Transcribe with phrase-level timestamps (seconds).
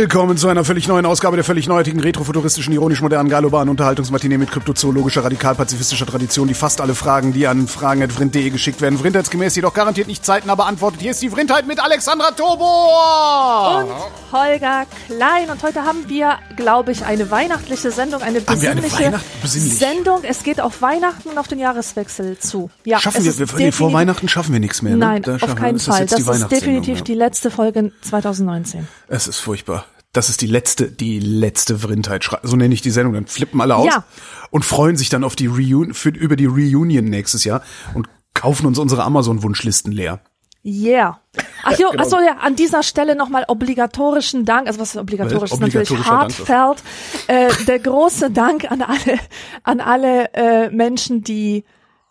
[0.00, 5.22] Willkommen zu einer völlig neuen Ausgabe der völlig neuartigen, retrofuturistischen, ironisch-modernen, galobaren Unterhaltungsmatinee mit kryptozoologischer,
[5.22, 10.24] radikal-pazifistischer Tradition, die fast alle Fragen, die an fragen.vrind.de geschickt werden, vrindheitsgemäß jedoch garantiert nicht
[10.24, 11.02] zeitnah beantwortet.
[11.02, 13.84] Hier ist die Vrindheit mit Alexandra Tobor!
[13.84, 15.50] und Holger Klein.
[15.50, 19.78] Und heute haben wir, glaube ich, eine weihnachtliche Sendung, eine eine besinnliche Weihnacht- besinnlich?
[19.78, 20.20] Sendung.
[20.22, 22.70] Es geht auf Weihnachten und auf den Jahreswechsel zu.
[22.86, 24.92] Ja, Schaffen wir, ist wir vor Weihnachten schaffen wir nichts mehr.
[24.92, 24.98] Ne?
[24.98, 26.06] Nein, auf schaffen wir- keinen ist das Fall.
[26.06, 27.04] jetzt Das ist definitiv ja.
[27.04, 28.88] die letzte Folge 2019.
[29.08, 29.84] Es ist furchtbar.
[30.12, 32.28] Das ist die letzte, die letzte Vrindheit.
[32.42, 33.14] So nenne ich die Sendung.
[33.14, 34.04] Dann flippen alle aus Ja.
[34.50, 37.62] und freuen sich dann auf die Reun für, über die Reunion nächstes Jahr
[37.94, 40.20] und kaufen uns unsere Amazon-Wunschlisten leer.
[40.64, 41.20] Yeah.
[41.62, 42.02] Ach, jo, Genau.
[42.02, 45.90] ach so, ja, an dieser Stelle nochmal obligatorischen Dank, also was ist obligatorisch, ist natürlich
[45.90, 46.82] heartfelt,
[47.28, 49.18] äh, der große Dank an alle,
[49.62, 51.64] an alle äh, Menschen, die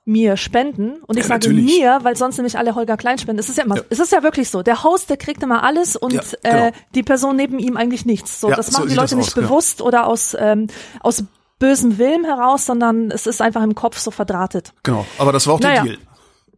[0.10, 0.96] mir spenden.
[1.06, 1.66] Und ich Ja, sage natürlich.
[1.80, 3.40] mir, weil sonst nämlich alle Holger Klein spenden.
[3.40, 3.84] Es ist ja immer, Ja.
[3.90, 4.64] es ist ja wirklich so.
[4.64, 6.66] Der Host, der kriegt immer alles und Ja, genau.
[6.68, 8.42] äh, die Person neben ihm eigentlich nichts.
[8.42, 9.48] So, das so machen die sieht das Leute nicht aus, genau.
[9.48, 10.68] bewusst oder aus, ähm,
[11.02, 11.24] aus
[11.60, 14.74] bösem Willen heraus, sondern es ist einfach im Kopf so verdrahtet.
[14.84, 15.06] Genau.
[15.18, 15.84] Aber das war auch Naja.
[15.84, 15.98] der Deal.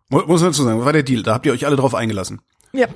[0.09, 1.23] Mu- Muss man dazu sagen, war der Deal.
[1.23, 2.41] Da habt ihr euch alle drauf eingelassen.
[2.73, 2.87] Ja.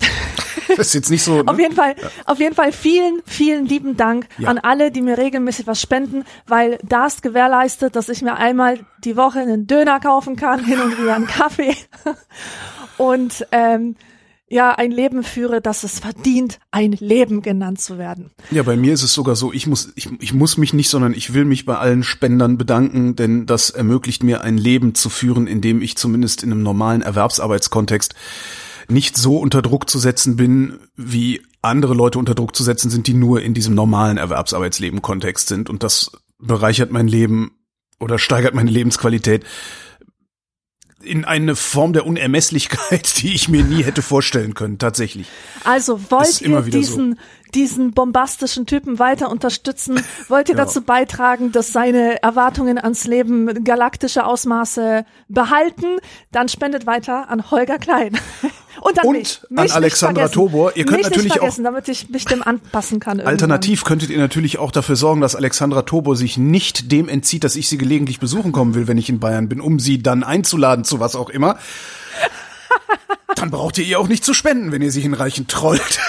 [0.69, 1.39] Das ist jetzt nicht so.
[1.45, 1.63] Auf Ne?
[1.63, 4.49] jeden Fall, auf jeden Fall vielen, vielen lieben Dank Ja.
[4.49, 9.16] an alle, die mir regelmäßig was spenden, weil das gewährleistet, dass ich mir einmal die
[9.17, 11.75] Woche einen Döner kaufen kann, hin und wieder einen Kaffee
[12.97, 13.95] und ähm,
[14.47, 18.30] ja, ein Leben führe, das es verdient, ein Leben genannt zu werden.
[18.52, 21.13] Ja, bei mir ist es sogar so, ich muss, ich, ich muss mich nicht, sondern
[21.16, 25.47] ich will mich bei allen Spendern bedanken, denn das ermöglicht mir ein Leben zu führen,
[25.47, 28.13] in dem ich zumindest in einem normalen Erwerbsarbeitskontext
[28.89, 33.08] nicht so unter Druck zu setzen bin, wie andere Leute unter Druck zu setzen sind,
[33.08, 35.69] die nur in diesem normalen Erwerbsarbeitsleben-Kontext sind.
[35.69, 37.58] Und das bereichert mein Leben
[37.99, 39.45] oder steigert meine Lebensqualität
[41.05, 45.27] in eine Form der Unermesslichkeit, die ich mir nie hätte vorstellen können, tatsächlich.
[45.64, 47.20] Also wollt ihr diesen,
[47.55, 49.99] diesen bombastischen Typen weiter unterstützen?
[50.27, 50.66] Wollt ihr Ja.
[50.66, 55.86] dazu beitragen, dass seine Erwartungen ans Leben galaktische Ausmaße behalten?
[56.32, 58.17] Dann spendet weiter an Holger Klein.
[58.82, 59.39] Und an Und mich.
[59.49, 60.27] an mich nicht Alexandra.
[60.27, 60.76] Tobor.
[60.76, 63.20] Ihr könnt mich natürlich nicht auch- damit ich mich dem anpassen kann.
[63.20, 63.32] irgendwann.
[63.33, 67.55] Alternativ könntet ihr natürlich auch dafür sorgen, dass Alexandra Tobor sich nicht dem entzieht, dass
[67.55, 70.83] ich sie gelegentlich besuchen kommen will, wenn ich in Bayern bin, um sie dann einzuladen
[70.83, 71.58] zu was auch immer.
[73.36, 75.99] Dann braucht ihr ihr auch nicht zu spenden, wenn ihr sie hinreichend trollt.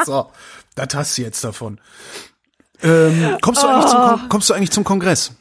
[0.04, 0.30] so,
[0.74, 1.80] das hast du jetzt davon.
[2.82, 5.32] Ähm, kommst, du eigentlich zum, Kon- kommst du eigentlich zum Kongress?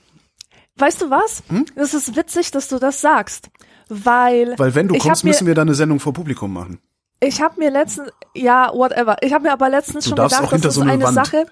[0.77, 1.43] Weißt du was?
[1.49, 1.65] Hm?
[1.75, 3.49] Ist witzig, dass du das sagst.
[3.89, 6.79] Weil, Weil wenn du kommst, müssen wir da eine Sendung vor Publikum machen.
[7.19, 9.17] Ich habe mir letztens, ja, whatever.
[9.21, 11.15] Ich habe mir aber letztens Du schon gedacht, das ist eine eine Wand.
[11.15, 11.45] Sache.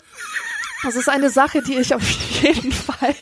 [0.83, 2.01] Das ist eine Sache, die ich auf
[2.41, 3.15] jeden Fall.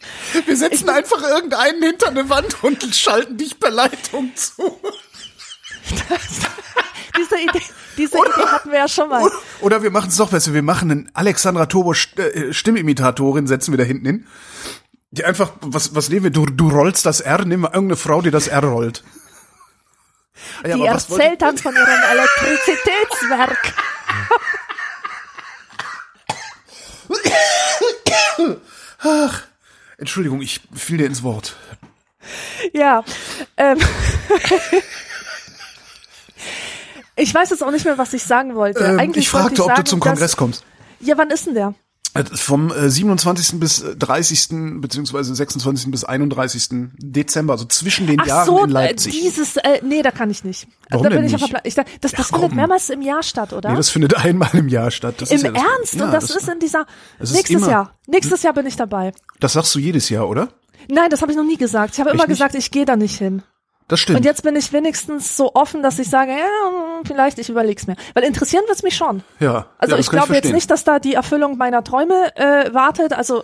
[0.45, 4.79] Wir setzen einfach irgendeinen hinter eine Wand und schalten dich per Leitung zu.
[7.17, 7.61] Diese Idee,
[7.97, 9.21] diese Idee hatten wir ja schon mal.
[9.23, 10.53] Oder, oder wir machen es noch besser.
[10.53, 14.27] Wir machen einen Alexandra Turbo äh, Stimmimitatorin, setzen wir da hinten hin.
[15.11, 16.31] Die einfach, was, was nehmen wir?
[16.31, 19.03] Du, du rollst das R, nehmen wir irgendeine Frau, die das R rollt.
[20.65, 23.73] Ja, Die wollte- erzählt dann von ihrem Elektrizitätswerk.
[29.97, 31.55] Entschuldigung, ich fiel dir ins Wort.
[32.73, 33.03] Ja.
[33.57, 33.77] Ähm.
[37.21, 38.81] Ich weiß jetzt auch nicht mehr, was ich sagen wollte.
[38.81, 40.63] Ähm, ich fragte, ob sagen, du zum dass- Kongress kommst.
[41.01, 41.73] Ja, wann ist denn der?
[42.15, 43.59] Äh, Vom äh, 27.
[43.59, 44.47] bis äh, 30.
[44.81, 45.91] beziehungsweise 26.
[45.91, 46.67] bis 31.
[46.97, 49.13] Dezember, also zwischen den Ach Jahren so, in äh, Leipzig.
[49.21, 50.67] dieses, äh, nee, da kann ich nicht.
[50.89, 51.53] Warum da bin denn ich nicht?
[51.63, 53.69] ich, da- Das, das Ja, findet mehrmals im Jahr statt, oder?
[53.69, 55.15] nee, das findet einmal im Jahr statt.
[55.19, 55.95] Das Im ist ja das, Ernst?
[55.95, 56.85] Ja, Und das, ist in dieser.
[57.19, 57.95] das Nächstes immer- Jahr.
[58.07, 59.11] Nächstes Jahr bin ich dabei.
[59.39, 60.49] Das sagst du jedes Jahr, oder?
[60.89, 61.93] Nein, das habe ich noch nie gesagt.
[61.93, 63.43] Ich habe immer gesagt, ich gehe da nicht hin.
[63.89, 64.19] Das stimmt.
[64.19, 67.95] Und jetzt bin ich wenigstens so offen, dass ich sage, ja, vielleicht ich überleg's mir.
[68.13, 69.23] Weil interessieren wird's mich schon.
[69.39, 69.65] ja.
[69.79, 73.13] Also ja, ich glaube jetzt nicht, dass da die Erfüllung meiner Träume äh, wartet.
[73.13, 73.43] Also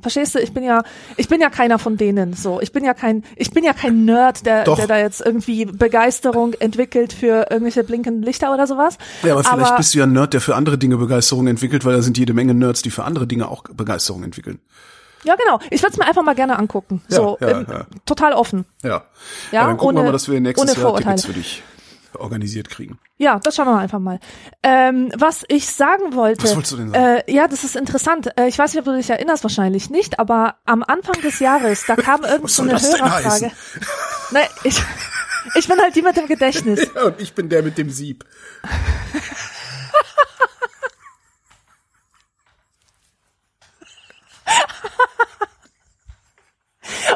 [0.00, 0.82] verstehst du, ich bin ja,
[1.16, 2.32] ich bin ja keiner von denen.
[2.32, 4.76] So, ich bin ja kein, ich bin ja kein Nerd, der, Doch.
[4.76, 8.96] der da jetzt irgendwie Begeisterung entwickelt für irgendwelche blinkenden Lichter oder sowas.
[9.22, 11.94] Ja, aber vielleicht bist du ja ein Nerd, der für andere Dinge Begeisterung entwickelt, weil
[11.94, 14.60] da sind jede Menge Nerds, die für andere Dinge auch Begeisterung entwickeln.
[15.24, 15.58] Ja genau.
[15.70, 17.02] Ich würde es mir einfach mal gerne angucken.
[17.08, 17.86] Ja, so ja, ähm, ja.
[18.06, 18.64] total offen.
[18.82, 19.04] Ja.
[19.52, 20.96] Ja, dann gucken wir ohne- mal, dass wir nächstes Jahr.
[20.96, 21.62] Tickets für dich
[22.18, 22.98] organisiert kriegen.
[23.16, 24.20] Ja, das schauen wir einfach mal.
[24.62, 26.44] Ähm, was ich sagen wollte.
[26.44, 27.04] Was wolltest du denn sagen?
[27.26, 28.30] Äh, ja, das ist interessant.
[28.38, 31.84] Äh, ich weiß nicht, ob du dich erinnerst, wahrscheinlich nicht, aber am Anfang des Jahres,
[31.86, 33.50] da kam irgend Was so soll eine Hörerfrage.
[34.30, 34.80] Nein, ich,
[35.56, 36.88] ich bin halt die mit dem Gedächtnis.
[36.94, 38.24] Ja, und ich bin der mit dem Sieb.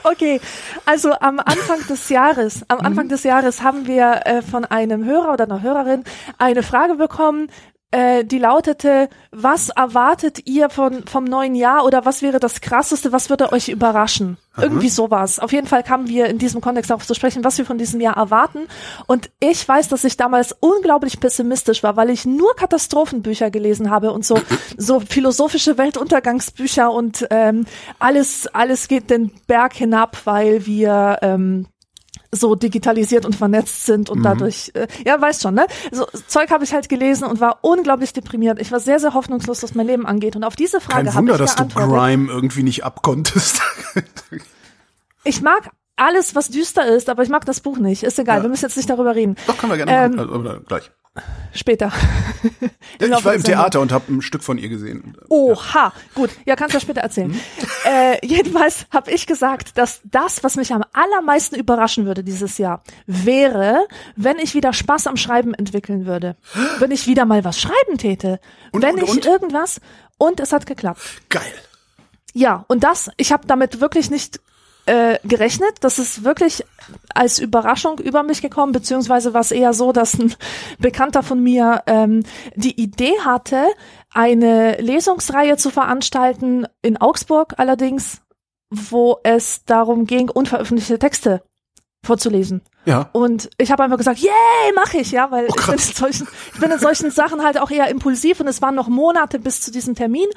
[0.04, 0.40] Okay,
[0.86, 3.10] also am Anfang des Jahres, am Anfang Mhm.
[3.10, 6.04] des Jahres haben wir äh, von einem Hörer oder einer Hörerin
[6.38, 7.48] eine Frage bekommen,
[7.90, 13.12] äh, die lautete, was erwartet ihr von, vom neuen Jahr oder was wäre das krasseste,
[13.12, 14.36] was würde euch überraschen?
[14.60, 15.38] Irgendwie sowas.
[15.38, 18.00] Auf jeden Fall kamen wir in diesem Kontext darauf zu sprechen, was wir von diesem
[18.00, 18.66] Jahr erwarten.
[19.06, 24.12] Und ich weiß, dass ich damals unglaublich pessimistisch war, weil ich nur Katastrophenbücher gelesen habe
[24.12, 24.38] und so,
[24.76, 27.66] so philosophische Weltuntergangsbücher und ähm,
[27.98, 31.66] alles, alles geht den Berg hinab, weil wir ähm,
[32.32, 34.16] so digitalisiert und vernetzt sind Mhm.
[34.16, 35.66] und dadurch, äh, ja, weißt schon, ne?
[35.92, 38.60] So Zeug habe ich halt gelesen und war unglaublich deprimiert.
[38.60, 40.36] Ich war sehr, sehr hoffnungslos, was mein Leben angeht.
[40.36, 41.66] Und auf diese Frage habe Wunder, ich dass du.
[41.68, 43.60] Grime irgendwie nicht abkonntest.
[45.24, 48.02] Ich mag alles, was düster ist, aber ich mag das Buch nicht.
[48.04, 48.42] Ist egal, Ja.
[48.44, 49.34] wir müssen jetzt nicht darüber reden.
[49.46, 50.46] Doch, können wir gerne Ähm, machen.
[50.46, 50.90] Also, gleich.
[51.52, 51.92] Später.
[53.00, 53.44] Ich war im.
[53.44, 55.16] Theater und habe ein Stück von ihr gesehen.
[55.28, 57.28] Oha, gut, ja, kannst du ja später erzählen.
[57.28, 57.40] Mhm.
[57.84, 62.82] Äh, jedenfalls habe ich gesagt, dass das, was mich am allermeisten überraschen würde dieses Jahr,
[63.06, 63.86] wäre,
[64.16, 66.36] wenn ich wieder Spaß am Schreiben entwickeln würde.
[66.80, 68.40] Wenn ich wieder mal was schreiben täte.
[68.72, 69.26] Und, wenn und, ich und?
[69.26, 69.80] irgendwas
[70.16, 71.00] und es hat geklappt.
[71.28, 71.52] Geil.
[72.34, 74.40] Ja, und das, ich habe damit wirklich nicht
[74.88, 75.76] äh, gerechnet.
[75.80, 76.64] Das ist wirklich
[77.14, 80.34] als Überraschung über mich gekommen, beziehungsweise war es eher so, dass ein
[80.78, 82.22] Bekannter von mir ähm,
[82.54, 83.66] die Idee hatte,
[84.12, 88.22] eine Lesungsreihe zu veranstalten, in Augsburg allerdings,
[88.70, 91.42] wo es darum ging, unveröffentlichte Texte
[92.02, 92.62] vorzulesen.
[92.86, 93.10] Ja.
[93.12, 96.60] Und ich habe einfach gesagt, yay, mach ich, ja, weil ich, bin in solchen, ich
[96.60, 99.70] bin in solchen Sachen halt auch eher impulsiv und es waren noch Monate bis zu
[99.70, 100.28] diesem Termin.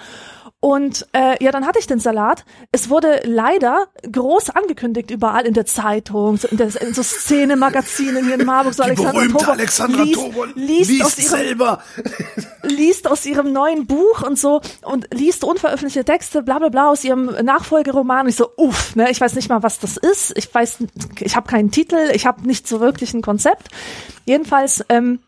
[0.63, 2.45] Und äh, ja, dann hatte ich den Salat.
[2.71, 8.25] Es wurde leider groß angekündigt überall in der Zeitung, so in, der, in so Szenemagazinen
[8.25, 8.75] hier in Marburg.
[8.75, 11.83] So Die Alexandra berühmte Tobol Alexandra liest, Tobol liest, aus liest ihrem selber.
[12.61, 17.03] liest aus ihrem neuen Buch und so und liest unveröffentlichte Texte, bla bla bla aus
[17.03, 18.25] ihrem Nachfolgeroman.
[18.25, 20.31] Und ich so, uff, ne, ich weiß nicht mal, was das ist.
[20.37, 20.77] Ich weiß,
[21.21, 23.69] ich habe keinen Titel, ich habe nicht so wirklich ein Konzept.
[24.25, 25.21] Jedenfalls ähm,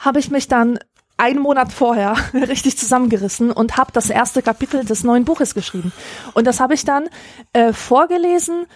[0.00, 0.78] habe ich mich dann
[1.16, 5.92] einen Monat vorher richtig zusammengerissen und habe das erste Kapitel des neuen Buches geschrieben.
[6.34, 7.08] Und das habe ich dann
[7.52, 8.66] äh, vorgelesen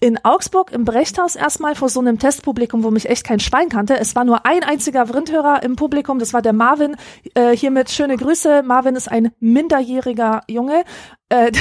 [0.00, 3.98] in Augsburg im Brechthaus erstmal vor so einem Testpublikum, wo mich echt kein Schwein kannte.
[3.98, 6.96] Es war nur ein einziger Vrindhörer im Publikum, das war der Marvin.
[7.34, 8.62] Äh, hiermit schöne Grüße.
[8.64, 10.84] Marvin ist ein minderjähriger Junge,
[11.28, 11.52] äh,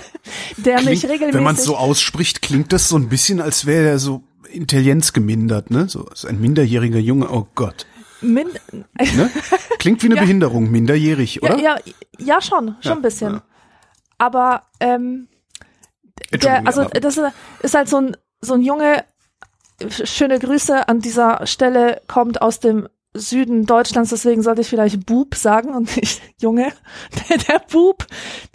[0.56, 1.34] der mich Klingt, regelmäßig...
[1.34, 5.12] wenn man es so ausspricht, klingt das so ein bisschen, als wäre er so Intelligenz
[5.12, 5.88] gemindert, ne?
[5.88, 7.86] So, so ein minderjähriger Junge, oh Gott.
[8.24, 9.30] Min Ne?
[9.78, 10.22] Klingt wie eine Ja.
[10.22, 11.58] Behinderung, minderjährig, oder?
[11.58, 13.40] ja, ja, ja, schon, schon ein bisschen.
[14.18, 15.28] Aber ähm,
[16.32, 19.04] der, also das ist- ist halt so ein so ein Junge.
[19.90, 25.34] Schöne Grüße an dieser Stelle kommt aus dem Süden Deutschlands, deswegen sollte ich vielleicht Bub
[25.36, 26.72] sagen und nicht Junge.
[27.28, 28.06] Der, der Bub,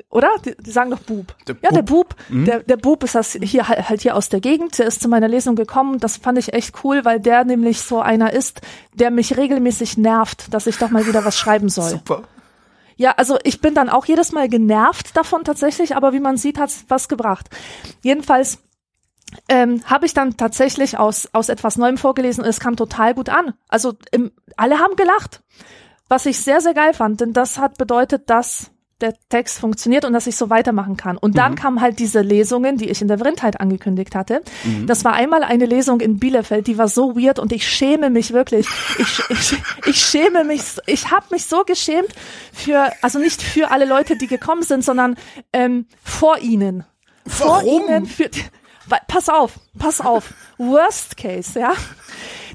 [0.09, 0.29] oder?
[0.45, 1.33] Die, die sagen doch Bub.
[1.47, 2.15] Der ja, der Bub.
[2.27, 2.45] Bub.
[2.45, 4.77] Der, der Bub ist das hier halt halt hier aus der Gegend.
[4.77, 5.99] Der ist zu meiner Lesung gekommen.
[5.99, 8.61] Das fand ich echt cool, weil der nämlich so einer ist,
[8.93, 11.89] der mich regelmäßig nervt, dass ich doch mal wieder was schreiben soll.
[11.89, 12.23] Super.
[12.97, 16.59] Ja, also ich bin dann auch jedes Mal genervt davon tatsächlich, aber wie man sieht,
[16.59, 17.49] hat's was gebracht.
[18.01, 18.59] Jedenfalls
[19.47, 23.29] ähm, habe ich dann tatsächlich aus, aus etwas Neuem vorgelesen und es kam total gut
[23.29, 23.53] an.
[23.67, 25.41] Also im, alle haben gelacht,
[26.07, 28.71] was ich sehr, sehr geil fand, denn das hat bedeutet, dass
[29.01, 31.17] der Text funktioniert und dass ich so weitermachen kann.
[31.17, 34.41] Und dann kamen halt diese Lesungen, die ich in der Vrindheit angekündigt hatte.
[34.87, 38.33] Das war einmal eine Lesung in Bielefeld, die war so weird und ich schäme mich
[38.33, 38.67] wirklich.
[38.97, 42.13] Ich, ich, ich schäme mich, ich habe mich so geschämt
[42.51, 45.15] für, also nicht für alle Leute, die gekommen sind, sondern
[45.53, 46.83] ähm, vor ihnen.
[47.25, 47.83] Vor Warum?
[47.87, 48.29] ihnen für,
[49.07, 50.33] pass auf, pass auf.
[50.57, 51.73] Worst case, ja.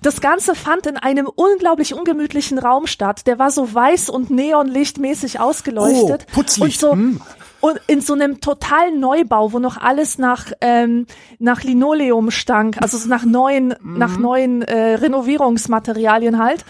[0.03, 3.27] Das Ganze fand in einem unglaublich ungemütlichen Raum statt.
[3.27, 6.27] Der war so weiß und neonlichtmäßig ausgeleuchtet.
[6.31, 7.21] Oh, Putzlicht, Und so, hm.
[7.61, 11.07] und in so einem totalen Neubau, wo noch alles nach ähm,
[11.39, 13.99] nach Linoleum stank, also so nach neuen Mhm.
[13.99, 16.65] nach neuen äh, Renovierungsmaterialien halt.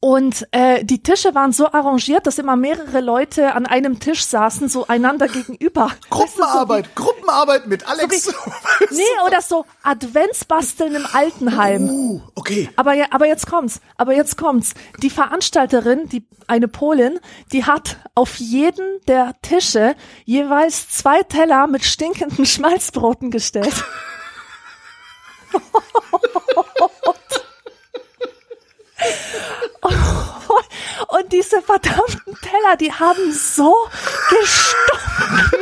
[0.00, 4.68] Und äh, die Tische waren so arrangiert, dass immer mehrere Leute an einem Tisch saßen,
[4.68, 5.90] so einander gegenüber.
[6.10, 8.22] Gruppenarbeit, Gruppenarbeit mit Alex.
[8.24, 8.32] So
[8.90, 11.88] Nee, oder so Adventsbasteln im Altenheim.
[11.88, 12.70] uh, okay.
[12.76, 13.80] Aber, aber jetzt kommt's.
[13.96, 14.74] Aber jetzt kommt's.
[15.02, 17.18] Die Veranstalterin, die eine Polin,
[17.52, 23.74] die hat auf jeden der Tische jeweils zwei Teller mit stinkenden Schmalzbroten gestellt.
[31.06, 33.88] Und diese verdammten Teller, die haben so
[34.28, 35.58] gestunken.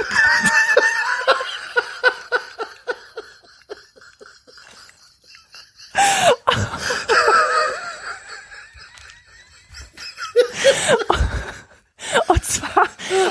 [12.29, 12.89] Und zwar,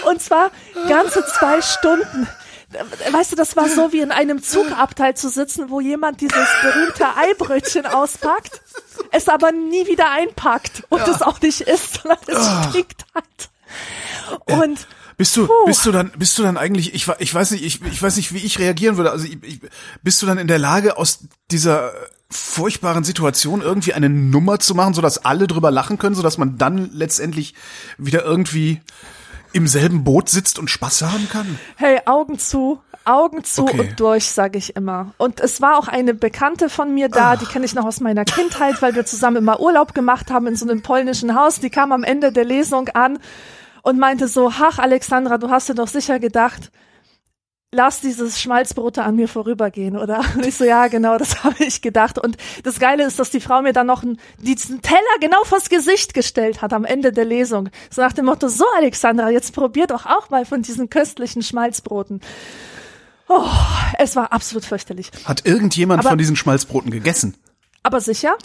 [0.09, 0.51] und zwar
[0.87, 2.27] ganze zwei Stunden.
[3.11, 7.05] weißt du, das war so wie in einem Zugabteil zu sitzen, wo jemand dieses berühmte
[7.15, 8.61] Eibrötchen auspackt,
[9.15, 12.69] es aber nie wieder einpackt und es auch nicht isst, sondern es Ah.
[12.69, 13.49] stinkt halt.
[14.61, 15.53] Und Bist du, Puh.
[15.65, 18.33] bist du dann, bist du dann eigentlich, ich, ich weiß nicht, ich, ich weiß nicht,
[18.33, 19.11] wie ich reagieren würde.
[19.11, 19.59] Also ich, ich,
[20.03, 21.19] bist du dann in der Lage, aus
[21.51, 21.93] dieser
[22.29, 26.89] furchtbaren Situation irgendwie eine Nummer zu machen, sodass alle drüber lachen können, sodass man dann
[26.91, 27.53] letztendlich
[27.97, 28.81] wieder irgendwie
[29.53, 31.57] im selben Boot sitzt und Spaß haben kann?
[31.77, 33.79] hey, Augen zu, Augen zu Okay.
[33.79, 35.13] und durch, sage ich immer.
[35.17, 38.25] Und es war auch eine Bekannte von mir da, die kenne ich noch aus meiner
[38.25, 41.59] Kindheit, weil wir zusammen immer Urlaub gemacht haben in so einem polnischen Haus.
[41.59, 43.19] Die kam am Ende der Lesung an
[43.83, 46.71] und meinte so, ach Alexandra, du hast dir doch sicher gedacht,
[47.71, 50.23] lass dieses Schmalzbrot da an mir vorübergehen, oder?
[50.35, 52.17] Und ich so, ja, genau, das habe ich gedacht.
[52.17, 55.69] Und das Geile ist, dass die Frau mir dann noch einen, diesen Teller genau vors
[55.69, 57.69] Gesicht gestellt hat am Ende der Lesung.
[57.91, 62.21] So nach dem Motto, so Alexandra, jetzt probier doch auch mal von diesen köstlichen Schmalzbroten.
[63.27, 63.43] Oh,
[63.99, 65.11] es war absolut fürchterlich.
[65.25, 67.35] Hat irgendjemand Aber- von diesen Schmalzbroten gegessen?
[67.83, 68.35] Aber sicher?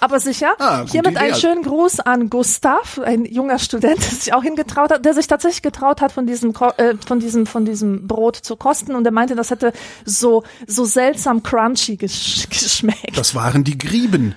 [0.00, 0.54] Aber sicher?
[0.58, 1.18] Ah, Hiermit Idee.
[1.20, 5.26] einen schönen Gruß an Gustav, ein junger Student, der sich auch hingetraut hat, der sich
[5.28, 9.12] tatsächlich getraut hat, von diesem, äh, von diesem, von diesem Brot zu kosten und er
[9.12, 9.72] meinte, das hätte
[10.04, 13.16] so, so seltsam crunchy gesch geschmeckt.
[13.16, 14.34] Das waren die Grieben.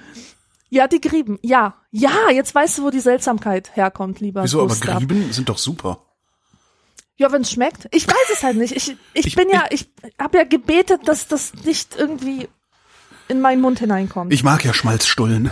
[0.70, 1.40] ja, die Grieben.
[1.42, 1.76] Ja.
[1.92, 4.98] Ja, jetzt weißt du, wo die Seltsamkeit herkommt, lieber Wieso, aber Gustav.
[5.00, 6.00] Grieben sind doch super.
[7.18, 7.88] Ja, wenn es schmeckt.
[7.92, 8.76] Ich weiß es halt nicht.
[8.76, 9.88] Ich, ich, Ich- bin ja, ich
[10.20, 12.48] habe ja gebetet, dass das nicht irgendwie
[13.28, 14.34] in meinen Mund hineinkommt.
[14.34, 15.50] Ich mag ja Schmalzstullen.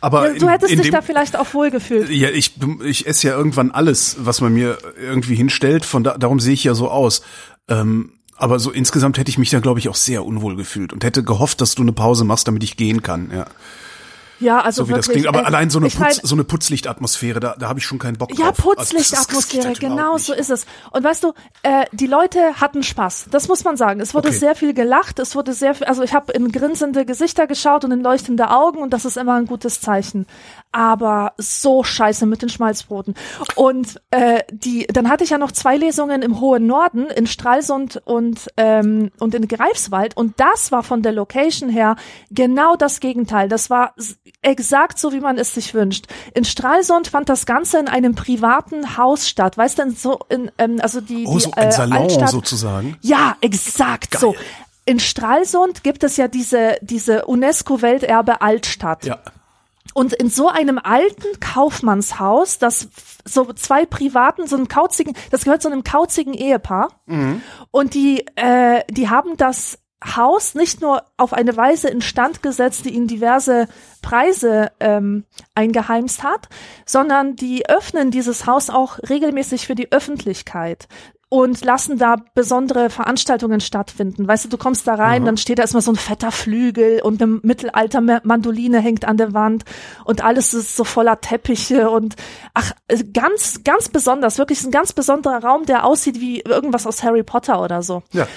[0.00, 2.10] Aber ja, du in, hättest in dich dem, da vielleicht auch wohlgefühlt.
[2.10, 5.84] Ja, ich, ich esse ja irgendwann alles, was man mir irgendwie hinstellt.
[5.84, 7.22] Von da, darum sehe ich ja so aus.
[7.68, 11.04] Ähm, aber so insgesamt hätte ich mich da, glaube ich, auch sehr unwohl gefühlt und
[11.04, 13.30] hätte gehofft, dass du eine Pause machst, damit ich gehen kann.
[13.32, 13.46] Ja,
[14.42, 15.28] Ja, also so wie das wirklich, klingt.
[15.28, 17.86] Aber äh, allein so eine, ich mein, Putz, so eine Putzlichtatmosphäre, da, da habe ich
[17.86, 18.58] schon keinen Bock Ja, drauf.
[18.58, 20.66] Also, das- Putzlichtatmosphäre, das mir genau so ist es.
[20.90, 21.32] Und weißt du,
[21.62, 23.26] äh, die Leute hatten Spaß.
[23.30, 24.00] Das muss man sagen.
[24.00, 24.38] Es wurde Okay.
[24.38, 25.18] sehr viel gelacht.
[25.18, 28.78] Es wurde sehr viel, also ich habe in grinsende Gesichter geschaut und in leuchtende Augen
[28.82, 30.26] und das ist immer ein gutes Zeichen.
[30.72, 33.14] Aber so scheiße mit den Schmalzbroten.
[33.56, 38.00] Und äh, die, dann hatte ich ja noch zwei Lesungen im hohen Norden, in Stralsund
[38.04, 40.16] und ähm, und in Greifswald.
[40.16, 41.96] Und das war von der Location her
[42.30, 43.48] genau das Gegenteil.
[43.48, 43.94] Das war
[44.42, 46.06] exakt so, wie man es sich wünscht.
[46.34, 49.58] In Stralsund fand das Ganze in einem privaten Haus statt.
[49.58, 52.96] Weißt du, so in, ähm, also die, Oh, die so ein äh, Salon Altstadt, sozusagen.
[53.02, 54.34] ja, exakt so.
[54.84, 59.04] In Stralsund gibt es ja diese, diese UNESCO-Welterbe Altstadt.
[59.04, 59.18] Ja.
[59.94, 62.88] Und in so einem alten Kaufmannshaus, das
[63.24, 66.88] so zwei privaten, so einem kauzigen, das gehört so einem kauzigen Ehepaar.
[67.70, 72.90] Und die, äh, die haben das Haus nicht nur auf eine Weise instand gesetzt, die
[72.90, 73.68] ihnen diverse
[74.00, 76.48] Preise ähm, eingeheimst hat,
[76.86, 80.88] sondern die öffnen dieses Haus auch regelmäßig für die Öffentlichkeit
[81.32, 84.28] und lassen da besondere Veranstaltungen stattfinden.
[84.28, 87.22] Weißt du, du kommst da rein, dann steht da erstmal so ein fetter Flügel und
[87.22, 89.64] eine Mittelalter-Mandoline hängt an der Wand
[90.04, 92.16] und alles ist so voller Teppiche und
[92.52, 97.02] ach, äh, ganz, ganz besonders, wirklich ein ganz besonderer Raum, der aussieht wie irgendwas aus
[97.02, 98.02] Harry Potter oder so.
[98.12, 98.28] Ja.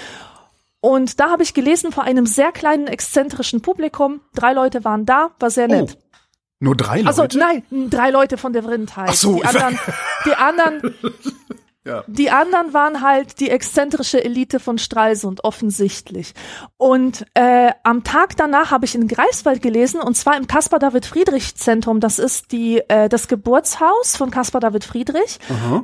[0.80, 4.22] Und da habe ich gelesen vor einem sehr kleinen, exzentrischen Publikum.
[4.36, 5.98] Drei Leute waren da, war sehr nett.
[6.00, 6.20] Oh.
[6.60, 7.08] Nur drei Leute?
[7.10, 9.10] Also nein, drei Leute von der Vrindheit.
[9.10, 9.80] Ach so, die anderen,
[10.26, 10.96] die anderen,
[11.86, 12.04] Ja.
[12.08, 16.34] die anderen waren halt die exzentrische Elite von Stralsund offensichtlich.
[16.78, 21.06] Und äh, am Tag danach habe ich in Greifswald gelesen und zwar im Caspar David
[21.06, 22.00] Friedrich Zentrum.
[22.00, 25.40] Das ist die äh, das Geburtshaus von Caspar David Friedrich.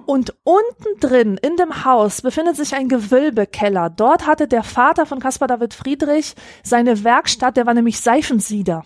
[0.05, 3.89] Und unten drin in dem Haus befindet sich ein Gewölbekeller.
[3.89, 7.57] Dort hatte der Vater von Caspar David Friedrich seine Werkstatt.
[7.57, 8.85] Der war nämlich Seifensieder.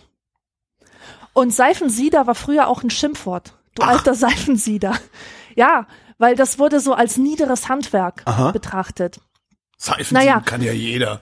[1.33, 3.53] Und Seifensieder war früher auch ein Schimpfwort.
[3.75, 4.95] Du alter Seifensieder.
[5.55, 8.51] Ja, weil das wurde so als niederes Handwerk Aha.
[8.51, 9.19] betrachtet.
[9.77, 10.39] Seifen Naja.
[10.39, 11.21] kann ja jeder.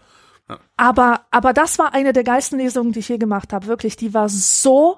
[0.78, 3.68] Aber, aber das war eine der geilsten Lesungen, die ich je gemacht habe.
[3.68, 4.98] Wirklich, die war so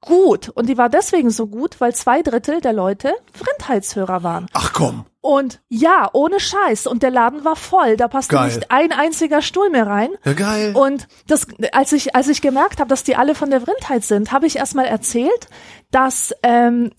[0.00, 0.48] gut.
[0.48, 4.46] Und die war deswegen so gut, weil zwei Drittel der Leute Vrindheitshörer waren.
[4.52, 5.04] Ach komm.
[5.20, 6.86] Und ja, ohne Scheiß.
[6.86, 7.96] Und der Laden war voll.
[7.96, 8.46] Da passte Geil.
[8.46, 10.10] nicht ein einziger Stuhl mehr rein.
[10.24, 10.74] Ja, geil.
[10.74, 14.30] Und das, als ich, als ich gemerkt habe, dass die alle von der Vrindheit sind,
[14.30, 15.48] habe ich erstmal erzählt,
[15.90, 16.92] dass, ähm,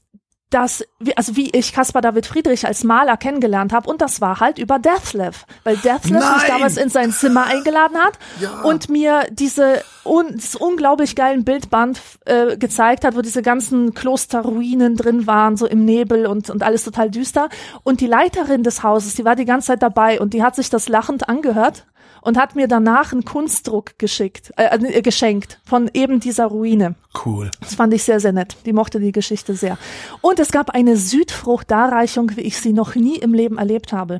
[0.49, 4.39] dass, wie- also wie ich Caspar David Friedrich als Maler kennengelernt habe und das war
[4.39, 8.61] halt über Deathlev, weil Deathlev mich damals in sein Zimmer eingeladen hat Ja.
[8.61, 14.95] und mir diese un, dieses unglaublich geilen Bildband äh, gezeigt hat, wo diese ganzen Klosterruinen
[14.95, 17.49] drin waren, so im Nebel und, und alles total düster.
[17.83, 20.69] Und die Leiterin des Hauses, die war die ganze Zeit dabei und die hat sich
[20.69, 21.85] das lachend angehört
[22.21, 26.95] und hat mir danach einen Kunstdruck geschickt, äh, äh, geschenkt von eben dieser Ruine.
[27.25, 27.51] cool.
[27.59, 28.57] Das fand ich sehr, sehr nett.
[28.65, 29.77] Die mochte die Geschichte sehr.
[30.21, 34.19] Und es gab eine Südfruchtdarreichung, wie ich sie noch nie im Leben erlebt habe.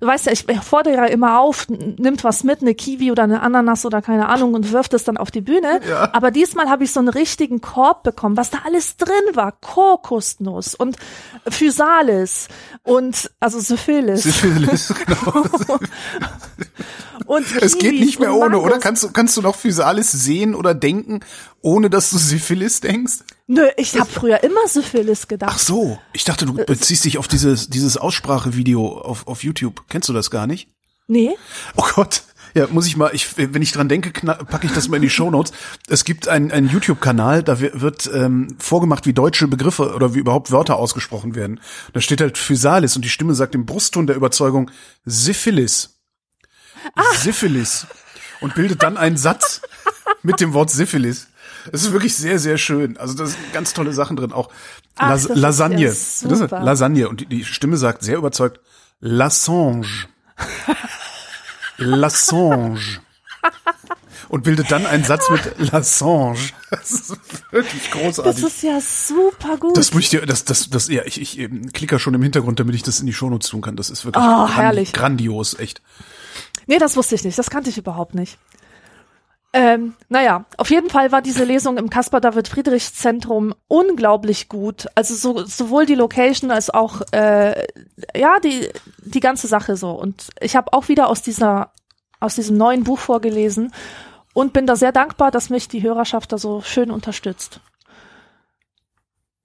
[0.00, 3.42] Du weißt ja, ich fordere ja immer auf, nimmt was mit, eine Kiwi oder eine
[3.42, 5.80] Ananas oder keine Ahnung und wirft es dann auf die Bühne.
[5.88, 6.10] Ja.
[6.12, 9.52] Aber diesmal habe ich so einen richtigen Korb bekommen, was da alles drin war.
[9.52, 10.96] Kokosnuss und
[11.48, 12.48] Physalis
[12.82, 14.22] und also Syphilis.
[14.22, 15.44] Syphilis, genau.
[17.26, 18.78] Und Es geht Kiwis nicht mehr ohne, oder?
[18.78, 21.20] Kannst du, kannst du noch Physalis sehen oder denken,
[21.60, 23.14] ohne dass du Syphilis denkst?
[23.46, 25.60] Nö, ich habe früher immer Syphilis Ach gedacht.
[25.60, 29.84] so, ich dachte, du beziehst dich auf dieses, dieses Aussprachevideo auf, auf YouTube.
[29.88, 30.68] Kennst du das gar nicht?
[31.06, 31.32] Nee?
[31.76, 32.22] Oh Gott.
[32.56, 35.10] Ja, muss ich mal, ich, wenn ich dran denke, packe ich das mal in die
[35.10, 35.52] Shownotes.
[35.88, 40.20] Es gibt einen, einen YouTube-Kanal, da wi- wird ähm, vorgemacht, wie deutsche Begriffe oder wie
[40.20, 41.58] überhaupt Wörter ausgesprochen werden.
[41.94, 44.70] Da steht halt Physalis und die Stimme sagt im Brustton der Überzeugung
[45.04, 45.93] Syphilis.
[47.16, 47.86] Syphilis.
[48.40, 49.62] Und bildet dann einen Satz
[50.22, 51.28] mit dem Wort Syphilis.
[51.72, 52.96] Das ist wirklich sehr, sehr schön.
[52.98, 54.32] Also da sind ganz tolle Sachen drin.
[54.32, 54.50] Auch
[54.96, 55.86] Ach, Las das ist ja Lasagne.
[55.86, 56.50] Das ist.
[56.50, 57.08] Lasagne.
[57.08, 58.60] Und die, die Stimme sagt sehr überzeugt
[59.00, 59.86] Lassange.
[61.76, 62.80] Lassange.
[64.28, 66.38] Und bildet dann einen Satz mit Lassange.
[66.70, 67.16] Das ist
[67.50, 68.44] wirklich Das großartig.
[68.44, 69.76] ist ja super gut.
[69.76, 72.58] Das muss ich dir, das, das, das, ja, ich, ich ähm, klicker schon im Hintergrund,
[72.58, 73.76] damit ich das in die Shownotes tun kann.
[73.76, 74.92] Das ist wirklich Oh, herrlich.
[74.92, 75.82] grandios, echt.
[76.66, 77.38] Nee, das wusste ich nicht.
[77.38, 78.38] Das kannte ich überhaupt nicht.
[79.52, 84.88] Ähm, naja, auf jeden Fall war diese Lesung im Caspar David Friedrich Zentrum unglaublich gut.
[84.96, 87.64] Also so, sowohl die Location als auch äh,
[88.16, 88.68] ja die
[88.98, 89.92] die ganze Sache so.
[89.92, 91.70] Und ich habe auch wieder aus dieser
[92.18, 93.72] aus diesem neuen Buch vorgelesen
[94.32, 97.60] und bin da sehr dankbar, dass mich die Hörerschaft da so schön unterstützt.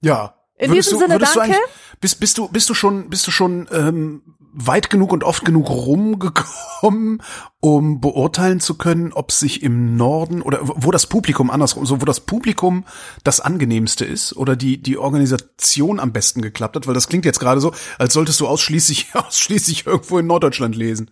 [0.00, 0.34] Ja.
[0.56, 1.56] In diesem du, Sinne, danke.
[2.00, 4.22] Bist, bist du, bist du schon, bist du schon ähm,
[4.52, 7.22] weit genug und oft genug rumgekommen,
[7.60, 12.04] um beurteilen zu können, ob sich im Norden oder wo das Publikum andersrum, so wo
[12.04, 12.84] das Publikum
[13.24, 17.40] das angenehmste ist oder die die Organisation am besten geklappt hat, weil das klingt jetzt
[17.40, 21.10] gerade so, als solltest du ausschließlich ausschließlich irgendwo in Norddeutschland lesen,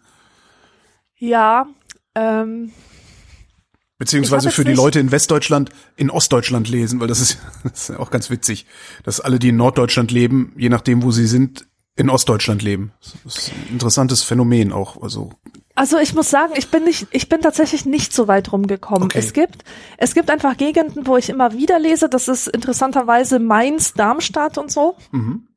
[1.17, 1.67] Ja,
[2.15, 2.73] ähm,
[3.99, 7.99] beziehungsweise für die Leute in Westdeutschland in Ostdeutschland lesen, weil das ist, das ist ja
[7.99, 8.67] auch ganz witzig,
[9.05, 11.68] dass alle, die in Norddeutschland leben, je nachdem, wo sie sind,
[11.99, 12.93] in Ostdeutschland leben.
[13.25, 15.03] Das ist ein interessantes Phänomen auch.
[15.03, 15.33] Also
[15.75, 19.05] Also ich muss sagen, ich bin nicht, ich bin tatsächlich nicht so weit rumgekommen.
[19.05, 19.19] Okay.
[19.19, 19.65] Es gibt,
[19.97, 22.09] es gibt einfach Gegenden, wo ich immer wieder lese.
[22.09, 24.97] Das ist interessanterweise Mainz, Darmstadt und so.
[25.11, 25.49] mhm.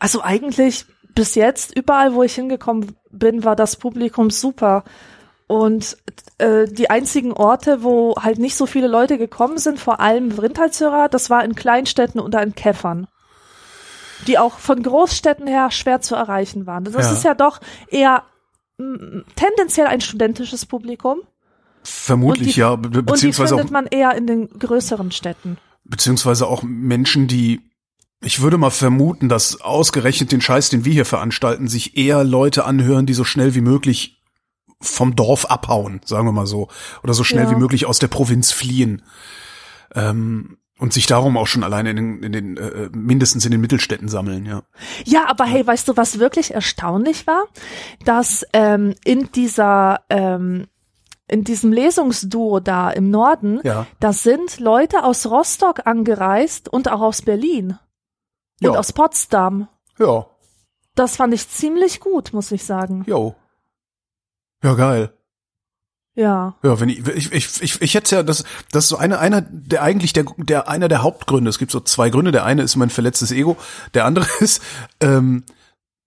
[0.00, 4.84] Also eigentlich bis jetzt überall, wo ich hingekommen bin, war das Publikum super.
[5.48, 5.98] Und
[6.38, 11.10] äh, die einzigen Orte, wo halt nicht so viele Leute gekommen sind, vor allem Vrindheitsjörer,
[11.10, 13.06] das war in Kleinstädten oder in Käffern.
[14.26, 16.84] Die auch von Großstädten her schwer zu erreichen waren.
[16.84, 17.12] Das Ja.
[17.12, 18.22] ist ja doch eher
[18.78, 21.20] mm, tendenziell ein studentisches Publikum.
[21.82, 25.12] vermutlich die- ja, be be- Und die beziehungsweise auch, findet man eher in den größeren
[25.12, 25.56] Städten.
[25.84, 27.60] beziehungsweise auch Menschen, die
[28.22, 32.64] ich würde mal vermuten, dass ausgerechnet den Scheiß, den wir hier veranstalten, sich eher Leute
[32.64, 34.20] anhören, die so schnell wie möglich
[34.80, 36.68] vom Dorf abhauen, sagen wir mal so,
[37.04, 37.50] oder so schnell Ja.
[37.50, 39.02] wie möglich aus der Provinz fliehen.
[39.94, 43.60] Ähm, und sich darum auch schon alleine in den, in den äh, mindestens in den
[43.60, 44.62] Mittelstädten sammeln, ja.
[45.04, 47.44] Ja, aber hey, weißt du, was wirklich erstaunlich war?
[48.04, 50.66] Dass ähm, in dieser ähm,
[51.28, 53.86] in diesem Lesungsduo da im Norden, Ja.
[53.98, 57.78] da sind Leute aus Rostock angereist und auch aus Berlin
[58.62, 58.78] und Ja.
[58.78, 59.66] aus Potsdam.
[59.98, 60.26] Ja.
[60.94, 63.02] Das fand ich ziemlich gut, muss ich sagen.
[63.08, 63.34] Jo.
[64.62, 65.12] Ja, geil.
[66.16, 66.54] Ja.
[66.62, 69.42] Ja, wenn ich, ich, ich, ich, ich hätte ja, das, das ist so einer, einer,
[69.42, 71.48] der eigentlich der, der, einer der Hauptgründe.
[71.50, 72.32] Es gibt so zwei Gründe.
[72.32, 73.56] Der eine ist mein verletztes Ego.
[73.94, 74.62] Der andere ist,
[75.00, 75.44] ähm,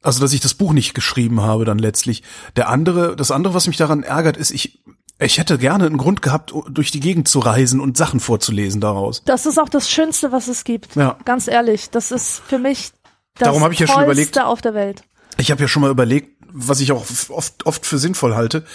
[0.01, 2.23] also, dass ich das Buch nicht geschrieben habe dann letztlich.
[2.55, 4.81] Der andere, das andere, was mich daran ärgert, ist, ich,
[5.19, 9.23] ich hätte gerne einen Grund gehabt, durch die Gegend zu reisen und Sachen vorzulesen daraus.
[9.25, 10.95] Das ist auch das Schönste, was es gibt.
[10.95, 11.17] Ja.
[11.25, 12.91] Ganz ehrlich, das ist für mich
[13.35, 15.03] das Darum habe ich ja schon überlegt- auf der Welt.
[15.37, 18.65] Ich habe ja schon mal überlegt, was ich auch oft, oft für sinnvoll halte,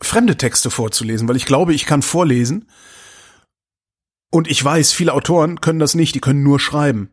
[0.00, 2.68] fremde Texte vorzulesen, weil ich glaube, ich kann vorlesen.
[4.30, 7.10] Und ich weiß, viele Autoren können das nicht, die können nur schreiben.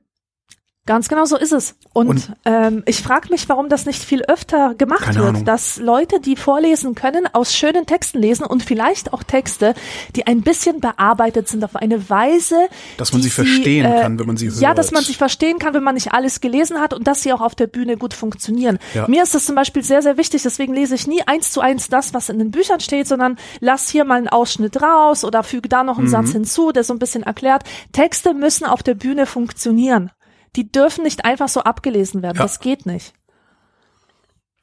[0.87, 1.73] Ganz genau so ist es.
[1.93, 5.43] Und, Und- ähm, ich frage mich, warum das nicht viel öfter gemacht wird, Ahnung.
[5.43, 9.73] dass Leute, die vorlesen können, aus schönen Texten lesen und vielleicht auch Texte,
[10.15, 12.67] die ein bisschen bearbeitet sind auf eine Weise,
[12.97, 14.77] Dass man sie verstehen kann, wenn man sie Ja, hört.
[14.77, 17.41] dass man sie verstehen kann, wenn man nicht alles gelesen hat und dass sie auch
[17.41, 18.77] auf der Bühne gut funktionieren.
[18.93, 19.07] Ja.
[19.07, 21.89] Mir ist das zum Beispiel sehr, sehr wichtig, deswegen lese ich nie eins zu eins
[21.89, 25.67] das, was in den Büchern steht, sondern lass hier mal einen Ausschnitt raus oder füge
[25.67, 26.11] da noch einen Mhm.
[26.11, 27.63] Satz hinzu, der so ein bisschen erklärt.
[27.91, 30.11] Texte müssen auf der Bühne funktionieren.
[30.55, 32.37] Die dürfen nicht einfach so abgelesen werden.
[32.37, 32.43] Ja.
[32.43, 33.13] Das geht nicht.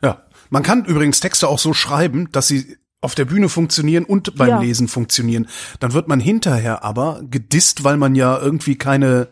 [0.03, 0.23] Ja.
[0.51, 4.49] Man kann übrigens Texte auch so schreiben, dass sie auf der Bühne funktionieren und beim
[4.49, 4.61] Ja.
[4.61, 5.49] Lesen funktionieren.
[5.81, 9.29] Dann wird man hinterher aber gedisst, weil man ja irgendwie keine,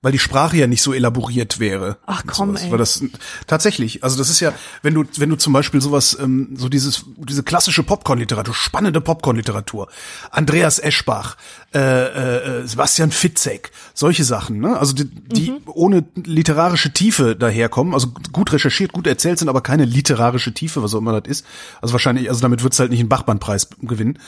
[0.00, 1.98] weil die Sprache ja nicht so elaboriert wäre.
[2.06, 2.62] Ach, komm, sowas.
[2.64, 2.70] ey.
[2.70, 3.02] Weil das
[3.46, 7.04] tatsächlich, also das ist ja, wenn du, wenn du zum Beispiel sowas, ähm, so dieses,
[7.16, 9.88] diese klassische Popcorn-Literatur, spannende Popcorn-Literatur,
[10.30, 11.36] Andreas Eschbach,
[11.74, 14.78] äh, äh, äh, Sebastian Fitzek, solche Sachen, ne?
[14.78, 15.58] Also die, die Mhm.
[15.66, 20.94] ohne literarische Tiefe daherkommen, also gut recherchiert, gut erzählt sind, aber keine literarische Tiefe, was
[20.94, 21.46] auch immer das ist.
[21.82, 24.18] Also wahrscheinlich, also damit wird's halt nicht einen Bachmann-Preis gewinnen.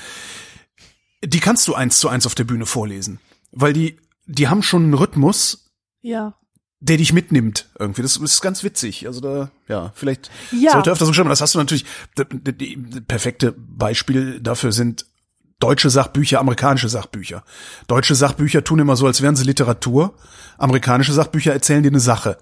[1.24, 3.20] Die kannst du eins zu eins auf der Bühne vorlesen,
[3.52, 3.98] weil die,
[4.30, 5.70] die haben schon einen Rhythmus,
[6.02, 6.34] Ja.
[6.80, 8.02] der dich mitnimmt irgendwie.
[8.02, 9.06] Das ist ganz witzig.
[9.06, 10.72] Also da, ja, vielleicht Ja.
[10.72, 11.28] sollte öfter so schreiben.
[11.28, 12.26] Das hast du natürlich, das
[13.06, 15.06] perfekte Beispiel dafür sind
[15.58, 17.44] deutsche Sachbücher, amerikanische Sachbücher.
[17.86, 20.14] Deutsche Sachbücher tun immer so, als wären sie Literatur.
[20.56, 22.38] Amerikanische Sachbücher erzählen dir eine Sache.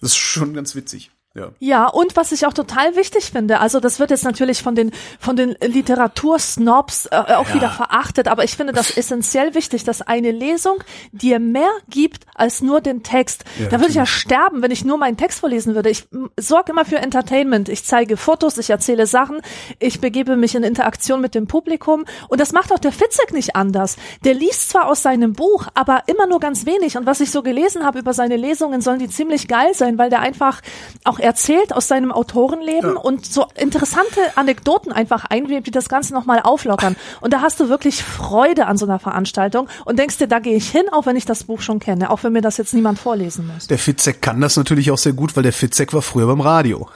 [0.00, 1.10] Das ist schon ganz witzig.
[1.36, 1.50] Ja.
[1.58, 4.90] Ja, und was ich auch total wichtig finde, also das wird jetzt natürlich von den
[5.20, 7.54] von den Literatursnobs äh, auch Ja.
[7.54, 10.76] wieder verachtet, aber ich finde das essentiell wichtig, dass eine Lesung
[11.12, 13.44] dir mehr gibt als nur den Text.
[13.58, 15.90] Ja, da würde ich ja sterben, wenn ich nur meinen Text vorlesen würde.
[15.90, 16.06] Ich
[16.38, 17.68] sorge immer für Entertainment.
[17.68, 19.40] Ich zeige Fotos, ich erzähle Sachen,
[19.78, 23.56] ich begebe mich in Interaktion mit dem Publikum und das macht auch der Fitzek nicht
[23.56, 23.96] anders.
[24.24, 27.42] Der liest zwar aus seinem Buch, aber immer nur ganz wenig und was ich so
[27.42, 30.60] gelesen habe über seine Lesungen, sollen die ziemlich geil sein, weil der einfach
[31.04, 33.00] auch erzählt aus seinem Autorenleben Ja.
[33.00, 36.96] und so interessante Anekdoten einfach einwebt, die das Ganze nochmal auflockern.
[37.20, 40.56] Und da hast du wirklich Freude an so einer Veranstaltung und denkst dir, da gehe
[40.56, 42.98] ich hin, auch wenn ich das Buch schon kenne, auch wenn mir das jetzt niemand
[42.98, 43.66] vorlesen muss.
[43.66, 46.88] Der Fitzek kann das natürlich auch sehr gut, weil der Fitzek war früher beim Radio.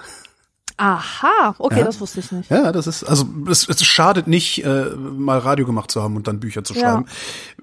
[0.82, 1.84] Aha, okay, Ja.
[1.84, 2.50] das wusste ich nicht.
[2.50, 6.26] Ja, das ist, also es, es schadet nicht, äh, mal Radio gemacht zu haben und
[6.26, 6.80] dann Bücher zu Ja.
[6.80, 7.04] schreiben.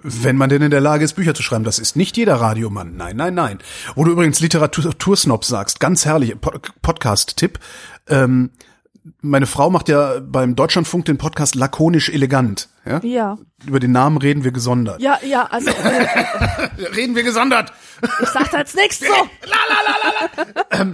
[0.03, 1.63] Wenn man denn in der Lage ist, Bücher zu schreiben.
[1.63, 2.95] Das ist nicht jeder Radiomann.
[2.95, 3.57] Nein, nein, nein.
[3.95, 7.57] Wo du übrigens Literatursnob sagst, ganz herrlich, Po- Podcast-Tipp.
[8.07, 8.51] Ähm,
[9.21, 12.69] meine Frau macht ja beim Deutschlandfunk den Podcast lakonisch elegant.
[12.85, 12.99] Ja?
[13.03, 15.01] Ja, Über den Namen reden wir gesondert.
[15.01, 17.73] ja, ja, also äh, Reden wir gesondert.
[18.21, 19.05] ich sag da jetzt nichts so.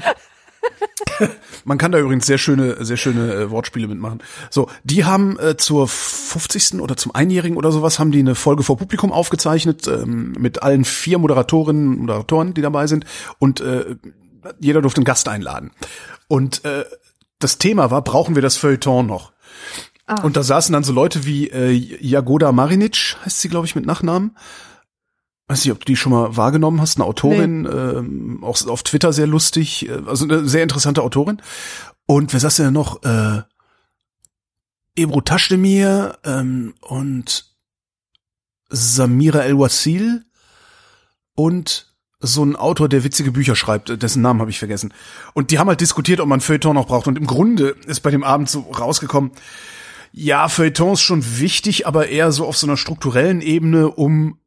[1.65, 4.21] Man kann da übrigens sehr schöne, sehr schöne äh, Wortspiele mitmachen.
[4.49, 6.81] So, die haben äh, zur 50.
[6.81, 10.85] oder zum Einjährigen oder sowas haben die eine Folge vor Publikum aufgezeichnet ähm, mit allen
[10.85, 13.05] vier Moderatorinnen und Moderatoren, die dabei sind
[13.39, 13.95] und äh,
[14.59, 15.71] jeder durfte einen Gast einladen.
[16.27, 16.85] Und äh,
[17.39, 19.31] das Thema war, brauchen wir das Feuilleton noch?
[20.21, 23.85] Und da saßen dann so Leute wie äh, Jagoda Marinic, heißt sie, glaube ich, mit
[23.85, 24.35] Nachnamen.
[25.47, 29.11] Weiß nicht, ob du die schon mal wahrgenommen hast, eine Autorin, ähm, auch auf Twitter
[29.11, 31.41] sehr lustig, äh, also eine sehr interessante Autorin.
[32.05, 33.03] Und wer saß denn noch?
[33.03, 33.41] Äh,
[34.95, 37.55] Ebru Taschdemir ähm, und
[38.69, 40.23] Samira El-Wasil
[41.35, 44.93] und so ein Autor, der witzige Bücher schreibt, dessen Namen habe ich vergessen.
[45.33, 47.07] Und die haben halt diskutiert, ob man Feuilleton noch braucht.
[47.07, 49.31] Und im Grunde ist bei dem Abend so rausgekommen,
[50.13, 54.37] ja, Feuilleton ist schon wichtig, aber eher so auf so einer strukturellen Ebene, um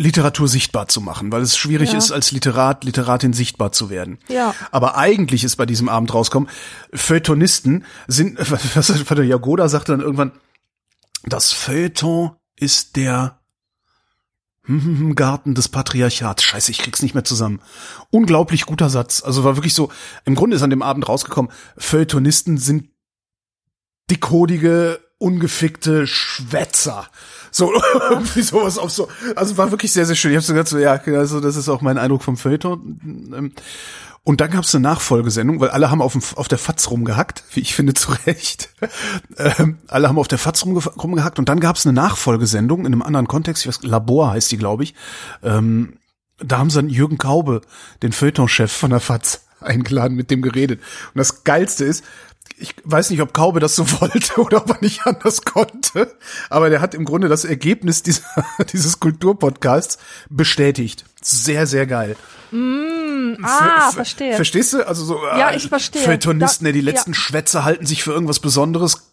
[0.00, 1.98] Literatur sichtbar zu machen, weil es schwierig Ja.
[1.98, 4.18] ist, als Literat, Literatin sichtbar zu werden.
[4.28, 4.54] Ja.
[4.70, 6.48] Aber eigentlich ist bei diesem Abend rauskommen,
[6.94, 10.32] Feuilletonisten sind, was, was der Jagoda sagte dann irgendwann,
[11.24, 13.38] das Feuilleton ist der
[15.14, 16.44] Garten des Patriarchats.
[16.44, 17.60] Scheiße, ich krieg's nicht mehr zusammen.
[18.10, 19.22] Unglaublich guter Satz.
[19.22, 19.90] Also war wirklich so,
[20.24, 22.88] im Grunde ist an dem Abend rausgekommen, Feuilletonisten sind
[24.10, 27.08] dickhodige, ungefickte Schwätzer.
[27.50, 27.72] So,
[28.10, 30.32] irgendwie sowas auf so, also war wirklich sehr, sehr schön.
[30.32, 33.32] Ich habe so gedacht, so, ja, also das ist auch mein Eindruck vom Feuilleton.
[33.34, 33.52] Ähm,
[34.22, 37.42] Und dann gab es eine Nachfolgesendung, weil alle haben auf, dem, auf der Fatz rumgehackt,
[37.54, 38.68] wie ich finde, zu Recht.
[39.38, 42.92] ähm, alle haben auf der Fatz rumge rumgehackt und dann gab es eine Nachfolgesendung in
[42.92, 44.94] einem anderen Kontext, ich weiß, Labor heißt die, glaube ich.
[45.42, 45.94] Ähm,
[46.38, 47.62] da haben sie dann Jürgen Kaube,
[48.02, 50.80] den Feuilleton-Chef von der Fatz, eingeladen, mit dem geredet.
[51.14, 52.04] Und das Geilste ist,
[52.60, 56.14] ich weiß nicht, ob Kaube das so wollte oder ob er nicht anders konnte,
[56.48, 58.22] aber der hat im Grunde das Ergebnis dieser,
[58.72, 61.04] dieses Kulturpodcasts bestätigt.
[61.22, 62.16] Sehr, sehr geil.
[63.42, 64.34] Ah, Ver- verstehe.
[64.34, 64.86] Verstehst du?
[64.86, 66.02] Also so Ja, äh, ich verstehe.
[66.02, 67.18] Feuilletonisten, Da- die letzten ja.
[67.18, 69.12] Schwätzer halten sich für irgendwas Besonderes,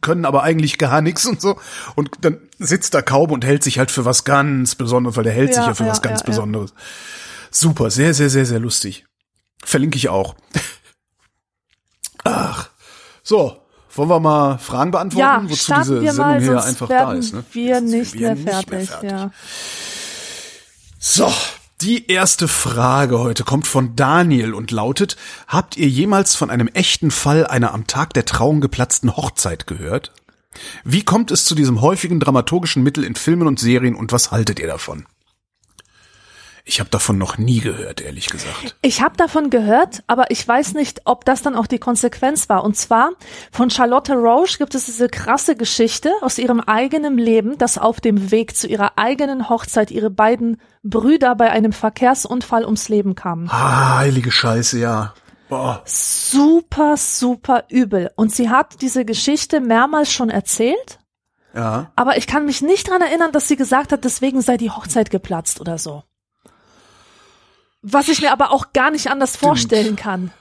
[0.00, 1.58] können aber eigentlich gar nichts und so.
[1.94, 5.32] Und dann sitzt da Kaube und hält sich halt für was ganz Besonderes, weil der
[5.32, 6.30] hält sich Ja, ja für ja, was ganz ja, ja.
[6.30, 6.74] Besonderes.
[7.50, 9.06] Super, sehr, sehr, sehr, sehr lustig.
[9.64, 10.34] Verlinke ich auch.
[13.26, 13.56] So.
[13.92, 17.32] Wollen wir mal Fragen beantworten, Ja, wozu diese wir Sendung mal, hier einfach da ist.
[17.32, 17.44] Ne?
[17.52, 19.30] wir nicht, wir mehr, fertig, Ja.
[20.98, 21.32] So,
[21.80, 25.16] die erste Frage heute kommt von Daniel und lautet,
[25.48, 30.12] habt ihr jemals von einem echten Fall einer am Tag der Trauung geplatzten Hochzeit gehört?
[30.84, 34.58] Wie kommt es zu diesem häufigen dramaturgischen Mittel in Filmen und Serien und was haltet
[34.60, 35.06] ihr davon?
[36.68, 38.74] Ich habe davon noch nie gehört, ehrlich gesagt.
[38.82, 42.64] Ich habe davon gehört, aber ich weiß nicht, ob das dann auch die Konsequenz war.
[42.64, 43.12] Und zwar
[43.52, 48.32] von Charlotte Roche gibt es diese krasse Geschichte aus ihrem eigenen Leben, dass auf dem
[48.32, 53.48] Weg zu ihrer eigenen Hochzeit ihre beiden Brüder bei einem Verkehrsunfall ums Leben kamen.
[53.48, 55.14] Ah, heilige Scheiße, ja.
[55.48, 55.82] Boah.
[55.84, 58.10] Super, super übel.
[58.16, 60.98] Und sie hat diese Geschichte mehrmals schon erzählt.
[61.54, 61.92] Ja.
[61.94, 65.10] Aber ich kann mich nicht dran erinnern, dass sie gesagt hat, deswegen sei die Hochzeit
[65.10, 66.02] geplatzt oder so.
[67.88, 70.32] Was ich mir aber auch gar nicht anders vorstellen kann.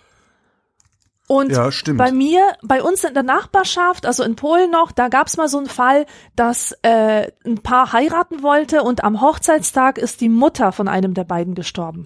[1.28, 1.98] Und Ja, stimmt.
[2.00, 5.58] bei mir, bei uns in der Nachbarschaft, also in Polen noch, da gab's mal so
[5.58, 6.06] einen Fall,
[6.36, 11.24] dass äh, ein Paar heiraten wollte und am Hochzeitstag ist die Mutter von einem der
[11.24, 12.06] beiden gestorben.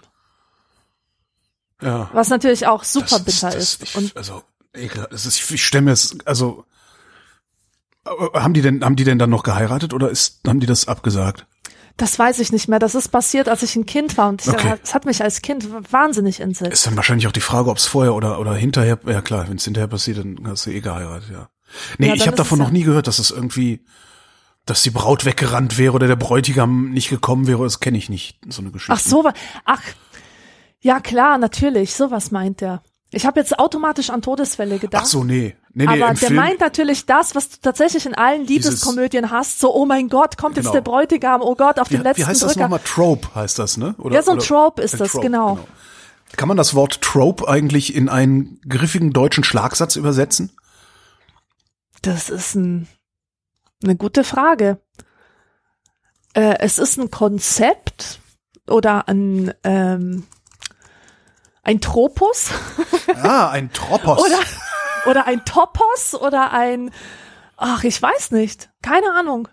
[1.81, 2.09] Ja.
[2.13, 3.83] Was natürlich auch super Das bitter das, ist.
[3.83, 6.65] Ich, Und also, ekel, das ist, ich stelle mir es, also,
[8.05, 10.87] äh, haben die denn, haben die denn dann noch geheiratet oder ist, haben die das
[10.87, 11.45] abgesagt?
[11.99, 12.79] Das weiß ich nicht mehr.
[12.79, 14.75] Das ist passiert, als ich ein Kind war und Okay.
[14.81, 16.73] das hat mich als Kind wahnsinnig entsetzt.
[16.73, 19.57] Ist dann wahrscheinlich auch die Frage, ob es vorher oder, oder hinterher, ja klar, wenn
[19.57, 21.49] es hinterher passiert, dann hast du eh geheiratet, ja.
[21.99, 23.85] Nee, Ja, ich habe davon es noch nie gehört, dass es irgendwie,
[24.65, 28.39] dass die Braut weggerannt wäre oder der Bräutigam nicht gekommen wäre, das kenne ich nicht,
[28.49, 28.93] so eine Geschichte.
[28.93, 29.29] Ach so,
[29.65, 29.81] ach,
[30.81, 32.81] ja klar, natürlich, sowas meint er.
[33.11, 35.01] Ich habe jetzt automatisch an Todesfälle gedacht.
[35.03, 35.55] Ach so, nee.
[35.73, 39.59] Nee, nee, aber der Film, meint natürlich das, was du tatsächlich in allen Liebeskomödien hast.
[39.59, 40.67] So, oh mein Gott, kommt Genau.
[40.67, 42.65] jetzt der Bräutigam, oh Gott, auf wie, den letzten wie heißt das Drücker.
[42.65, 42.81] nochmal?
[42.85, 43.95] Trope heißt das, ne?
[43.97, 45.57] Oder, Ja, so ein oder- Trope ist das, genau.
[46.35, 50.51] Kann man das Wort Trope eigentlich in einen griffigen deutschen Schlagsatz übersetzen?
[52.03, 52.87] Das ist ein,
[53.83, 54.79] eine gute Frage.
[56.33, 58.19] Äh, es ist ein Konzept
[58.67, 60.27] oder ein, ähm,
[61.63, 62.49] ein Tropus
[63.21, 64.19] Ah, ein Tropos.
[64.19, 64.39] oder,
[65.07, 66.91] oder ein Topos oder ein,
[67.57, 68.69] ach, ich weiß nicht.
[68.81, 69.47] Keine Ahnung.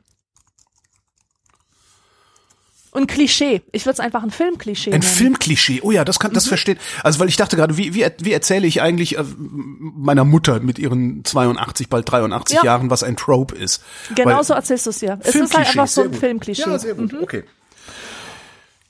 [2.92, 3.60] Und Klischee.
[3.72, 5.12] Ich würde es einfach ein Filmklischee Ein nennen.
[5.12, 5.80] Filmklischee.
[5.82, 6.34] Oh ja, das kann, Mhm.
[6.36, 6.78] das versteht.
[7.02, 10.78] Also, weil ich dachte gerade, wie, wie, wie erzähle ich eigentlich äh, meiner Mutter mit
[10.78, 12.64] ihren 82, bald 83 Ja.
[12.64, 13.82] Jahren, was ein Trope ist?
[14.14, 15.18] Genau Weil- so erzählst du es dir.
[15.22, 16.14] Es ist halt einfach so ein.
[16.14, 16.64] Filmklischee.
[16.64, 16.72] Mhm.
[16.72, 17.14] Ja, sehr gut.
[17.20, 17.44] Okay.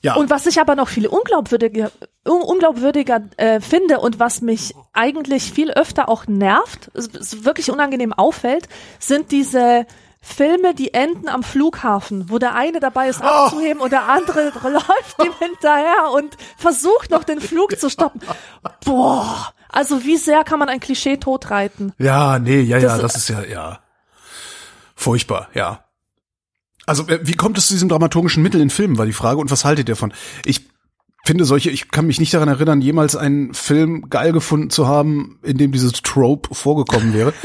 [0.01, 0.15] Ja.
[0.15, 1.91] Und was ich aber noch viel unglaubwürdiger,
[2.27, 8.67] un unglaubwürdiger äh, finde und was mich eigentlich viel öfter auch nervt, wirklich unangenehm auffällt,
[8.99, 9.85] sind diese
[10.21, 15.23] Filme, die enden am Flughafen, wo der eine dabei ist abzuheben und der andere läuft
[15.23, 18.21] ihm hinterher und versucht noch den Flug zu stoppen.
[18.85, 21.93] Boah, also wie sehr kann man ein Klischee totreiten?
[21.97, 23.79] Ja, nee, ja, ja, Das- das ist ja, ja.
[24.95, 25.83] Furchtbar, ja.
[26.87, 29.39] Also, äh, wie kommt es zu diesem dramaturgischen Mittel in Filmen, war die Frage.
[29.39, 30.11] Und was haltet ihr davon?
[30.45, 30.61] Ich
[31.25, 35.39] finde solche, ich kann mich nicht daran erinnern, jemals einen Film geil gefunden zu haben,
[35.43, 37.33] in dem dieses Trope vorgekommen wäre.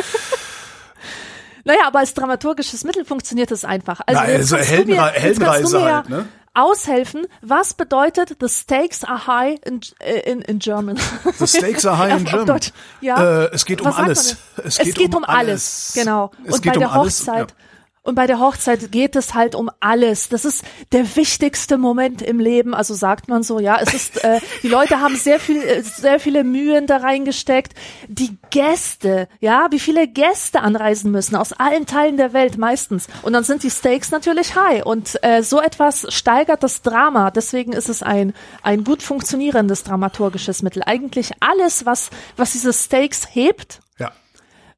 [1.64, 4.00] Naja, aber als dramaturgisches Mittel funktioniert es einfach.
[4.07, 6.26] Also, Na, also mir- Heldenre- kannst Heldenreise mir halt, ne?
[6.55, 10.98] Aushelfen, was bedeutet the stakes are high in, äh, in, in German?
[11.38, 12.46] The stakes are high in German.
[12.46, 13.44] Deutsch, ja.
[13.44, 14.37] Äh, es geht um Was man alles.
[14.57, 15.38] Es Es geht geht, um um alles.
[15.38, 15.92] alles.
[15.94, 16.33] Genau.
[16.44, 17.50] Es und geht bei um der alles, Hochzeit.
[17.52, 17.57] ja.
[18.04, 20.28] Und bei der Hochzeit geht es halt um alles.
[20.28, 23.78] Das ist der wichtigste Moment im Leben, also sagt man so, ja.
[23.80, 27.74] Es ist, äh, die Leute haben sehr viel, äh, sehr viele Mühen da reingesteckt.
[28.08, 33.06] Die Gäste, ja, wie viele Gäste anreisen müssen aus allen Teilen der Welt meistens.
[33.22, 34.84] Und dann sind die Stakes natürlich high.
[34.84, 37.30] Und äh, so etwas steigert das Drama.
[37.30, 38.34] Deswegen ist es ein
[38.64, 40.82] ein gut funktionierendes dramaturgisches Mittel.
[40.84, 43.82] Eigentlich alles, was was diese Stakes hebt.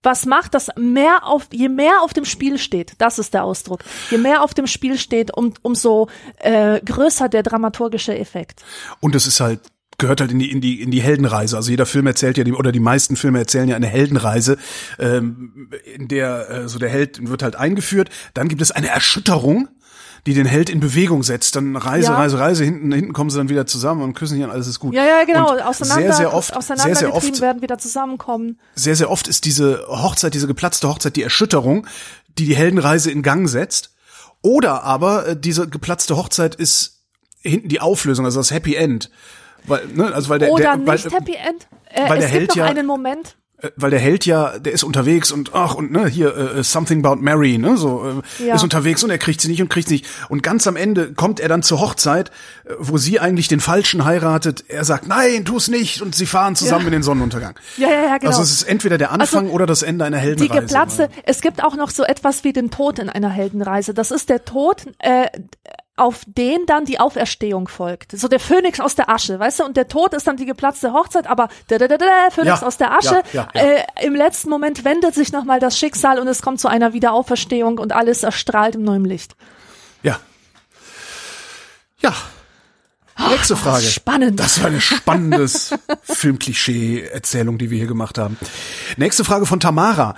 [0.04, 3.80] Was macht, dass mehr auf, je mehr auf dem Spiel steht, das ist der Ausdruck,
[4.10, 8.62] je mehr auf dem Spiel steht, um, umso äh, größer der dramaturgische Effekt.
[9.00, 9.60] Und es ist halt
[9.98, 11.56] gehört halt in die in die in die Heldenreise.
[11.56, 14.58] Also jeder Film erzählt ja die, oder die meisten Filme erzählen ja eine Heldenreise,
[14.98, 18.10] ähm, in der äh, so der Held wird halt eingeführt.
[18.34, 19.68] Dann gibt es eine Erschütterung,
[20.26, 21.54] die den Held in Bewegung setzt.
[21.56, 22.16] Dann Reise, Ja.
[22.16, 22.64] Reise, Reise.
[22.64, 24.94] Hinten hinten kommen sie dann wieder zusammen und küssen sich und alles ist gut.
[24.94, 25.52] Ja, ja, genau.
[25.52, 28.58] Und Auseinander, sehr sehr oft, sehr sehr auseinandergetrieben oft, werden, wieder zusammenkommen.
[28.74, 31.86] sehr sehr oft ist diese Hochzeit, diese geplatzte Hochzeit, die Erschütterung,
[32.38, 33.90] die die Heldenreise in Gang setzt.
[34.42, 37.00] Oder aber äh, diese geplatzte Hochzeit ist
[37.40, 39.10] hinten die Auflösung, also das Happy End.
[39.66, 41.66] Weil, ne, also weil der, Oder der, weil, nicht Happy End.
[41.90, 43.36] Äh, weil es der gibt Held noch ja- einen Moment.
[43.64, 47.04] Äh, weil der Held ja, der ist unterwegs und ach und ne hier äh, something
[47.04, 48.54] about Mary, ne so Ja.
[48.54, 51.12] ist unterwegs und er kriegt sie nicht und kriegt sie nicht und ganz am Ende
[51.12, 52.30] kommt er dann zur Hochzeit,
[52.78, 54.64] wo sie eigentlich den falschen heiratet.
[54.68, 56.86] Er sagt nein, tu's nicht und sie fahren zusammen Ja.
[56.88, 57.54] in den Sonnenuntergang.
[57.76, 58.30] Ja, ja, ja, genau.
[58.30, 60.60] Also es ist entweder der Anfang oder das Ende einer die Heldenreise.
[60.60, 63.94] geplatzte, es gibt auch noch so etwas wie den Tod in einer Heldenreise.
[63.94, 65.26] Das ist der Tod, äh,
[65.96, 68.12] auf den dann die Auferstehung folgt.
[68.18, 69.64] So der Phönix aus der Asche, weißt du?
[69.64, 72.66] Und der Tod ist dann die geplatzte Hochzeit, aber der, der, der, der Phönix Ja,
[72.66, 73.22] aus der Asche.
[73.32, 73.60] ja, ja.
[73.60, 77.78] Äh, Im letzten Moment wendet sich nochmal das Schicksal und es kommt zu einer Wiederauferstehung
[77.78, 79.36] und alles erstrahlt im neuen Licht.
[80.02, 80.18] Ja.
[82.00, 82.12] Ja.
[83.30, 83.84] Nächste Frage.
[83.86, 84.40] Spannend.
[84.40, 88.36] Das war eine spannendes Filmklischee-Erzählung, die wir hier gemacht haben.
[88.96, 90.16] Nächste Frage von Tamara.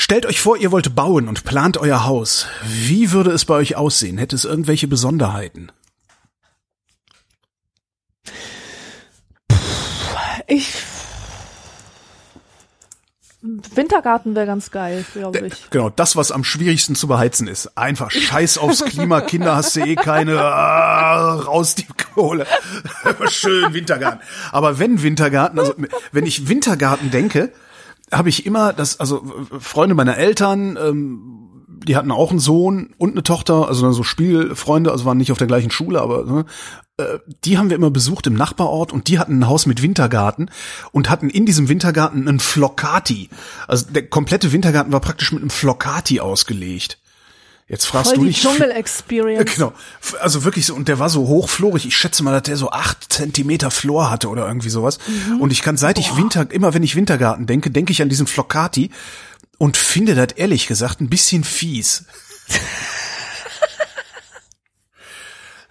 [0.00, 2.46] Stellt euch vor, ihr wollt bauen und plant euer Haus.
[2.64, 4.16] Wie würde es bei euch aussehen?
[4.16, 5.72] Hätte es irgendwelche Besonderheiten?
[10.46, 10.72] Ich.
[13.42, 15.68] Wintergarten wäre ganz geil, glaube ich.
[15.70, 17.76] Genau, das, was am schwierigsten zu beheizen ist.
[17.76, 22.46] Einfach scheiß aufs Klima, Kinder hast du eh keine, ah, raus die Kohle.
[23.30, 24.20] Schön Wintergarten.
[24.52, 25.74] Aber wenn Wintergarten, also
[26.12, 27.52] wenn ich Wintergarten denke,
[28.12, 29.24] habe ich immer das, also
[29.58, 31.48] Freunde meiner Eltern, ähm,
[31.86, 35.38] die hatten auch einen Sohn und eine Tochter, also so Spielfreunde, also waren nicht auf
[35.38, 36.44] der gleichen Schule, aber ne,
[36.96, 40.50] äh, die haben wir immer besucht im Nachbarort und die hatten ein Haus mit Wintergarten
[40.92, 43.30] und hatten in diesem Wintergarten einen Flocati.
[43.66, 46.98] Also der komplette Wintergarten war praktisch mit einem Flocati ausgelegt.
[47.68, 48.42] Jetzt fragst Voll du die nicht.
[48.42, 49.54] Dschungel-Experience.
[49.54, 49.74] Genau.
[50.20, 51.84] Also wirklich so, und der war so hochflorig.
[51.86, 54.98] Ich schätze mal, dass der so acht Zentimeter Flor hatte oder irgendwie sowas.
[55.06, 55.42] Mhm.
[55.42, 58.26] Und ich kann, seit ich Winter, immer wenn ich Wintergarten denke, denke ich an diesen
[58.26, 58.90] Flocati
[59.58, 62.06] und finde das ehrlich gesagt ein bisschen fies.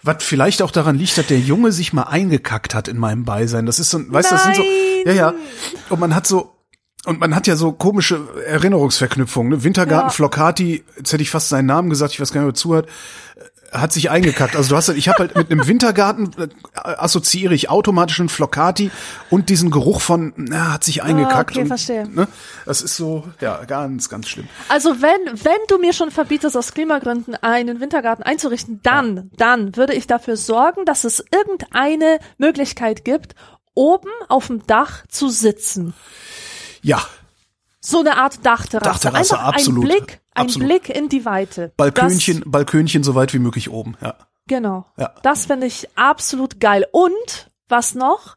[0.02, 3.66] Was vielleicht auch daran liegt, dass der Junge sich mal eingekackt hat in meinem Beisein.
[3.66, 4.62] Das ist so, weißt du, das sind so,
[5.04, 5.34] ja, ja.
[5.88, 6.57] Und man hat so,
[7.08, 9.50] und man hat ja so komische Erinnerungsverknüpfungen.
[9.50, 9.64] Ne?
[9.64, 10.14] Wintergarten, Ja.
[10.14, 12.88] Flocati, jetzt hätte ich fast seinen Namen gesagt, ich weiß gar nicht, ob er zuhört,
[13.36, 14.56] äh, hat sich eingekackt.
[14.56, 18.28] Also du hast halt, ich habe halt mit einem Wintergarten äh, assoziiere ich automatisch einen
[18.28, 18.90] Flocati
[19.30, 21.52] und diesen Geruch von, na, hat sich eingekackt.
[21.52, 22.06] okay, und, verstehe.
[22.08, 22.28] Ne?
[22.66, 24.46] Das ist so, ja, ganz, ganz schlimm.
[24.68, 29.94] Also wenn, wenn du mir schon verbietest, aus Klimagründen einen Wintergarten einzurichten, dann, dann würde
[29.94, 33.34] ich dafür sorgen, dass es irgendeine Möglichkeit gibt,
[33.72, 35.94] oben auf dem Dach zu sitzen.
[36.82, 37.00] Ja,
[37.80, 38.90] So eine Art Dachterrasse.
[38.90, 39.84] Dachterrasse, Einfach absolut.
[39.84, 40.68] ein Blick, ein Absolut.
[40.68, 41.72] Blick in die Weite.
[41.76, 44.12] Balkönchen, Balkönchen so weit wie möglich oben, ja.
[44.12, 44.86] Das, genau.
[44.96, 45.14] Ja.
[45.22, 46.86] Das finde ich absolut geil.
[46.92, 48.36] Und, was noch?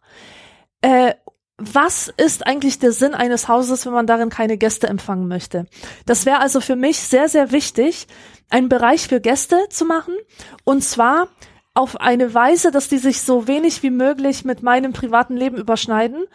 [0.82, 1.14] Äh,
[1.58, 5.68] was ist eigentlich der Sinn eines Hauses, wenn man darin keine Gäste empfangen möchte?
[6.06, 8.08] Das wäre also für mich sehr, sehr wichtig,
[8.50, 10.16] einen Bereich für Gäste zu machen.
[10.64, 11.28] Und zwar
[11.74, 16.26] auf eine Weise, dass die sich so wenig wie möglich mit meinem privaten Leben überschneiden.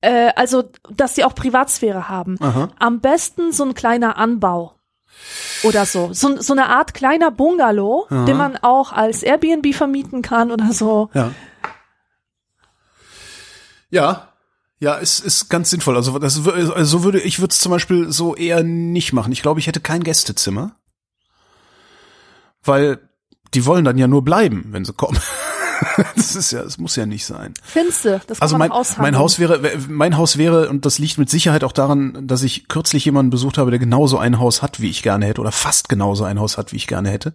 [0.00, 2.36] Äh, also, dass sie auch Privatsphäre haben.
[2.40, 2.68] Aha.
[2.78, 4.74] Am besten so ein kleiner Anbau.
[5.62, 6.12] Oder so.
[6.12, 11.08] So, so eine Art kleiner Bungalow, den man auch als Airbnb vermieten kann oder so.
[11.14, 11.32] Ja.
[13.90, 14.32] Ja.
[14.78, 15.96] Ja, ist, ist ganz sinnvoll.
[15.96, 19.32] Also, das, also so würde, ich würde es zum Beispiel so eher nicht machen.
[19.32, 20.76] Ich glaube, ich hätte kein Gästezimmer.
[22.62, 22.98] Weil
[23.54, 25.18] die wollen dann ja nur bleiben, wenn sie kommen.
[26.16, 27.54] das ist ja, das muss ja nicht sein.
[27.62, 31.28] Finste, das kann Also mein, mein Haus wäre, mein Haus wäre, und das liegt mit
[31.30, 34.90] Sicherheit auch daran, dass ich kürzlich jemanden besucht habe, der genauso ein Haus hat, wie
[34.90, 37.34] ich gerne hätte, oder fast genauso ein Haus hat, wie ich gerne hätte.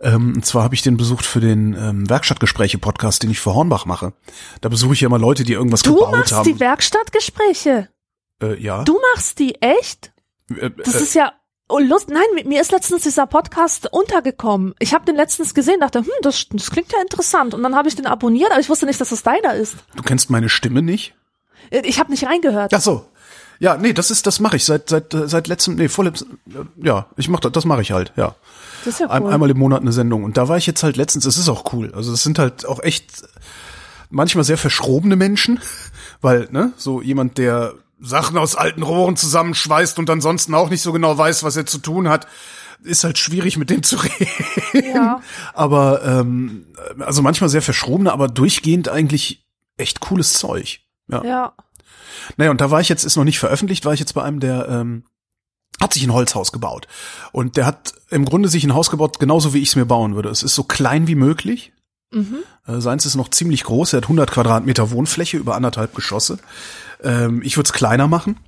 [0.00, 3.84] Ähm, und zwar habe ich den besucht für den ähm, Werkstattgespräche-Podcast, den ich für Hornbach
[3.86, 4.12] mache.
[4.60, 6.44] Da besuche ich ja immer Leute, die irgendwas Du gebaut machst haben.
[6.44, 7.88] die Werkstattgespräche.
[8.42, 8.84] äh, ja.
[8.84, 10.12] Du machst die echt?
[10.56, 11.32] äh, Das äh, ist ja
[11.68, 12.08] oh, Lust.
[12.08, 14.74] Nein, mir ist letztens dieser Podcast untergekommen.
[14.78, 17.54] Ich habe den letztens gesehen, dachte, hm, das, das klingt ja interessant.
[17.54, 19.76] Und dann habe ich den abonniert, aber ich wusste nicht, dass das deiner ist.
[19.96, 21.14] du kennst meine Stimme nicht?
[21.70, 22.72] Ich habe nicht reingehört.
[22.74, 23.06] Ach so.
[23.60, 26.86] Ja, nee, das ist, das mache ich seit seit äh, seit letztem, nee, vorletztem, äh,
[26.86, 28.34] ja, ich mach das, das mache ich halt, ja.
[28.84, 29.32] Das ist ja Ein, cool.
[29.32, 30.24] einmal im Monat eine Sendung.
[30.24, 31.92] Und da war ich jetzt halt letztens, es ist auch cool.
[31.94, 33.22] Also es sind halt auch echt
[34.10, 35.60] manchmal sehr verschrobene Menschen,
[36.20, 40.92] weil, ne, so jemand, der Sachen aus alten Rohren zusammenschweißt und ansonsten auch nicht so
[40.92, 42.26] genau weiß, was er zu tun hat,
[42.82, 43.96] ist halt schwierig mit dem zu
[44.74, 44.94] reden.
[44.94, 45.20] Ja.
[45.52, 46.66] Aber ähm,
[47.00, 50.80] also manchmal sehr verschrobene, aber durchgehend eigentlich echt cooles Zeug.
[51.08, 51.24] Ja.
[51.24, 51.52] ja.
[52.36, 54.40] Naja, und da war ich jetzt, ist noch nicht veröffentlicht, war ich jetzt bei einem,
[54.40, 55.04] der ähm,
[55.80, 56.86] hat sich ein Holzhaus gebaut.
[57.32, 60.14] Und der hat im Grunde sich ein Haus gebaut, genauso wie ich es mir bauen
[60.14, 60.28] würde.
[60.28, 61.72] Es ist so klein wie möglich.
[62.14, 62.38] Mhm.
[62.66, 63.92] Äh, seins ist noch ziemlich groß.
[63.92, 66.38] Er hat 100 Quadratmeter Wohnfläche über anderthalb Geschosse.
[67.02, 68.38] Ähm, ich würde es kleiner machen.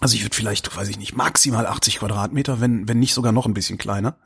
[0.00, 3.46] Also ich würde vielleicht, weiß ich nicht, maximal 80 Quadratmeter, wenn, wenn nicht sogar noch
[3.46, 4.16] ein bisschen kleiner.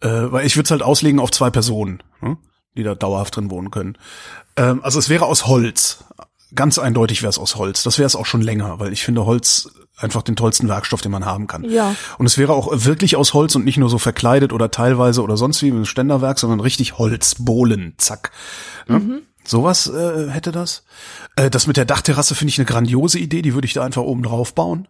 [0.00, 2.36] Äh, weil ich würde es halt auslegen auf zwei Personen, ne,
[2.76, 3.96] die da dauerhaft drin wohnen können.
[4.56, 6.04] Ähm, also es wäre aus Holz.
[6.54, 7.82] Ganz eindeutig wäre es aus Holz.
[7.82, 11.12] Das wäre es auch schon länger, weil ich finde Holz einfach den tollsten Werkstoff, den
[11.12, 11.64] man haben kann.
[11.64, 11.94] Ja.
[12.18, 15.36] Und es wäre auch wirklich aus Holz und nicht nur so verkleidet oder teilweise oder
[15.36, 18.30] sonst wie mit einem Ständerwerk, sondern richtig Holz, Bohlen, zack.
[18.88, 19.22] Ne?
[19.44, 20.84] Sowas äh, hätte das.
[21.36, 24.02] Äh, das mit der Dachterrasse finde ich eine grandiose Idee, die würde ich da einfach
[24.02, 24.88] oben drauf bauen.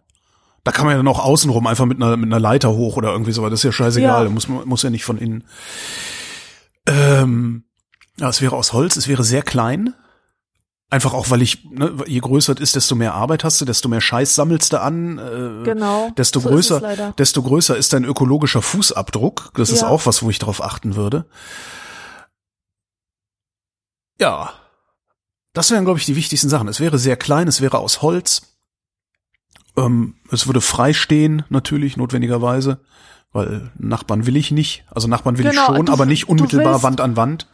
[0.63, 3.11] Da kann man ja dann auch außenrum einfach mit einer, mit einer Leiter hoch oder
[3.11, 4.29] irgendwie so, aber das ist ja scheißegal, Ja.
[4.29, 5.45] muss, muss ja nicht von innen.
[6.87, 7.63] Ähm,
[8.17, 9.93] ja, es wäre aus Holz, es wäre sehr klein.
[10.89, 13.89] Einfach auch, weil ich, ne, je größer es ist, desto mehr Arbeit hast du, desto
[13.89, 15.17] mehr Scheiß sammelst du an.
[15.17, 16.11] Äh, Genau.
[16.11, 19.51] Desto So ist größer, desto größer ist dein ökologischer Fußabdruck.
[19.55, 19.89] Das ist Ja.
[19.89, 21.25] auch was, wo ich darauf achten würde.
[24.19, 24.53] Ja.
[25.53, 26.67] Das wären, glaube ich, die wichtigsten Sachen.
[26.67, 28.43] Es wäre sehr klein, es wäre aus Holz.
[29.75, 32.79] Ähm, es würde frei stehen, natürlich, notwendigerweise.
[33.33, 34.85] Weil Nachbarn will ich nicht.
[34.89, 37.47] Also Nachbarn will Genau, ich schon, du- aber nicht unmittelbar willst- Wand an Wand.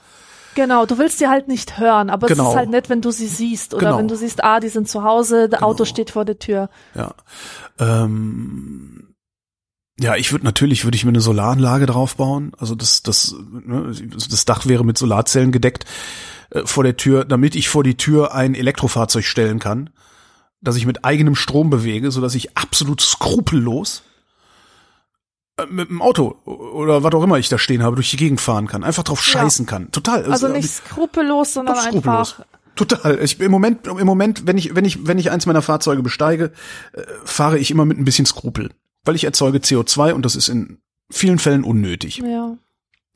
[0.56, 2.52] Genau, du willst sie halt nicht hören, aber es Genau.
[2.52, 3.98] ist halt nett, wenn du sie siehst oder Genau.
[3.98, 6.70] wenn du siehst, ah, die sind zu Hause, der Auto steht vor der Tür.
[6.96, 7.14] Ja.
[7.80, 9.16] Ähm,
[10.00, 12.52] ja, ich würde natürlich, würde ich mir eine Solaranlage draufbauen.
[12.58, 13.94] Also das, das, ne,
[14.30, 15.86] das Dach wäre mit Solarzellen gedeckt
[16.50, 19.92] äh, vor der Tür, damit ich vor die Tür ein Elektrofahrzeug stellen kann,
[20.62, 24.04] das ich mit eigenem Strom bewege, so dass ich absolut skrupellos
[25.70, 28.68] mit dem Auto oder was auch immer ich da stehen habe, durch die Gegend fahren
[28.68, 29.42] kann, einfach drauf Ja.
[29.42, 29.92] scheißen kann.
[29.92, 30.26] Total.
[30.26, 32.34] Also äh, nicht skrupellos, sondern skrupellos.
[32.40, 32.46] einfach.
[32.76, 33.20] Total.
[33.24, 36.52] Ich im Moment, im Moment, wenn ich, wenn ich, wenn ich eins meiner Fahrzeuge besteige,
[36.94, 38.72] äh, fahre ich immer mit ein bisschen Skrupel,
[39.06, 40.80] weil ich erzeuge CO2 und das ist in
[41.12, 42.18] vielen Fällen unnötig.
[42.18, 42.58] Ja.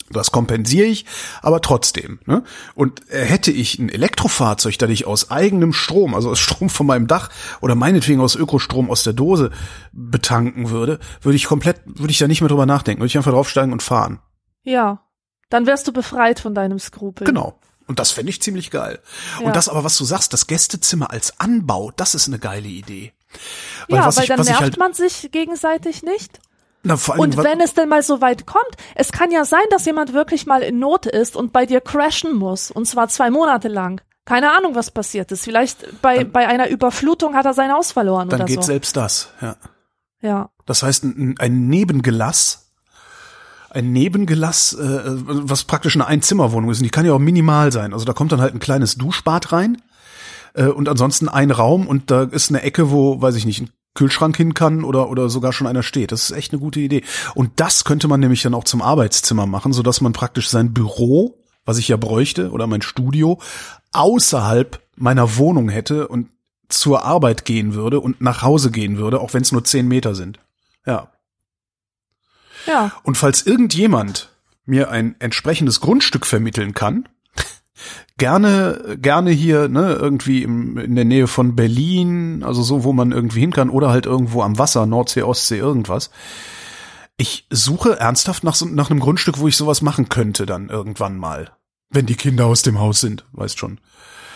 [0.10, 1.05] Das kompensiere ich,
[1.41, 2.20] aber trotzdem.
[2.26, 2.43] Ne?
[2.76, 6.88] Und äh, hätte ich ein Elektrofahrzeug, das ich aus eigenem Strom, also aus Strom von
[6.88, 7.30] meinem Dach
[7.60, 9.51] oder meinetwegen aus Ökostrom aus der Dose
[9.91, 13.32] betanken würde, würde ich komplett, würde ich da nicht mehr drüber nachdenken, würde ich einfach
[13.32, 14.20] draufsteigen und fahren.
[14.64, 15.03] Ja.
[15.49, 17.26] Dann wärst du befreit von deinem Skrupel.
[17.26, 17.60] Genau.
[17.88, 18.99] Und das fände ich ziemlich geil.
[19.39, 19.47] Ja.
[19.47, 23.14] Und das aber, was du sagst, das Gästezimmer als Anbau, das ist eine geile Idee.
[23.88, 26.39] ja, was weil ich, dann nervt halt, man sich gegenseitig nicht.
[26.88, 29.65] Na, vor allem, Und wenn es denn mal so weit kommt, es kann ja sein,
[29.69, 32.71] dass jemand wirklich mal in Not ist und bei dir crashen muss.
[32.71, 34.01] Und zwar zwei Monate lang.
[34.25, 35.43] Keine Ahnung, was passiert ist.
[35.43, 38.63] Vielleicht bei, bei einer Überflutung hat er sein Haus verloren dann oder geht so.
[38.63, 39.55] selbst das, ja.
[40.21, 40.49] Ja.
[40.65, 42.73] Das heißt, ein, ein Nebengelass,
[43.69, 47.93] ein Nebengelass, äh, was praktisch eine Einzimmerwohnung ist, und die kann ja auch minimal sein.
[47.93, 49.81] Also da kommt dann halt ein kleines Duschbad rein
[50.53, 53.69] äh, und ansonsten ein Raum und da ist eine Ecke, wo, weiß ich nicht, ein
[53.97, 56.11] Kühlschrank hin kann oder oder sogar schon einer steht.
[56.11, 57.03] Das ist echt eine gute Idee.
[57.33, 60.71] Und das könnte man nämlich dann auch zum Arbeitszimmer machen, so dass man praktisch sein
[60.71, 63.39] Büro, was ich ja bräuchte, oder mein Studio
[63.91, 66.29] außerhalb meiner Wohnung hätte und
[66.69, 70.13] zur Arbeit gehen würde und nach Hause gehen würde, auch wenn es nur zehn Meter
[70.13, 70.39] sind.
[70.85, 71.11] Ja.
[72.67, 72.91] Ja.
[73.03, 74.29] Und falls irgendjemand
[74.65, 77.09] mir ein entsprechendes Grundstück vermitteln kann,
[78.17, 83.11] gerne, gerne hier, ne, irgendwie im, in der Nähe von Berlin, also so, wo man
[83.11, 86.09] irgendwie hin kann, oder halt irgendwo am Wasser, Nordsee, Ostsee, irgendwas.
[87.17, 91.17] Ich suche ernsthaft nach, so, nach einem Grundstück, wo ich sowas machen könnte dann irgendwann
[91.17, 91.51] mal.
[91.89, 93.80] Wenn die Kinder aus dem Haus sind, weißt schon.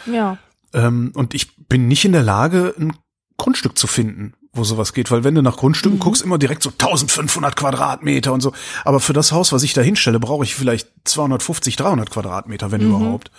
[0.05, 0.37] Ja.
[0.73, 2.93] Ähm, und ich bin nicht in der Lage, ein
[3.37, 6.71] Grundstück zu finden, wo sowas geht, weil wenn du nach Grundstücken guckst, immer direkt so
[6.71, 8.51] 1500 Quadratmeter und so.
[8.83, 12.81] Aber für das Haus, was ich da hinstelle, brauche ich vielleicht 250, 300 Quadratmeter, wenn
[12.81, 13.31] überhaupt.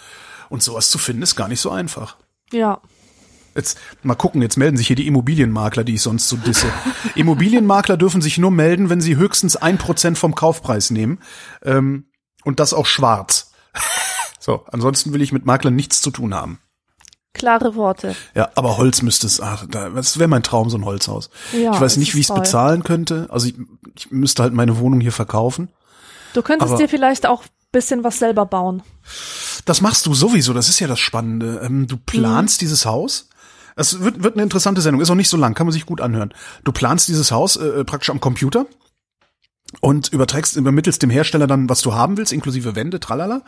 [0.48, 2.16] Und sowas zu finden ist gar nicht so einfach.
[2.50, 2.80] Ja.
[3.54, 6.72] Jetzt mal gucken, jetzt melden sich hier die Immobilienmakler, die ich sonst so disse.
[7.14, 11.18] Immobilienmakler dürfen sich nur melden, wenn sie höchstens ein Prozent vom Kaufpreis nehmen.
[11.62, 12.06] Ähm,
[12.44, 13.52] und das auch schwarz.
[14.40, 16.58] so, ansonsten will ich mit Maklern nichts zu tun haben.
[17.34, 18.14] Klare Worte.
[18.34, 21.30] Ja, aber Holz müsste es, ach, da- das wäre mein Traum, so ein Holzhaus.
[21.52, 23.26] Ja, ich weiß nicht, wie ich es bezahlen könnte.
[23.30, 23.54] Also ich,
[23.96, 25.68] ich müsste halt meine Wohnung hier verkaufen.
[26.34, 28.82] Du könntest dir vielleicht auch bisschen was selber bauen.
[29.64, 31.62] Das machst du sowieso, das ist ja das Spannende.
[31.64, 33.28] Ähm, du planst dieses Haus.
[33.76, 36.02] Es wird, wird eine interessante Sendung, ist auch nicht so lang, kann man sich gut
[36.02, 36.34] anhören.
[36.64, 38.66] Du planst dieses Haus äh, praktisch am Computer
[39.80, 43.42] und überträgst, übermittelst dem Hersteller dann, was du haben willst, inklusive Wände, tralala.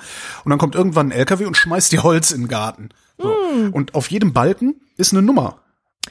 [0.45, 2.89] Und dann kommt irgendwann ein LKW und schmeißt dir Holz in den Garten.
[3.19, 3.33] So.
[3.73, 5.61] Und auf jedem Balken ist eine Nummer.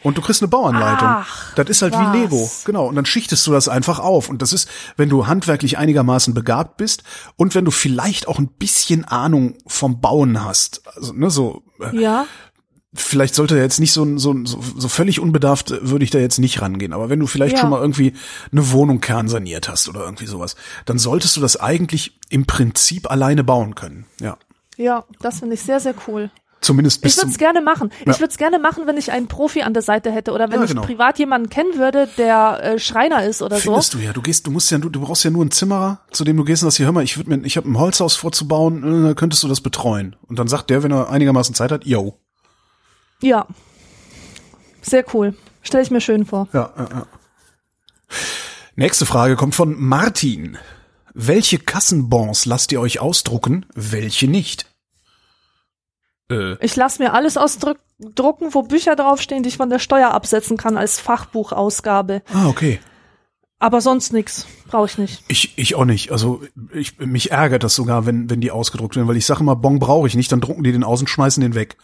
[0.01, 1.07] Und du kriegst eine Bauanleitung.
[1.07, 2.13] Ach, das ist halt was.
[2.13, 2.49] wie Lego.
[2.65, 2.87] Genau.
[2.87, 4.27] Und dann schichtest du das einfach auf.
[4.27, 7.03] Und das ist, wenn du handwerklich einigermaßen begabt bist
[7.35, 10.81] und wenn du vielleicht auch ein bisschen Ahnung vom Bauen hast.
[10.95, 12.25] Also, ne, so, äh, Ja.
[12.95, 16.61] Vielleicht sollte jetzt nicht so, so, so, so völlig unbedarft würde ich da jetzt nicht
[16.61, 16.93] rangehen.
[16.93, 17.61] Aber wenn du vielleicht Ja.
[17.61, 18.13] schon mal irgendwie
[18.51, 23.43] eine Wohnung kernsaniert hast oder irgendwie sowas, dann solltest du das eigentlich im Prinzip alleine
[23.43, 24.05] bauen können.
[24.19, 24.37] Ja.
[24.77, 26.29] Ja, das finde ich sehr, sehr cool.
[26.61, 27.91] Zumindest bis Ich würde es gerne machen.
[28.05, 28.13] Ja.
[28.13, 30.59] Ich würde es gerne machen, wenn ich einen Profi an der Seite hätte oder wenn
[30.59, 30.83] Ja, ich genau.
[30.83, 33.63] privat jemanden kennen würde, der äh, Schreiner ist oder so.
[33.63, 34.13] Findest du ja.
[34.13, 36.45] Du gehst, du musst ja, du, du brauchst ja nur einen Zimmerer, zu dem du
[36.45, 39.13] gehst und sagst, hier, hör mal, ich würde mir, ich habe ein Holzhaus vorzubauen, äh,
[39.13, 40.15] könntest du das betreuen?
[40.27, 42.17] Und dann sagt der, wenn er einigermaßen Zeit hat, yo.
[43.23, 43.47] Ja.
[44.81, 45.35] Sehr cool.
[45.61, 46.47] Stelle ich mir schön vor.
[46.53, 47.07] Ja, ja, ja.
[48.75, 50.57] Nächste Frage kommt von Martin.
[51.13, 54.65] Welche Kassenbons lasst ihr euch ausdrucken, welche nicht?
[56.29, 57.77] Äh, Ich lasse mir alles ausdrucken,
[58.53, 62.23] wo Bücher draufstehen, die ich von der Steuer absetzen kann als Fachbuchausgabe.
[62.33, 62.79] ah, okay.
[63.59, 64.45] Aber sonst nix.
[64.67, 65.23] Brauche ich nicht.
[65.29, 66.11] Ich, ich auch nicht.
[66.11, 66.41] Also
[66.73, 69.79] ich, mich ärgert das sogar, wenn, wenn die ausgedruckt werden, weil ich sage immer, Bon
[69.79, 71.77] brauche ich nicht, dann drucken die den aus und schmeißen den weg.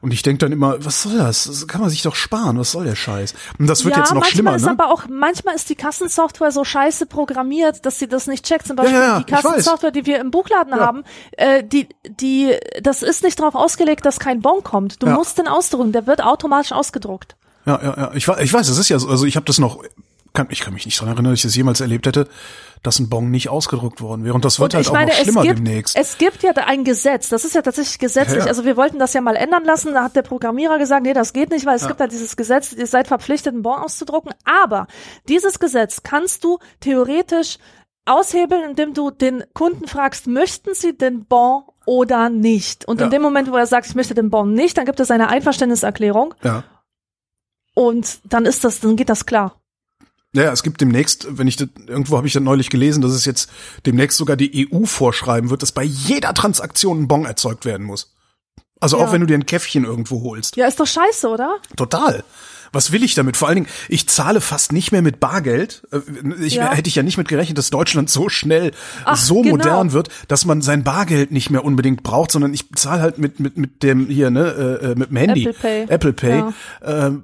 [0.00, 1.44] Und ich denk dann immer, was soll das?
[1.44, 2.58] Das kann man sich doch sparen.
[2.58, 3.34] Was soll der Scheiß?
[3.58, 4.70] Und das wird ja, jetzt noch manchmal schlimmer, ist ne?
[4.70, 8.66] aber auch, manchmal ist die Kassensoftware so scheiße programmiert, dass sie das nicht checkt.
[8.66, 9.32] Zum Beispiel ja, ja, die.
[9.32, 14.20] Kassensoftware, die wir im Buchladen haben, äh, die, die, das ist nicht darauf ausgelegt, dass
[14.20, 15.02] kein Bon kommt.
[15.02, 17.36] Du musst den ausdrucken, der wird automatisch ausgedruckt.
[17.66, 18.10] Ja, ja, ja.
[18.14, 19.82] Ich, ich weiß, es ist ja so, also ich habe das noch,
[20.38, 22.28] kann, ich kann mich nicht dran erinnern, dass ich das jemals erlebt hätte,
[22.84, 24.34] dass ein Bon nicht ausgedruckt worden wäre.
[24.34, 25.96] Und das wird Und halt ich auch meine, noch es schlimmer gibt, demnächst.
[25.96, 28.38] es gibt ja ein Gesetz, das ist ja tatsächlich gesetzlich.
[28.38, 28.48] Ja, ja.
[28.48, 31.32] Also wir wollten das ja mal ändern lassen, da hat der Programmierer gesagt, nee, das
[31.32, 34.32] geht nicht, weil es gibt halt dieses Gesetz, ihr seid verpflichtet, einen Bon auszudrucken.
[34.44, 34.86] Aber
[35.28, 37.58] dieses Gesetz kannst du theoretisch
[38.06, 42.86] aushebeln, indem du den Kunden fragst, möchten sie den Bon oder nicht?
[42.86, 43.06] Und Ja.
[43.06, 45.28] in dem Moment, wo er sagt, ich möchte den Bon nicht, dann gibt es eine
[45.28, 46.64] Einverständniserklärung ja.
[47.74, 49.60] und dann ist das, dann geht das klar.
[50.34, 53.24] Ja, es gibt demnächst, wenn ich das, irgendwo habe ich das neulich gelesen, dass es
[53.24, 53.50] jetzt
[53.86, 58.14] demnächst sogar die EU vorschreiben wird, dass bei jeder Transaktion ein Bon erzeugt werden muss.
[58.80, 59.06] Also Ja.
[59.06, 60.56] auch wenn du dir ein Käffchen irgendwo holst.
[60.56, 61.56] Ja, ist doch scheiße, oder?
[61.76, 62.22] Total.
[62.70, 63.38] Was will ich damit?
[63.38, 65.82] Vor allen Dingen, ich zahle fast nicht mehr mit Bargeld.
[65.90, 66.00] Äh,
[66.44, 66.72] Ich, Ja.
[66.74, 68.72] Hätte ich ja nicht mit gerechnet, dass Deutschland so schnell
[69.06, 69.56] Ach, so genau.
[69.56, 73.40] modern wird, dass man sein Bargeld nicht mehr unbedingt braucht, sondern ich zahle halt mit
[73.40, 75.86] mit mit dem hier ne äh, äh, mit dem Handy Apple Pay.
[75.88, 76.52] Apple Pay Ja.
[77.06, 77.22] ähm,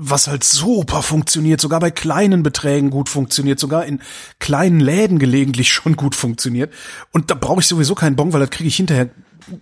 [0.00, 4.00] was halt super funktioniert, sogar bei kleinen Beträgen gut funktioniert, sogar in
[4.38, 6.72] kleinen Läden gelegentlich schon gut funktioniert.
[7.12, 9.10] Und da brauche ich sowieso keinen Bon, weil das kriege ich hinterher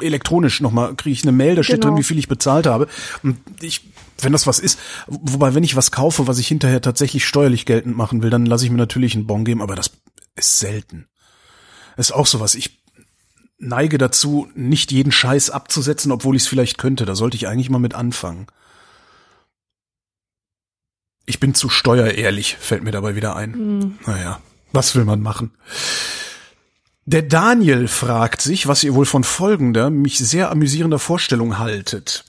[0.00, 1.88] elektronisch nochmal, kriege ich eine Mail, da steht Genau.
[1.94, 2.86] drin, wie viel ich bezahlt habe.
[3.22, 3.88] Und ich,
[4.20, 7.96] wenn das was ist, wobei, wenn ich was kaufe, was ich hinterher tatsächlich steuerlich geltend
[7.96, 9.90] machen will, dann lasse ich mir natürlich einen Bon geben, aber das
[10.34, 11.06] ist selten.
[11.96, 12.54] ist auch sowas.
[12.56, 12.78] Ich
[13.58, 17.06] neige dazu, nicht jeden Scheiß abzusetzen, obwohl ich es vielleicht könnte.
[17.06, 18.48] Da sollte ich eigentlich mal mit anfangen.
[21.26, 23.98] Ich bin zu steuerehrlich, fällt mir dabei wieder ein.
[24.06, 24.40] Naja,
[24.72, 25.50] was will man machen?
[27.04, 32.24] Der Daniel fragt sich, was ihr wohl von folgender, mich sehr amüsierender Vorstellung haltet.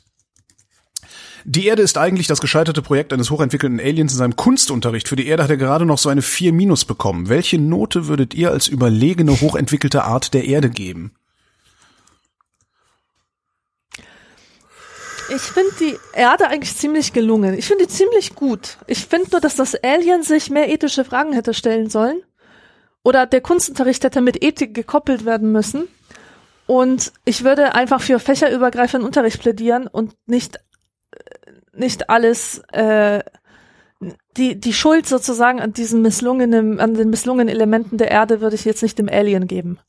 [1.45, 5.08] Die Erde ist eigentlich das gescheiterte Projekt eines hochentwickelten Aliens in seinem Kunstunterricht.
[5.08, 7.30] Für die Erde hat er gerade noch so eine 4 Minus bekommen.
[7.30, 11.14] Welche Note würdet ihr als überlegene, hochentwickelte Art der Erde geben?
[15.30, 17.58] Ich finde die Erde eigentlich ziemlich gelungen.
[17.58, 18.78] Ich finde die ziemlich gut.
[18.88, 22.22] Ich finde nur, dass das Alien sich mehr ethische Fragen hätte stellen sollen.
[23.04, 25.88] Oder der Kunstunterricht hätte mit Ethik gekoppelt werden müssen.
[26.66, 30.58] Und ich würde einfach für fächerübergreifenden Unterricht plädieren und nicht,
[31.12, 33.24] äh, nicht alles, äh,
[34.36, 38.66] die, die Schuld sozusagen an diesen misslungenen, an den misslungenen Elementen der Erde würde ich
[38.66, 39.80] jetzt nicht dem Alien geben.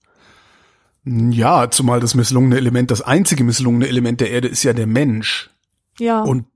[1.09, 5.51] Ja, zumal das misslungene Element, das einzige misslungene Element der Erde ist ja der Mensch.
[5.99, 6.23] Ja.
[6.23, 6.47] Und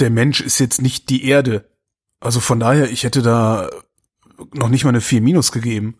[0.00, 1.68] der Mensch ist jetzt nicht die Erde.
[2.20, 3.70] Also von daher, ich hätte da
[4.52, 5.98] noch nicht mal eine 4 Minus gegeben.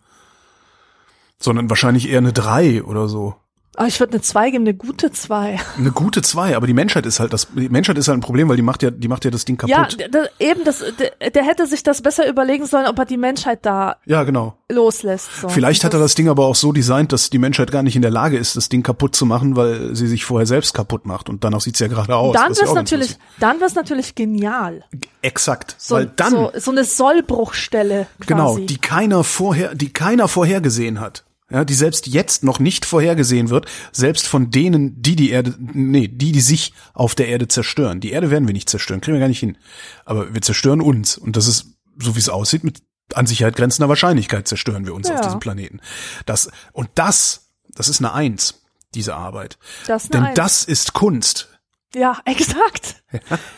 [1.41, 3.35] Sondern wahrscheinlich eher eine 3 oder so.
[3.79, 5.57] Aber ich würde eine 2 geben, eine gute 2.
[5.77, 8.49] Eine gute 2, aber die Menschheit ist halt das, die Menschheit ist halt ein Problem,
[8.49, 10.01] weil die macht ja, die macht ja das Ding Ja, kaputt.
[10.01, 13.15] d- d- eben, das, d- der hätte sich das besser überlegen sollen, ob er die
[13.15, 14.57] Menschheit da Ja, genau.
[14.69, 15.29] loslässt.
[15.39, 15.47] So.
[15.47, 18.01] Vielleicht hat er das Ding aber auch so designt, dass die Menschheit gar nicht in
[18.01, 21.29] der Lage ist, das Ding kaputt zu machen, weil sie sich vorher selbst kaputt macht.
[21.29, 22.33] Und danach sieht's ja gerade aus.
[22.33, 24.83] Dann ja ganz natürlich, dann wird's natürlich genial.
[25.21, 25.75] Exakt.
[25.77, 28.27] So, weil dann, so, so eine Sollbruchstelle quasi.
[28.27, 31.23] genau, die keiner vorher, die keiner vorhergesehen hat.
[31.51, 36.07] Ja, die selbst jetzt noch nicht vorhergesehen wird, selbst von denen, die die Erde, nee,
[36.07, 37.99] die, die sich auf der Erde zerstören.
[38.01, 39.57] Die Erde werden wir nicht zerstören, kriegen wir gar nicht hin.
[40.05, 41.17] Aber wir zerstören uns.
[41.17, 42.83] Und das ist, so wie es aussieht, mit
[43.15, 45.15] an Sicherheit grenzender Wahrscheinlichkeit zerstören wir uns Ja.
[45.15, 45.79] auf diesem Planeten.
[46.27, 48.61] Das, und das, das ist eine Eins,
[48.93, 49.57] diese Arbeit.
[49.87, 50.35] Das ist Denn Eins.
[50.35, 51.49] das ist Kunst.
[51.95, 53.03] Ja, exakt.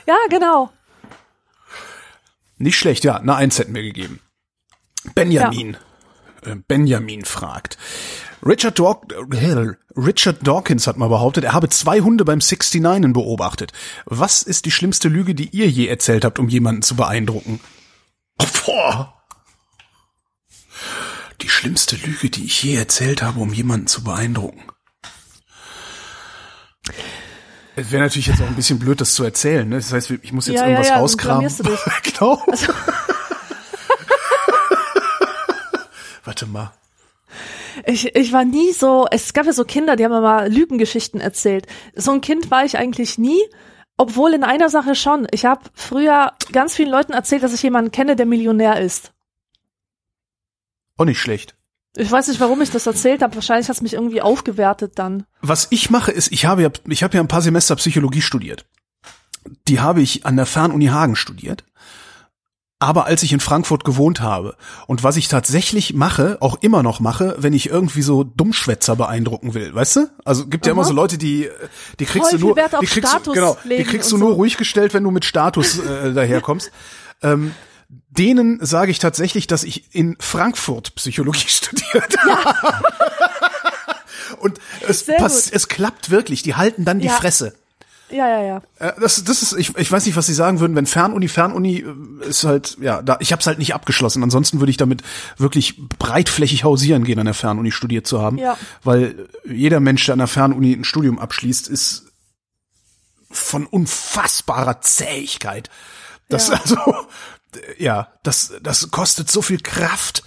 [0.07, 0.71] Ja, genau.
[2.57, 4.21] Nicht schlecht, ja, eine Eins hätten wir gegeben.
[5.15, 5.73] Benjamin.
[5.73, 5.77] Äh,
[6.67, 7.77] Benjamin fragt.
[8.45, 13.71] Richard, Daw äh, Richard Dawkins hat mal behauptet, er habe zwei Hunde beim 69 beobachtet.
[14.05, 17.59] Was ist die schlimmste Lüge, die ihr je erzählt habt, um jemanden zu beeindrucken?
[18.65, 19.13] Boah.
[21.41, 24.63] Die schlimmste Lüge, die ich je erzählt habe, um jemanden zu beeindrucken.
[27.75, 29.67] Es wäre natürlich jetzt auch ein bisschen blöd, das zu erzählen.
[29.69, 29.75] Ne?
[29.77, 31.47] Das heißt, ich muss jetzt Ja, ja, irgendwas ja, dann rauskramen.
[31.47, 31.63] blamierst du
[32.03, 32.13] dich.
[32.13, 32.43] genau.
[36.23, 36.73] Warte mal.
[37.85, 41.67] Ich, ich war nie so, es gab ja so Kinder, die haben immer Lügengeschichten erzählt.
[41.95, 43.39] So ein Kind war ich eigentlich nie,
[43.97, 45.27] obwohl in einer Sache schon.
[45.31, 49.13] Ich habe früher ganz vielen Leuten erzählt, dass ich jemanden kenne, der Millionär ist.
[50.97, 51.55] Auch nicht schlecht.
[51.95, 53.35] Ich weiß nicht, warum ich das erzählt habe.
[53.35, 55.25] Wahrscheinlich hat es mich irgendwie aufgewertet dann.
[55.41, 58.65] Was ich mache, ist, ich habe ja, ich habe ja ein paar Semester Psychologie studiert.
[59.67, 61.63] Die habe ich an der Fernuni Hagen studiert.
[62.81, 64.55] Aber als ich in Frankfurt gewohnt habe
[64.87, 69.53] und was ich tatsächlich mache, auch immer noch mache, wenn ich irgendwie so Dummschwätzer beeindrucken
[69.53, 70.07] will, weißt du?
[70.25, 70.79] Also gibt ja Aha.
[70.79, 71.47] immer so Leute, die
[71.99, 74.35] die kriegst Voll du nur die kriegst Status du, genau, die kriegst du nur so.
[74.35, 76.71] ruhig gestellt, wenn du mit Status äh, daherkommst.
[77.21, 77.53] ähm,
[78.09, 82.83] denen sage ich tatsächlich, dass ich in Frankfurt Psychologie studiert habe.
[84.39, 86.41] Und es, pass, es klappt wirklich.
[86.43, 87.13] Die halten dann die Ja.
[87.13, 87.53] Fresse.
[88.11, 88.61] Ja, ja, ja.
[88.79, 91.79] Äh, Das, das ist, ich, ich weiß nicht, was Sie sagen würden, wenn Fernuni, Fernuni
[91.79, 94.23] äh, ist halt, ja, da, ich habe es halt nicht abgeschlossen.
[94.23, 95.03] Ansonsten würde ich damit
[95.37, 98.37] wirklich breitflächig hausieren gehen, an der Fernuni studiert zu haben.
[98.37, 98.57] Ja.
[98.83, 102.07] Weil jeder Mensch, der an der Fernuni ein Studium abschließt, ist
[103.29, 105.69] von unfassbarer Zähigkeit.
[106.29, 106.59] Das, Ja.
[106.63, 106.77] also,
[107.77, 110.23] ja, das, das kostet so viel Kraft,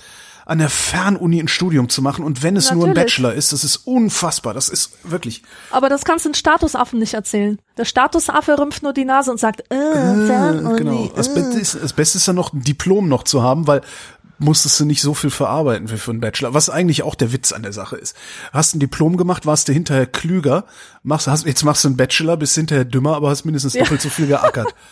[0.47, 2.25] an der Fernuni ein Studium zu machen.
[2.25, 3.15] Und wenn es nur ein Natürlich.
[3.17, 4.55] Bachelor ist, das ist unfassbar.
[4.55, 7.59] Das ist wirklich, Aber das kannst du den Statusaffen nicht erzählen.
[7.77, 11.13] Der Statusaffe rümpft nur die Nase und sagt, äh, Fernuni, Genau.
[11.15, 11.35] Das, äh.
[11.35, 13.81] Beste ist, das Beste ist ja noch ein Diplom noch zu haben, weil
[14.39, 17.53] musstest du nicht so viel verarbeiten wie für einen Bachelor, was eigentlich auch der Witz
[17.53, 18.17] an der Sache ist.
[18.53, 20.65] Hast ein Diplom gemacht, warst du hinterher klüger,
[21.03, 24.11] machst, hast, jetzt machst du einen Bachelor, bist hinterher dümmer, aber hast mindestens doppelt so
[24.11, 24.75] viel geackert.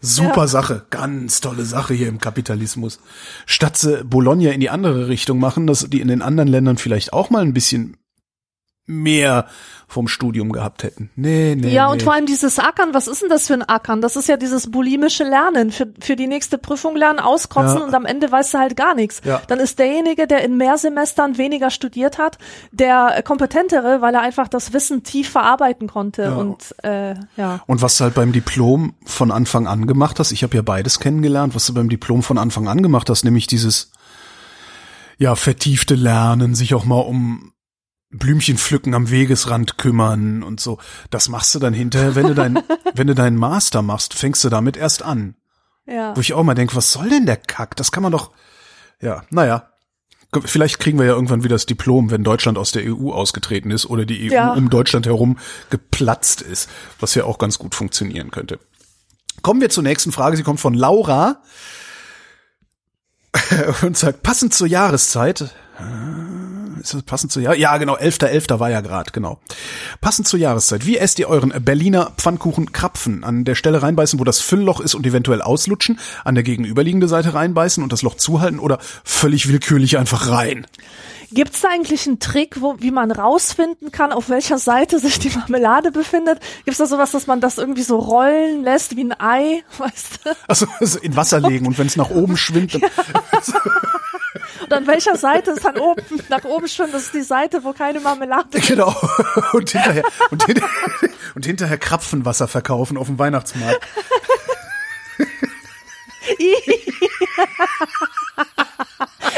[0.00, 0.46] Super Ja.
[0.46, 3.00] Sache, ganz tolle Sache hier im Kapitalismus.
[3.46, 7.12] Statt sie Bologna in die andere Richtung machen, dass die in den anderen Ländern vielleicht
[7.12, 7.96] auch mal ein bisschen
[8.90, 9.46] mehr
[9.90, 11.10] vom Studium gehabt hätten.
[11.16, 11.70] Nee, nee.
[11.70, 11.92] Ja, nee.
[11.94, 14.00] und vor allem dieses Ackern, was ist denn das für ein Ackern?
[14.00, 15.72] Das ist ja dieses bulimische Lernen.
[15.72, 17.84] Für, für die nächste Prüfung lernen, auskotzen Ja.
[17.84, 19.20] und am Ende weißt du halt gar nichts.
[19.24, 19.42] Ja.
[19.48, 22.38] Dann ist derjenige, der in mehr Semestern weniger studiert hat,
[22.70, 26.22] der kompetentere, weil er einfach das Wissen tief verarbeiten konnte.
[26.22, 26.34] Ja.
[26.36, 27.60] Und äh, ja.
[27.66, 31.00] Und was du halt beim Diplom von Anfang an gemacht hast, ich habe ja beides
[31.00, 33.90] kennengelernt, was du beim Diplom von Anfang an gemacht hast, nämlich dieses
[35.18, 37.49] ja vertiefte Lernen, sich auch mal um
[38.10, 40.78] Blümchen pflücken am Wegesrand kümmern und so.
[41.10, 42.58] Das machst du dann hinterher, wenn du dein,
[42.94, 45.36] wenn du deinen Master machst, fängst du damit erst an.
[45.86, 46.16] Ja.
[46.16, 47.76] Wo ich auch mal denke, was soll denn der Kack?
[47.76, 48.30] Das kann man doch.
[49.00, 49.68] Ja, naja.
[50.44, 53.86] Vielleicht kriegen wir ja irgendwann wieder das Diplom, wenn Deutschland aus der EU ausgetreten ist
[53.86, 54.52] oder die EU Ja.
[54.52, 55.38] um Deutschland herum
[55.70, 56.68] geplatzt ist,
[57.00, 58.60] was ja auch ganz gut funktionieren könnte.
[59.42, 60.36] Kommen wir zur nächsten Frage.
[60.36, 61.42] Sie kommt von Laura
[63.82, 65.40] und sagt, passend zur Jahreszeit,
[65.78, 67.54] äh, ist das passend zur Jahr?
[67.54, 68.58] Ja, genau, 11.11.
[68.58, 69.38] war ja grad, genau.
[70.00, 70.86] Passend zur Jahreszeit.
[70.86, 73.24] Wie esst ihr euren Berliner Pfannkuchen Krapfen?
[73.24, 77.34] An der Stelle reinbeißen, wo das Füllloch ist und eventuell auslutschen, an der gegenüberliegende Seite
[77.34, 80.66] reinbeißen und das Loch zuhalten oder völlig willkürlich einfach rein?
[81.32, 85.30] Gibt's da eigentlich einen Trick, wo, wie man rausfinden kann, auf welcher Seite sich die
[85.30, 86.40] Marmelade befindet?
[86.64, 90.30] Gibt's da sowas, dass man das irgendwie so rollen lässt wie ein Ei, weißt du?
[90.48, 92.82] Also, also in Wasser legen und wenn es nach oben schwimmt, dann,
[94.62, 97.72] Und an welcher Seite es dann oben nach oben schwimmt, das ist die Seite, wo
[97.72, 98.68] keine Marmelade ist.
[98.68, 98.94] genau.
[99.52, 100.70] Und hinterher, und hinterher,
[101.34, 103.80] und hinterher Krapfenwasser verkaufen auf dem Weihnachtsmarkt.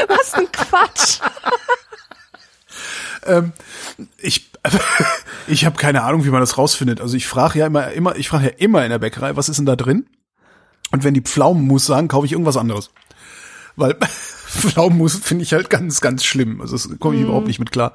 [0.07, 1.19] Was ein Quatsch.
[4.17, 4.49] Ich,
[5.47, 7.01] ich habe keine Ahnung, wie man das rausfindet.
[7.01, 9.57] Also ich frage ja immer, immer, ich frage ja immer in der Bäckerei, was ist
[9.57, 10.07] denn da drin?
[10.91, 12.91] Und wenn die Pflaumenmus sagen, kaufe ich irgendwas anderes.
[13.75, 13.97] Weil
[14.53, 16.61] Pflaumenmus finde ich halt ganz, ganz schlimm.
[16.61, 17.93] Also das komme ich überhaupt nicht mit klar.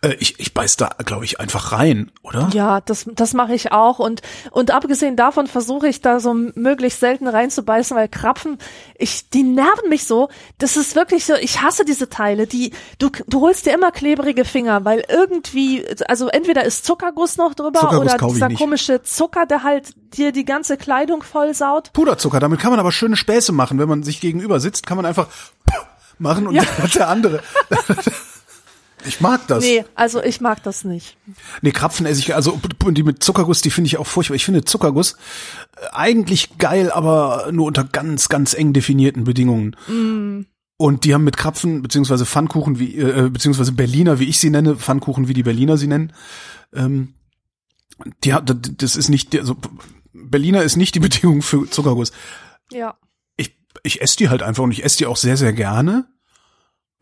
[0.00, 2.50] Äh, ich, ich beiß da, glaube ich, einfach rein, oder?
[2.52, 3.98] Ja, das, das mache ich auch.
[3.98, 8.58] Und, und abgesehen davon versuche ich da so möglichst selten reinzubeißen, weil Krapfen,
[9.02, 10.28] ich, die nerven mich so.
[10.58, 12.46] Das ist wirklich so, ich hasse diese Teile.
[12.46, 17.54] Die, du, du holst dir immer klebrige Finger, weil irgendwie, also entweder ist Zuckerguss noch
[17.54, 21.92] drüber Zuckerguss oder dieser komische Zucker, der halt dir die ganze Kleidung vollsaut.
[21.92, 23.78] Puderzucker, damit kann man aber schöne Späße machen.
[23.78, 25.28] Wenn man sich gegenüber sitzt, kann man einfach
[26.18, 26.62] machen und Ja.
[26.94, 27.42] der andere.
[29.04, 29.64] Ich mag das.
[29.64, 31.16] Nee, also ich mag das nicht.
[31.60, 34.36] Nee, Krapfen esse ich, also die mit Zuckerguss, die finde ich auch furchtbar.
[34.36, 35.16] Ich finde Zuckerguss
[35.76, 39.76] äh, eigentlich geil, aber nur unter ganz, ganz eng definierten Bedingungen.
[40.76, 44.76] Und die haben mit Krapfen, beziehungsweise Pfannkuchen, wie, äh, beziehungsweise Berliner, wie ich sie nenne,
[44.76, 46.12] Pfannkuchen, wie die Berliner sie nennen,
[46.74, 47.14] ähm,
[48.24, 49.56] die hat, das ist nicht, also
[50.12, 52.12] Berliner ist nicht die Bedingung für Zuckerguss.
[52.72, 52.96] Ja.
[53.36, 56.06] Ich, ich esse die halt einfach und ich esse die auch sehr, sehr gerne.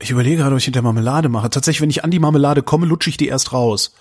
[0.00, 1.50] Ich überlege gerade, ob ich hinter Marmelade mache.
[1.50, 3.94] Tatsächlich, wenn ich an die Marmelade komme, lutsche ich die erst raus.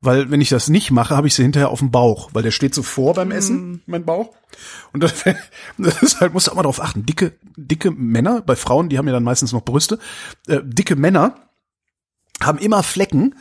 [0.00, 2.50] Weil wenn ich das nicht mache, habe ich sie hinterher auf dem Bauch, weil der
[2.50, 4.30] steht so vor beim Essen, mein Bauch.
[4.92, 5.14] Und das,
[5.78, 7.06] das ist halt, musst du auch mal drauf achten.
[7.06, 10.00] Dicke, dicke Männer, bei Frauen, die haben ja dann meistens noch Brüste,
[10.48, 11.36] äh, dicke Männer
[12.40, 13.36] haben immer Flecken,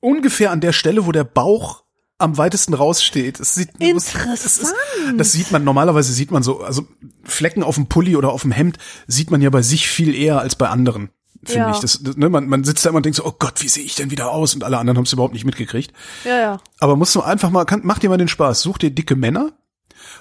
[0.00, 1.84] ungefähr an der Stelle, wo der Bauch
[2.16, 3.38] am weitesten raussteht.
[3.38, 4.28] Das sieht, Interessant.
[4.32, 4.74] Das, ist,
[5.16, 6.86] das sieht man, normalerweise sieht man so, also
[7.24, 10.40] Flecken auf dem Pulli oder auf dem Hemd sieht man ja bei sich viel eher
[10.40, 11.10] als bei anderen,
[11.44, 11.70] finde Ja.
[11.72, 11.78] ich.
[11.80, 13.84] Das, das, ne, man, man sitzt da immer und denkt so, oh Gott, wie sehe
[13.84, 14.54] ich denn wieder aus?
[14.54, 15.92] Und alle anderen haben es überhaupt nicht mitgekriegt.
[16.24, 16.60] Ja, ja.
[16.80, 19.52] Aber musst du einfach mal, kann, mach dir mal den Spaß, such dir dicke Männer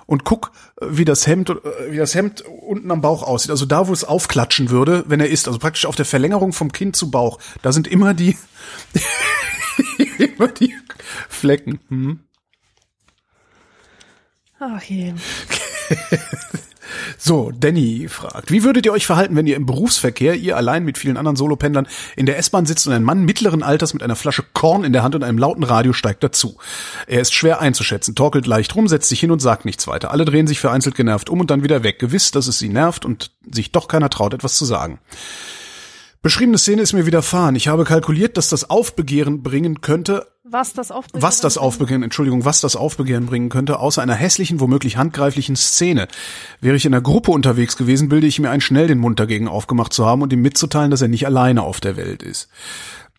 [0.05, 0.51] und guck,
[0.81, 1.55] wie das Hemd, äh,
[1.91, 3.51] wie das Hemd unten am Bauch aussieht.
[3.51, 5.47] Also da, wo es aufklatschen würde, wenn er isst.
[5.47, 7.39] Also praktisch auf der Verlängerung vom Kinn zu Bauch.
[7.61, 8.37] Da sind immer die,
[10.17, 10.75] immer die
[11.29, 11.79] Flecken.
[11.89, 12.19] Hm.
[14.59, 15.13] Ach je.
[17.17, 20.99] So, Danny fragt, wie würdet ihr euch verhalten, wenn ihr im Berufsverkehr, ihr allein mit
[20.99, 24.43] vielen anderen Solopendlern, in der S-Bahn sitzt und ein Mann mittleren Alters mit einer Flasche
[24.53, 26.57] Korn in der Hand und einem lauten Radio steigt dazu.
[27.07, 30.11] Er ist schwer einzuschätzen, torkelt leicht rum, setzt sich hin und sagt nichts weiter.
[30.11, 33.03] Alle drehen sich vereinzelt genervt um und dann wieder weg, gewiss, dass es sie nervt
[33.03, 34.99] und sich doch keiner traut, etwas zu sagen.
[36.21, 37.55] Beschriebene Szene ist mir widerfahren.
[37.55, 41.21] Ich habe kalkuliert, dass das Aufbegehren bringen könnte, Was das Aufbegehren?
[41.21, 46.07] was das Aufbegehren, Entschuldigung, was das Aufbegehren bringen könnte, außer einer hässlichen, womöglich handgreiflichen Szene.
[46.61, 49.47] Wäre ich in einer Gruppe unterwegs gewesen, bilde ich mir ein, schnell den Mund dagegen
[49.47, 52.49] aufgemacht zu haben und ihm mitzuteilen, dass er nicht alleine auf der Welt ist.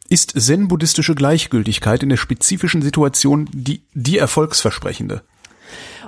[0.09, 5.23] Ist zen-buddhistische Gleichgültigkeit in der spezifischen Situation die, die erfolgsversprechende?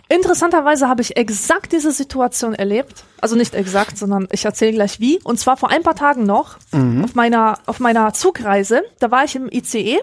[0.08, 3.04] Interessanterweise habe ich exakt diese Situation erlebt.
[3.20, 5.20] Also nicht exakt, sondern ich erzähle gleich wie.
[5.22, 6.56] Und zwar vor ein paar Tagen noch
[7.04, 8.82] auf meiner auf meiner Zugreise.
[8.98, 9.98] Da war ich im ICE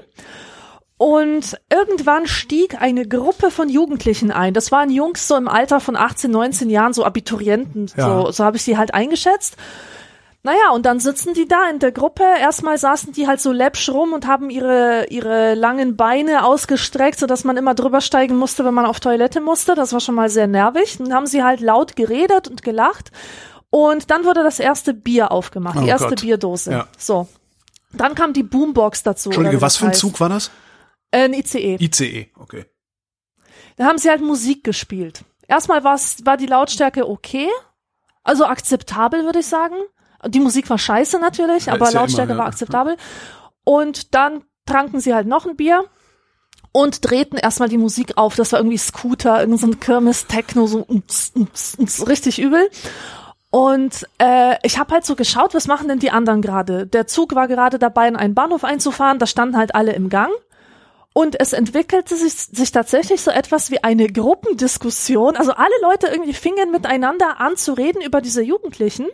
[0.97, 4.53] und irgendwann stieg eine Gruppe von Jugendlichen ein.
[4.53, 7.91] Das waren Jungs so im Alter von 18, 19 Jahren, so Abiturienten.
[7.95, 8.23] Ja.
[8.23, 9.57] So, so habe ich sie halt eingeschätzt.
[10.43, 12.23] Naja, und dann sitzen die da in der Gruppe.
[12.39, 17.43] Erstmal saßen die halt so läppsch rum und haben ihre, ihre langen Beine ausgestreckt, sodass
[17.43, 19.75] man immer drüber steigen musste, wenn man auf Toilette musste.
[19.75, 20.97] Das war schon mal sehr nervig.
[20.97, 23.11] Dann haben sie halt laut geredet und gelacht.
[23.69, 26.21] Und dann wurde das erste Bier aufgemacht, die Oh erste Gott.
[26.21, 26.71] Bierdose.
[26.71, 26.87] Ja.
[26.97, 27.27] So.
[27.91, 29.29] Dann kam die Boombox dazu.
[29.29, 29.99] Entschuldige, was für ein heißt.
[29.99, 30.49] Zug war das?
[31.11, 31.77] Äh, ein ICE.
[31.79, 32.65] ICE, okay.
[33.77, 35.23] Da haben sie halt Musik gespielt.
[35.47, 37.47] Erstmal war's, war die Lautstärke okay,
[38.23, 39.75] also akzeptabel, würde ich sagen.
[40.25, 42.45] Die Musik war scheiße natürlich, Ja, aber ja Lautstärke immer, ja.
[42.45, 42.97] war akzeptabel.
[43.63, 45.85] Und dann tranken sie halt noch ein Bier
[46.71, 48.35] und drehten erstmal die Musik auf.
[48.35, 52.69] Das war irgendwie Scooter, irgend so ein Kirmes-Techno, so ums, ums, ums, richtig übel.
[53.49, 56.85] Und äh, ich habe halt so geschaut, was machen denn die anderen gerade?
[56.85, 60.31] Der Zug war gerade dabei, in einen Bahnhof einzufahren, da standen halt alle im Gang.
[61.17, 65.35] Und es entwickelte sich, sich tatsächlich so etwas wie eine Gruppendiskussion.
[65.35, 69.07] Also alle Leute irgendwie fingen miteinander an zu reden über diese Jugendlichen,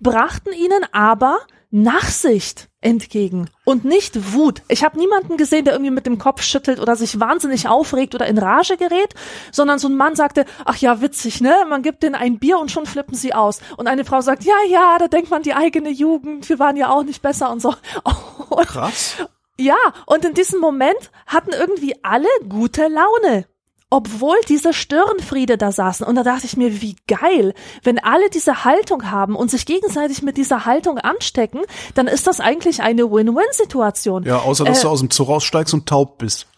[0.00, 1.38] brachten ihnen aber
[1.70, 4.62] Nachsicht entgegen und nicht Wut.
[4.66, 8.26] Ich habe niemanden gesehen, der irgendwie mit dem Kopf schüttelt oder sich wahnsinnig aufregt oder
[8.26, 9.14] in Rage gerät,
[9.52, 11.54] sondern so ein Mann sagte, ach ja, witzig, ne?
[11.68, 13.60] Man gibt denen ein Bier und schon flippen sie aus.
[13.76, 16.90] Und eine Frau sagt, ja, ja, da denkt man die eigene Jugend, wir waren ja
[16.90, 17.72] auch nicht besser und so.
[18.48, 19.16] Und Krass.
[19.58, 19.76] Ja,
[20.06, 23.46] und in diesem Moment hatten irgendwie alle gute Laune.
[23.88, 26.04] Obwohl diese Störenfriede da saßen.
[26.04, 27.54] Und da dachte ich mir, wie geil.
[27.84, 31.60] Wenn alle diese Haltung haben und sich gegenseitig mit dieser Haltung anstecken,
[31.94, 34.24] dann ist das eigentlich eine Win-Win-Situation.
[34.24, 36.48] Ja, außer dass Äh, du aus dem Zug raussteigst und taub bist.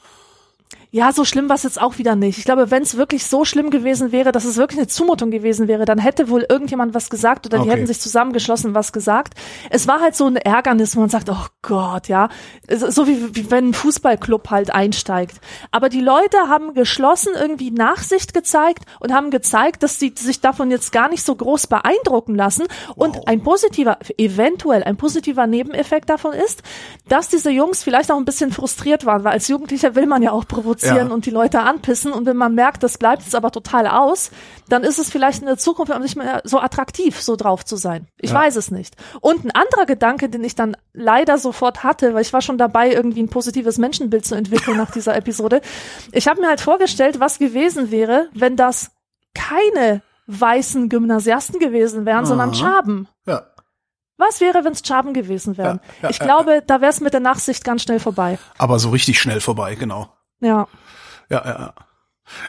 [0.91, 2.39] Ja, so schlimm war es jetzt auch wieder nicht.
[2.39, 5.68] Ich glaube, wenn es wirklich so schlimm gewesen wäre, dass es wirklich eine Zumutung gewesen
[5.68, 7.72] wäre, dann hätte wohl irgendjemand was gesagt oder die Okay.
[7.72, 9.34] hätten sich zusammengeschlossen was gesagt.
[9.68, 12.30] Es war halt so ein Ärgernis, wo man sagt, oh Gott, ja,
[12.70, 15.36] so wie, wie wenn ein Fußballclub halt einsteigt.
[15.72, 20.70] Aber die Leute haben geschlossen irgendwie Nachsicht gezeigt und haben gezeigt, dass sie sich davon
[20.70, 22.66] jetzt gar nicht so groß beeindrucken lassen.
[22.95, 26.62] Und ein positiver, eventuell ein positiver Nebeneffekt davon ist,
[27.11, 30.32] dass diese Jungs vielleicht auch ein bisschen frustriert waren, weil als Jugendlicher will man ja
[30.32, 31.07] auch provozieren Ja.
[31.07, 32.12] und die Leute anpissen.
[32.12, 34.31] Und wenn man merkt, das bleibt jetzt aber total aus,
[34.68, 37.76] dann ist es vielleicht in der Zukunft auch nicht mehr so attraktiv, so drauf zu
[37.76, 38.09] sein.
[38.18, 38.97] Ich weiß es nicht.
[39.20, 42.93] Und ein anderer Gedanke, den ich dann leider sofort hatte, weil ich war schon dabei,
[42.93, 45.61] irgendwie ein positives Menschenbild zu entwickeln nach dieser Episode.
[46.12, 48.91] Ich habe mir halt vorgestellt, was gewesen wäre, wenn das
[49.35, 52.55] keine weißen Gymnasiasten gewesen wären, sondern Aha.
[52.55, 53.09] Schaben.
[53.26, 53.47] Ja.
[54.18, 55.81] Was wäre, wenn es Schaben gewesen wären?
[56.03, 58.39] Ja, ja, ich ja, glaube, da wäre es mit der Nachsicht ganz schnell vorbei.
[58.59, 60.12] Aber so richtig schnell vorbei, genau.
[60.41, 60.68] Ja.
[61.30, 61.74] Ja, ja.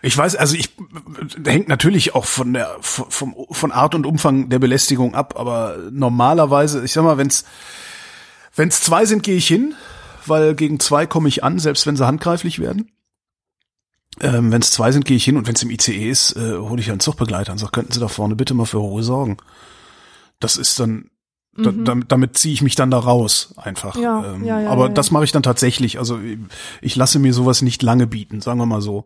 [0.02, 0.76] Ich weiß, also ich
[1.46, 6.84] hängt natürlich auch von der vom, von Art und Umfang der Belästigung ab, aber normalerweise,
[6.84, 7.46] ich sag mal, wenn's
[8.56, 9.74] wenn's zwei sind, gehe ich hin,
[10.26, 12.92] weil gegen zwei komme ich an, selbst wenn sie handgreiflich werden.
[14.22, 16.58] Ähm, wenn es zwei sind, gehe ich hin und wenn es im ICE ist, äh,
[16.58, 19.38] hole ich einen Zugbegleiter und sage, könnten Sie da vorne bitte mal für Ruhe sorgen.
[20.40, 21.10] Das ist dann,
[21.64, 23.96] da, damit, damit ziehe ich mich dann da raus, einfach.
[23.96, 24.02] Mhm.
[24.04, 24.94] Ähm, Ja, ja, ja, aber ja, ja.
[24.94, 26.00] das mache ich dann tatsächlich.
[26.00, 26.20] Also
[26.82, 29.06] ich lasse mir sowas nicht lange bieten, sagen wir mal so.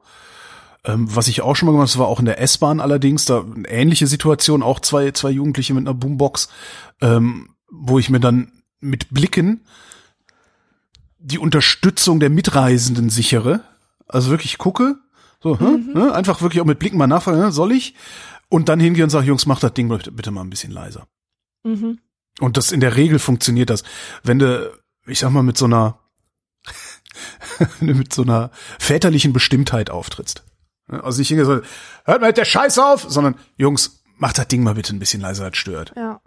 [0.86, 3.26] Ähm, was ich auch schon mal gemacht habe, das war auch in der S-Bahn allerdings,
[3.26, 6.50] da eine ähnliche Situation, auch zwei, zwei Jugendliche mit einer Boombox,
[7.02, 8.52] ähm, wo ich mir dann
[8.82, 9.62] mit Blicken
[11.20, 13.62] die Unterstützung der Mitreisenden sichere.
[14.08, 14.98] Also wirklich gucke,
[15.42, 15.60] so, Mhm.
[15.60, 17.96] hm, ne, einfach wirklich auch mit Blicken mal nachfragen, soll ich?
[18.50, 21.08] Und dann hingehen und sage, Jungs, mach das Ding bitte, bitte mal ein bisschen leiser.
[21.64, 22.00] Mhm.
[22.40, 23.84] Und das in der Regel funktioniert das.
[24.24, 24.72] Wenn du,
[25.06, 26.00] ich sag mal, mit so einer,
[27.80, 30.44] mit so einer väterlichen Bestimmtheit auftrittst.
[30.88, 31.62] Also nicht hingehe so,
[32.06, 35.22] hört mal mit der Scheiß auf, sondern Jungs, macht das Ding mal bitte ein bisschen
[35.22, 35.94] leiser, das stört.
[35.96, 36.22] Ja.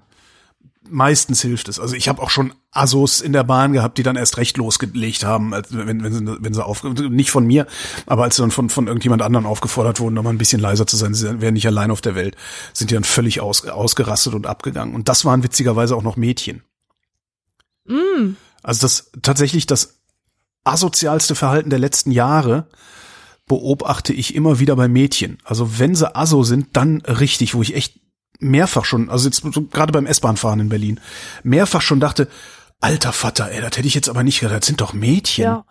[0.90, 1.80] Meistens hilft es.
[1.80, 5.24] Also ich habe auch schon Assos in der Bahn gehabt, die dann erst recht losgelegt
[5.24, 7.66] haben, wenn, wenn, sie, wenn sie auf, nicht von mir,
[8.06, 10.96] aber als sie dann von, von irgendjemand anderen aufgefordert wurden, nochmal ein bisschen leiser zu
[10.96, 12.36] sein, sie wären nicht allein auf der Welt,
[12.72, 14.94] sind die dann völlig aus, ausgerastet und abgegangen.
[14.94, 16.62] Und das waren witzigerweise auch noch Mädchen.
[17.86, 18.36] Mm.
[18.62, 20.00] Also das tatsächlich das
[20.64, 22.66] asozialste Verhalten der letzten Jahre
[23.46, 25.38] beobachte ich immer wieder bei Mädchen.
[25.44, 28.00] Also wenn sie aso sind, dann richtig, wo ich echt
[28.40, 31.00] mehrfach schon, also jetzt so gerade beim S-Bahn-Fahren in Berlin,
[31.42, 32.28] mehrfach schon dachte,
[32.80, 35.44] alter Vater, ey, das hätte ich jetzt aber nicht gedacht, das sind doch Mädchen.
[35.44, 35.64] Ja.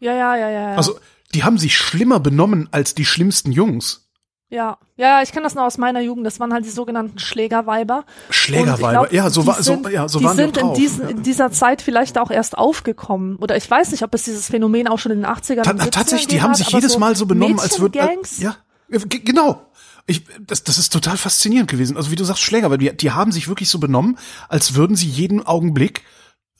[0.00, 0.70] Ja, ja, ja, ja.
[0.70, 0.76] ja.
[0.76, 0.98] Also
[1.34, 4.08] die haben sich schlimmer benommen als die schlimmsten Jungs.
[4.48, 6.26] ja, ja, ich kenne das noch aus meiner Jugend.
[6.26, 8.04] Das waren halt die sogenannten Schlägerweiber.
[8.30, 10.80] Schlägerweiber, glaub, ja, so war, so, sind- ja, so die waren sind die auch in,
[10.80, 13.36] diesen, in dieser Zeit vielleicht auch erst aufgekommen.
[13.36, 15.82] Oder ich weiß nicht, ob es dieses Phänomen auch schon in den 80ern Ta und
[15.82, 18.56] 70ern tatsächlich, die haben sich jedes so Mal so benommen, als würden, äh, ja,
[18.90, 19.66] äh, genau.
[20.06, 21.96] Ich, das, das ist total faszinierend gewesen.
[21.96, 24.96] Also wie du sagst, Schläger, weil die, die haben sich wirklich so benommen, als würden
[24.96, 26.02] sie jeden Augenblick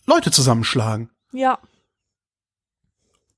[0.06, 1.10] Leute zusammenschlagen.
[1.32, 1.58] Ja.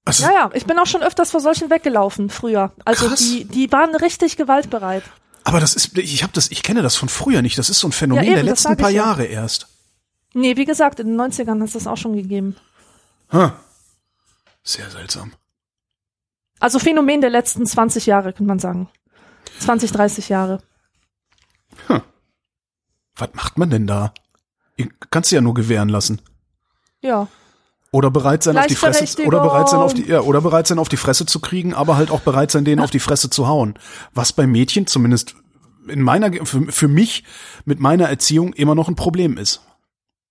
[0.06, 2.72] Also, Ja, ja, ich bin auch schon öfters vor solchen weggelaufen früher.
[2.86, 3.18] Also Krass.
[3.18, 5.02] die, die waren richtig gewaltbereit.
[5.44, 7.59] Aber das ist, ich habe das, ich kenne das von früher nicht.
[7.59, 9.04] Das ist so ein Phänomen Ja, eben, der letzten paar ja.
[9.04, 9.68] Jahre erst.
[10.32, 12.56] Nee, wie gesagt, in den 90ern hat es das auch schon gegeben.
[13.28, 13.52] Hm.
[14.62, 15.32] Sehr seltsam.
[16.61, 18.88] Also Phänomen der letzten 20 Jahre, könnte man sagen.
[19.61, 20.62] 20, 30 Jahre.
[23.16, 24.12] Was macht man denn da?
[24.76, 26.20] Ihr kannst sie ja nur gewähren lassen.
[27.01, 27.26] Ja.
[27.91, 30.78] Oder bereit sein auf die Fresse, oder bereit sein auf die, ja, oder bereit sein
[30.78, 33.49] auf die Fresse zu kriegen, aber halt auch bereit sein, denen auf die Fresse zu
[33.49, 33.78] hauen.
[34.12, 35.34] Was bei Mädchen zumindest
[35.89, 37.24] in meiner, für, für mich
[37.64, 39.62] mit meiner Erziehung immer noch ein Problem ist.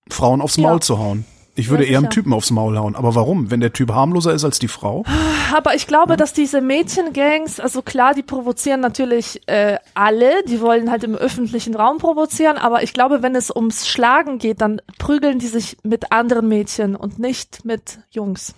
[0.08, 0.80] Frauen aufs Maul Ja.
[0.80, 1.24] zu hauen.
[1.58, 2.10] Ich würde Ja, eher einem.
[2.10, 2.94] Typen aufs Maul hauen.
[2.94, 3.50] Aber warum?
[3.50, 5.04] Wenn der Typ harmloser ist als die Frau?
[5.52, 10.88] Aber ich glaube, dass diese Mädchengangs, also klar, die provozieren natürlich äh, alle, die wollen
[10.88, 15.40] halt im öffentlichen Raum provozieren, aber ich glaube, wenn es ums Schlagen geht, dann prügeln
[15.40, 18.54] die sich mit anderen Mädchen und nicht mit Jungs.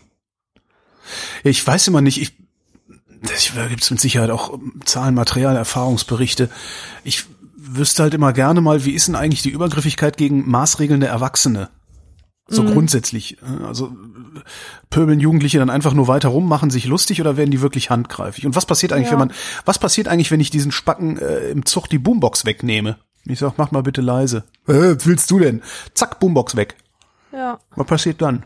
[1.42, 2.36] Ich weiß immer nicht, ich,
[3.22, 6.50] das gibt es mit Sicherheit auch ähm, Zahlen, Material, Erfahrungsberichte.
[7.02, 7.24] Ich
[7.56, 11.70] wüsste halt immer gerne mal, wie ist denn eigentlich die Übergriffigkeit gegen maßregelnde Erwachsene?
[12.52, 13.38] So grundsätzlich.
[13.42, 13.92] äh, Also
[14.90, 18.44] pöbeln Jugendliche dann einfach nur weiter rum, machen sich lustig oder werden die wirklich handgreifig?
[18.44, 19.12] Und was passiert eigentlich, Ja.
[19.12, 19.32] wenn man,
[19.64, 22.98] was passiert eigentlich, wenn ich diesen Spacken äh, im Zug die Boombox wegnehme?
[23.24, 24.44] Ich sag, mach mal bitte leise.
[24.66, 25.62] Äh, was willst du denn?
[25.94, 26.76] Zack, Boombox weg.
[27.32, 27.60] Ja.
[27.76, 28.44] Was passiert dann?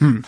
[0.00, 0.24] Hm.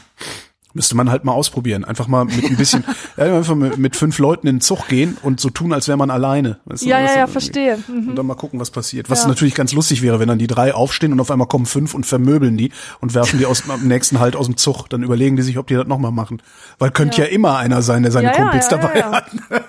[0.73, 1.85] Müsste man halt mal ausprobieren.
[1.85, 2.85] Einfach mal mit ein bisschen,
[3.17, 6.11] ja, einfach mit, fünf Leuten in den Zug gehen und so tun, als wäre man
[6.11, 6.61] alleine.
[6.65, 7.79] Weißt du, Ja, das- ja, ja, verstehe.
[7.89, 8.11] Mhm.
[8.11, 9.11] Und dann mal gucken, was passiert.
[9.11, 9.29] Was Ja.
[9.29, 12.07] natürlich ganz lustig wäre, wenn dann die drei aufstehen und auf einmal kommen fünf und
[12.07, 14.89] vermöbeln die und werfen die aus, am nächsten halt aus dem Zug.
[14.89, 16.41] Dann überlegen die sich, ob die das nochmal machen.
[16.79, 17.25] Weil könnte ja.
[17.25, 17.31] Ja.
[17.33, 19.27] immer einer sein, der seine Ja, Kumpels dabei hat.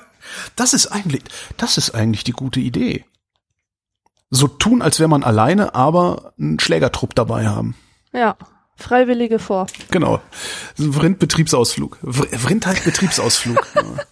[0.55, 1.23] Das ist eigentlich,
[1.57, 3.03] das ist eigentlich die gute Idee.
[4.29, 7.75] So tun, als wäre man alleine, aber einen Schlägertrupp dabei haben.
[8.13, 8.37] Ja.
[8.81, 9.67] Freiwillige vor.
[9.91, 10.21] Genau.
[10.77, 11.97] Vrind-Betriebsausflug.
[12.03, 13.67] Vr- Vrind heißt Betriebsausflug.
[13.75, 13.83] ja.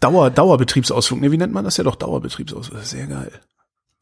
[0.00, 1.20] Dauer, Dauerbetriebsausflug.
[1.20, 1.96] Ne, wie nennt man das ja doch?
[1.96, 2.82] Dauerbetriebsausflug.
[2.82, 3.32] Sehr geil.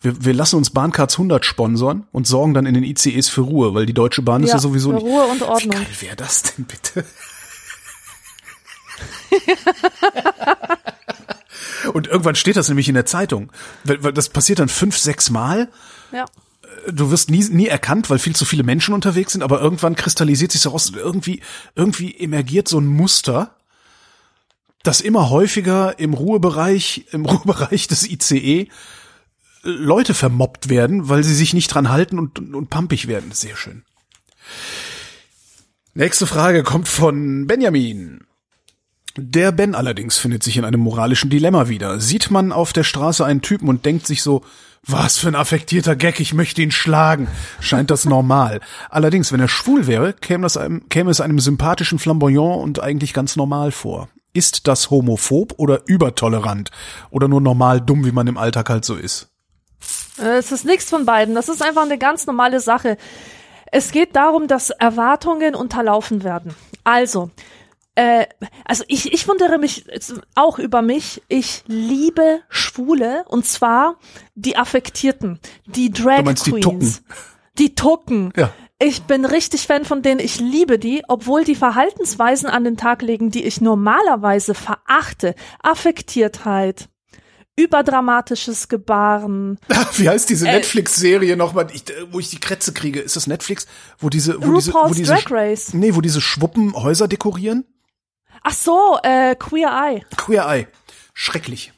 [0.01, 3.73] Wir, wir lassen uns Bahncards 100 sponsern und sorgen dann in den ICEs für Ruhe,
[3.75, 5.05] weil die Deutsche Bahn ist ja sowieso für nicht.
[5.05, 5.71] Ruhe und Wie Ordnung.
[5.71, 7.05] geil wäre das denn bitte?
[11.93, 13.51] und irgendwann steht das nämlich in der Zeitung.
[14.15, 15.69] Das passiert dann fünf, sechs Mal
[16.13, 16.25] Ja.
[16.91, 20.53] Du wirst nie, nie erkannt, weil viel zu viele Menschen unterwegs sind, aber irgendwann kristallisiert
[20.53, 21.41] sich heraus, irgendwie,
[21.75, 23.57] irgendwie emergiert so ein Muster,
[24.83, 28.69] dass immer häufiger im Ruhebereich, im Ruhebereich des ICE
[29.63, 33.31] Leute vermobbt werden, weil sie sich nicht dran halten und, und, und pampig werden.
[33.33, 33.85] Sehr schön.
[35.95, 38.25] Nächste Frage kommt von Benjamin.
[39.17, 42.01] Der Ben allerdings findet sich in einem moralischen Dilemma wieder.
[42.01, 44.43] Sieht man auf der Straße einen Typen und denkt sich so,
[44.85, 47.29] was für ein affektierter Gag, ich möchte ihn schlagen.
[47.61, 48.61] Scheint das normal.
[48.91, 53.15] Allerdings, wenn er schwul wäre, käme, das einem, käme es einem sympathischen Flamboyant und eigentlich
[53.15, 54.09] ganz normal vor.
[54.33, 56.71] Ist das homophob oder übertolerant?
[57.11, 59.29] Oder nur normal dumm, wie man im Alltag halt so ist?
[60.19, 61.35] Äh, Es ist nichts von beiden.
[61.35, 62.97] Das ist einfach eine ganz normale Sache.
[63.71, 66.55] Es geht darum, dass Erwartungen unterlaufen werden.
[66.85, 67.31] Also,
[67.95, 68.27] äh,
[68.65, 69.85] also ich, ich wundere mich
[70.35, 71.23] auch über mich.
[71.29, 73.97] Ich liebe Schwule und zwar
[74.35, 77.05] die Affektierten, die Drag Du meinst die Queens, Tucken.
[77.59, 78.33] die Tucken.
[78.37, 78.53] Ja.
[78.79, 80.19] Ich bin richtig Fan von denen.
[80.19, 85.37] Ich liebe die, obwohl die Verhaltensweisen an den Tag legen, die ich normalerweise verachte.
[85.63, 86.89] Affektiertheit,
[87.55, 89.59] überdramatisches Gebaren,
[89.97, 91.79] Wie heißt diese Äh, Netflix-Serie nochmal, äh,
[92.11, 93.01] wo ich die Krätze kriege?
[93.01, 93.67] Ist das Netflix?
[93.99, 95.75] Wo diese, wo diese, wo RuPaul's diese, Drag Race.
[95.75, 97.65] nee, wo diese Schwuppen Häuser dekorieren?
[98.45, 100.05] Ach so, äh, Queer Eye.
[100.17, 100.67] Queer Eye.
[101.15, 101.73] Schrecklich.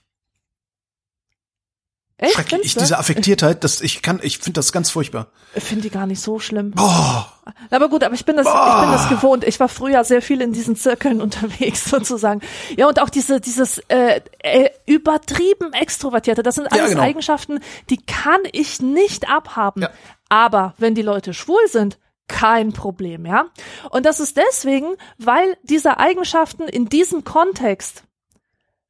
[2.17, 2.35] Echt?
[2.35, 2.63] Schrecklich.
[2.65, 5.27] Ich, diese Affektiertheit, das, ich kann, ich finde das ganz furchtbar.
[5.55, 6.71] Ich finde die gar nicht so schlimm.
[6.71, 7.33] Boah.
[7.71, 9.45] Aber gut, aber ich bin das, ich bin das gewohnt.
[9.45, 12.41] Ich war früher sehr viel in diesen Zirkeln unterwegs sozusagen.
[12.77, 17.03] Ja, und auch diese, dieses äh, äh, übertrieben extrovertierte, das sind Ja, alles genau.
[17.03, 17.59] Eigenschaften,
[17.91, 19.83] die kann ich nicht abhaben.
[19.83, 19.91] Ja.
[20.29, 21.99] Aber wenn die Leute schwul sind,
[22.29, 23.47] kein Problem, ja.
[23.91, 28.05] Und das ist deswegen, weil diese Eigenschaften in diesem Kontext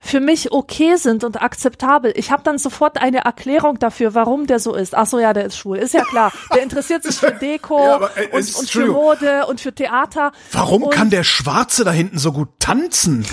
[0.05, 2.13] für mich okay sind und akzeptabel.
[2.15, 4.95] Ich habe dann sofort eine Erklärung dafür, warum der so ist.
[4.95, 5.79] Ach so, ja, der ist schwul.
[5.79, 6.31] Ist ja klar.
[6.55, 8.87] Der interessiert sich für Deko Ja, aber, äh, und, und für.
[8.87, 10.33] Mode und für Theater.
[10.53, 13.27] Warum und, kann der Schwarze da hinten so gut tanzen?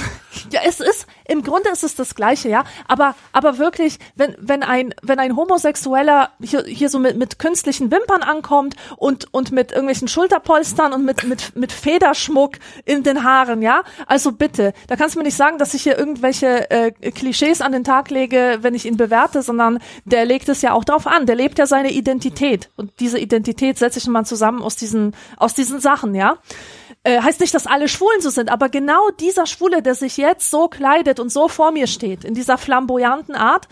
[0.51, 2.65] Ja, es ist im Grunde ist es das Gleiche, ja.
[2.87, 7.89] Aber aber wirklich, wenn wenn ein wenn ein Homosexueller hier, hier so mit mit künstlichen
[7.89, 13.61] Wimpern ankommt und und mit irgendwelchen Schulterpolstern und mit mit mit Federschmuck in den Haaren,
[13.61, 13.83] ja.
[14.07, 17.71] Also bitte, da kannst du mir nicht sagen, dass ich hier irgendwelche äh, Klischees an
[17.71, 21.25] den Tag lege, wenn ich ihn bewerte, sondern der legt es ja auch drauf an.
[21.25, 25.53] Der lebt ja seine Identität und diese Identität setze ich mal zusammen aus diesen aus
[25.53, 26.37] diesen Sachen, ja.
[27.03, 30.51] Äh, heißt nicht, dass alle Schwulen so sind, aber genau dieser Schwule, der sich jetzt
[30.51, 33.67] so kleidet und so vor mir steht, in dieser flamboyanten Art,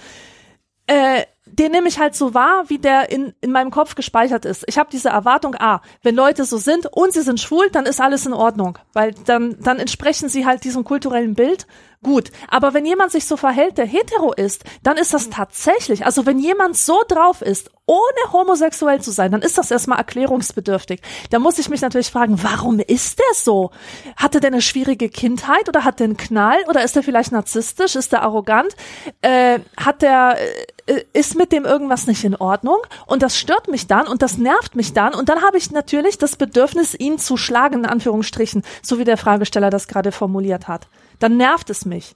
[0.87, 4.63] äh, den nehme ich halt so wahr, wie der in, in meinem Kopf gespeichert ist.
[4.67, 8.01] Ich habe diese Erwartung, ah, wenn Leute so sind und sie sind schwul, dann ist
[8.01, 11.67] alles in Ordnung, weil dann, dann entsprechen sie halt diesem kulturellen Bild.
[12.01, 16.25] Gut, aber wenn jemand sich so verhält, der hetero ist, dann ist das tatsächlich, also
[16.25, 21.01] wenn jemand so drauf ist, ohne homosexuell zu sein, dann ist das erstmal erklärungsbedürftig.
[21.29, 23.71] Da muss ich mich natürlich fragen, warum ist der so?
[24.15, 27.97] Hatte der eine schwierige Kindheit oder hat der einen Knall oder ist er vielleicht narzisstisch,
[27.97, 28.77] ist er arrogant?
[29.21, 30.37] Äh, hat der
[30.85, 32.77] äh, ist mit dem irgendwas nicht in Ordnung
[33.07, 36.17] und das stört mich dann und das nervt mich dann und dann habe ich natürlich
[36.17, 40.87] das Bedürfnis, ihn zu schlagen, in Anführungsstrichen, so wie der Fragesteller das gerade formuliert hat.
[41.19, 42.15] Dann nervt es mich.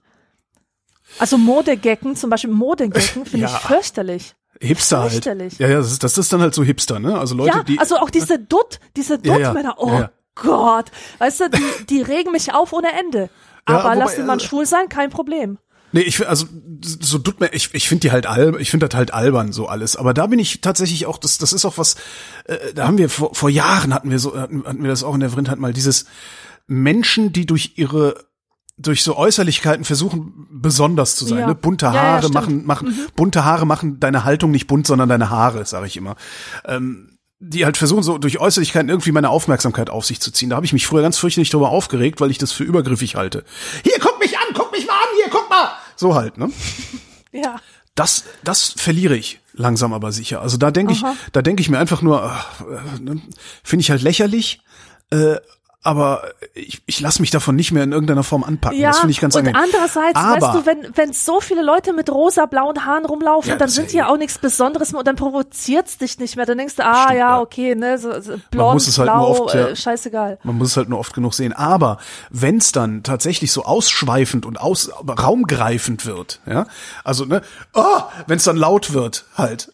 [1.19, 3.55] Also Modegecken, zum Beispiel Modegecken, finde Ja.
[3.55, 4.35] ich fürchterlich.
[4.59, 5.25] Hipster halt.
[5.59, 7.19] Ja, ja, das ist, das ist dann halt so Hipster, ne?
[7.19, 7.79] Also Leute, Ja, die.
[7.79, 9.19] also auch diese Dutt, diese.
[9.19, 10.03] Dutt-Männer, oh.
[10.35, 10.85] Gott,
[11.19, 13.29] weißt du, die, die regen mich auf ohne Ende.
[13.65, 15.57] Aber wobei, lass den Mann also- schwul sein, kein Problem.
[15.91, 16.47] Nee, ich also
[16.81, 19.67] so tut mir ich ich finde die halt albern, ich finde das halt albern so
[19.67, 21.97] alles, aber da bin ich tatsächlich auch das das ist auch was
[22.45, 25.13] äh, da haben wir vor, vor Jahren hatten wir so hatten, hatten wir das auch
[25.13, 26.05] in der Vrindheit mal dieses
[26.65, 28.25] Menschen, die durch ihre
[28.83, 31.47] durch so Äußerlichkeiten versuchen besonders zu sein, Ja.
[31.47, 31.55] ne?
[31.55, 32.33] bunte Ja, ja, Haare stimmt.
[32.35, 36.15] machen machen bunte Haare machen deine Haltung nicht bunt, sondern deine Haare, sage ich immer.
[36.65, 37.09] Ähm,
[37.39, 40.49] die halt versuchen so durch Äußerlichkeiten irgendwie meine Aufmerksamkeit auf sich zu ziehen.
[40.51, 43.43] Da habe ich mich früher ganz fürchterlich darüber aufgeregt, weil ich das für übergriffig halte.
[43.83, 45.69] Hier, guck mich an, guck mich mal an, hier, guck mal.
[45.97, 46.49] So halt, ne?
[47.33, 47.55] Ja.
[47.95, 50.41] Das, das verliere ich langsam aber sicher.
[50.41, 52.23] Also da denke ich, da denke ich mir einfach nur,
[52.61, 53.21] äh, ne,
[53.63, 54.61] finde ich halt lächerlich,
[55.11, 55.35] äh,
[55.83, 56.23] aber
[56.53, 58.79] ich, ich lasse mich davon nicht mehr in irgendeiner Form anpacken.
[58.79, 59.61] Ja, das finde ich ganz und angenehm.
[59.61, 63.67] andererseits, aber, weißt du, wenn, wenn so viele Leute mit rosa-blauen Haaren rumlaufen, Ja, dann
[63.67, 66.45] sind die ja auch nichts Besonderes mehr und dann provoziert's dich nicht mehr.
[66.45, 69.17] Dann denkst du, ah Stimmt, ja, okay, ne, so, so blond, muss es halt nur
[69.17, 69.67] blau, oft, ja.
[69.67, 70.39] äh, scheißegal.
[70.43, 71.53] Man muss es halt nur oft genug sehen.
[71.53, 71.97] Aber
[72.29, 76.65] wenn es dann tatsächlich so ausschweifend und aus raumgreifend wird, ja,
[77.03, 77.41] also ne,
[77.73, 77.83] oh,
[78.27, 79.73] wenn es dann laut wird, halt,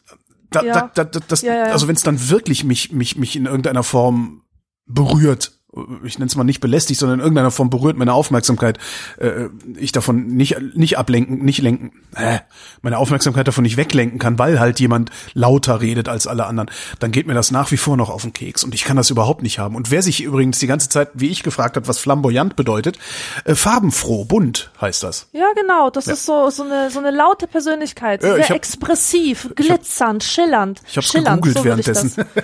[0.50, 0.74] da, Ja.
[0.74, 1.72] da, da, da, das, Ja, ja, ja.
[1.74, 4.42] also wenn es dann wirklich mich mich mich in irgendeiner Form
[4.88, 5.59] berührt,
[6.04, 8.80] ich nenne es mal nicht belästigt, sondern in irgendeiner Form berührt meine Aufmerksamkeit,
[9.20, 12.40] äh, ich davon nicht nicht ablenken, nicht lenken, äh,
[12.82, 17.12] meine Aufmerksamkeit davon nicht weglenken kann, weil halt jemand lauter redet als alle anderen, dann
[17.12, 19.44] geht mir das nach wie vor noch auf den Keks und ich kann das überhaupt
[19.44, 19.76] nicht haben.
[19.76, 22.98] Und wer sich übrigens die ganze Zeit, wie ich gefragt hat, was flamboyant bedeutet,
[23.46, 25.28] äh, farbenfroh, bunt heißt das.
[25.34, 29.50] Ja, genau, das ist so, so eine, so eine laute Persönlichkeit, Ja, sehr hab- expressiv,
[29.56, 30.82] glitzernd, schillernd.
[30.88, 32.14] Ich habe es schillernd, gegoogelt so währenddessen.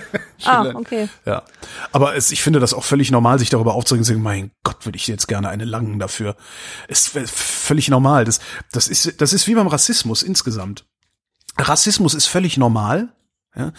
[0.44, 1.08] Ah, okay.
[1.24, 1.42] Ja,
[1.92, 4.84] aber es, ich finde das auch völlig normal, sich darüber aufzuregen, zu sagen, mein Gott,
[4.84, 6.36] würde ich jetzt gerne eine langen dafür.
[6.88, 8.24] Ist völlig normal.
[8.24, 8.40] Das,
[8.72, 10.84] das ist, das ist wie beim Rassismus insgesamt.
[11.58, 13.12] Rassismus ist völlig normal.
[13.54, 13.72] Ja.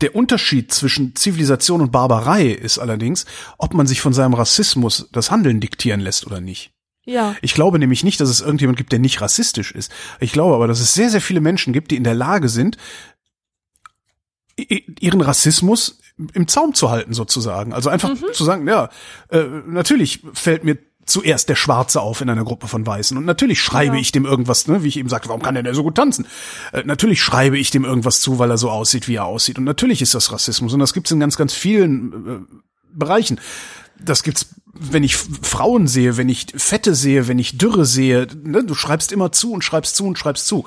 [0.00, 3.26] Der Unterschied zwischen Zivilisation und Barbarei ist allerdings,
[3.58, 6.72] ob man sich von seinem Rassismus das Handeln diktieren lässt oder nicht.
[7.04, 7.34] Ja.
[7.42, 9.90] Ich glaube nämlich nicht, dass es irgendjemand gibt, der nicht rassistisch ist.
[10.20, 12.76] Ich glaube aber, dass es sehr, sehr viele Menschen gibt, die in der Lage sind,
[14.56, 15.99] ihren Rassismus
[16.32, 17.72] im Zaum zu halten, sozusagen.
[17.72, 18.88] Also einfach zu sagen, ja,
[19.28, 23.16] äh, natürlich fällt mir zuerst der Schwarze auf in einer Gruppe von Weißen.
[23.16, 24.00] Und natürlich schreibe Ja.
[24.00, 26.26] ich dem irgendwas, ne, wie ich eben sagte, warum kann der denn so gut tanzen?
[26.72, 29.58] Äh, natürlich schreibe ich dem irgendwas zu, weil er so aussieht, wie er aussieht.
[29.58, 30.72] Und natürlich ist das Rassismus.
[30.72, 32.54] Und das gibt's in ganz, ganz vielen äh,
[32.92, 33.40] Bereichen.
[33.98, 38.28] Das gibt's, wenn ich Frauen sehe, wenn ich Fette sehe, wenn ich Dürre sehe.
[38.42, 40.66] Ne, du schreibst immer zu und schreibst zu und schreibst zu.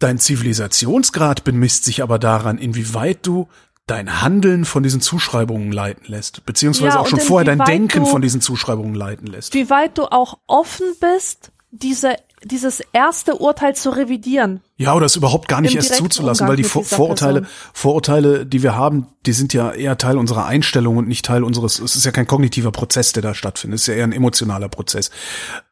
[0.00, 3.48] Dein Zivilisationsgrad bemisst sich aber daran, inwieweit du
[3.90, 8.10] dein Handeln von diesen Zuschreibungen leiten lässt, beziehungsweise Ja, auch schon vorher dein Denken du-
[8.10, 9.52] von diesen Zuschreibungen leiten lässt.
[9.54, 12.14] Wie weit du auch offen bist, diese,
[12.44, 14.60] dieses erste Urteil zu revidieren.
[14.76, 17.56] Ja, oder es überhaupt gar nicht erst zuzulassen, Umgang weil die Vor Vorurteile, Person.
[17.74, 21.78] Vorurteile, die wir haben, die sind ja eher Teil unserer Einstellung und nicht Teil unseres,
[21.78, 24.68] es ist ja kein kognitiver Prozess, der da stattfindet, es ist ja eher ein emotionaler
[24.68, 25.10] Prozess.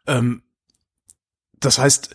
[0.07, 0.43] Ähm,
[1.61, 2.15] das heißt,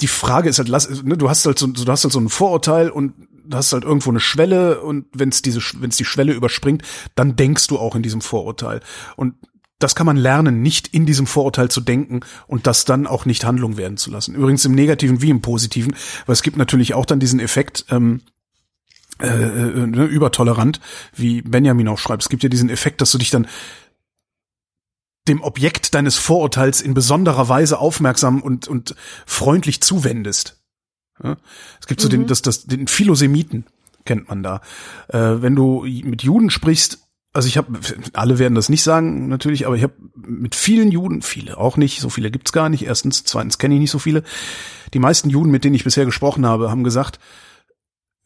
[0.00, 2.28] die Frage ist halt, lass, ne, du hast halt so, du hast halt so ein
[2.28, 3.14] Vorurteil und
[3.46, 6.82] du hast halt irgendwo eine Schwelle und wenn es diese, wenn es die Schwelle überspringt,
[7.14, 8.80] dann denkst du auch in diesem Vorurteil.
[9.16, 9.34] Und
[9.78, 13.44] das kann man lernen, nicht in diesem Vorurteil zu denken und das dann auch nicht
[13.44, 14.34] Handlung werden zu lassen.
[14.34, 15.94] Übrigens im Negativen wie im Positiven,
[16.26, 18.22] weil es gibt natürlich auch dann diesen Effekt, ähm,
[19.20, 20.80] äh, äh, ne, übertolerant,
[21.14, 22.22] wie Benjamin auch schreibt.
[22.22, 23.46] Es gibt ja diesen Effekt, dass du dich dann
[25.28, 28.94] dem Objekt deines Vorurteils in besonderer Weise aufmerksam und, und
[29.26, 30.63] freundlich zuwendest.
[31.22, 31.36] Ja?
[31.80, 33.66] Es gibt so den, das, das, den Philosemiten,
[34.04, 34.60] kennt man da.
[35.08, 36.98] Äh, wenn du mit Juden sprichst,
[37.32, 37.78] also ich habe,
[38.12, 42.00] alle werden das nicht sagen natürlich, aber ich habe mit vielen Juden, viele auch nicht,
[42.00, 42.84] so viele gibt's gar nicht.
[42.84, 44.22] Erstens, zweitens kenne ich nicht so viele.
[44.94, 47.18] Die meisten Juden, mit denen ich bisher gesprochen habe, haben gesagt,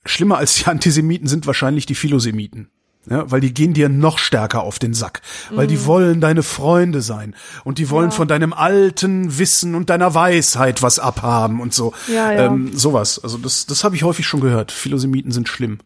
[0.05, 2.71] schlimmer als die Antisemiten sind wahrscheinlich die Philosemiten.
[3.11, 7.01] Ja, weil die gehen dir noch stärker auf den Sack, weil die wollen deine Freunde
[7.03, 7.35] sein
[7.65, 8.17] und die wollen Ja.
[8.17, 11.95] von deinem alten Wissen und deiner Weisheit was abhaben und so.
[12.07, 12.47] Ja, ja.
[12.47, 13.19] Ähm, sowas.
[13.23, 14.73] Also das, das habe ich häufig schon gehört.
[14.73, 15.79] Philosemiten sind schlimm.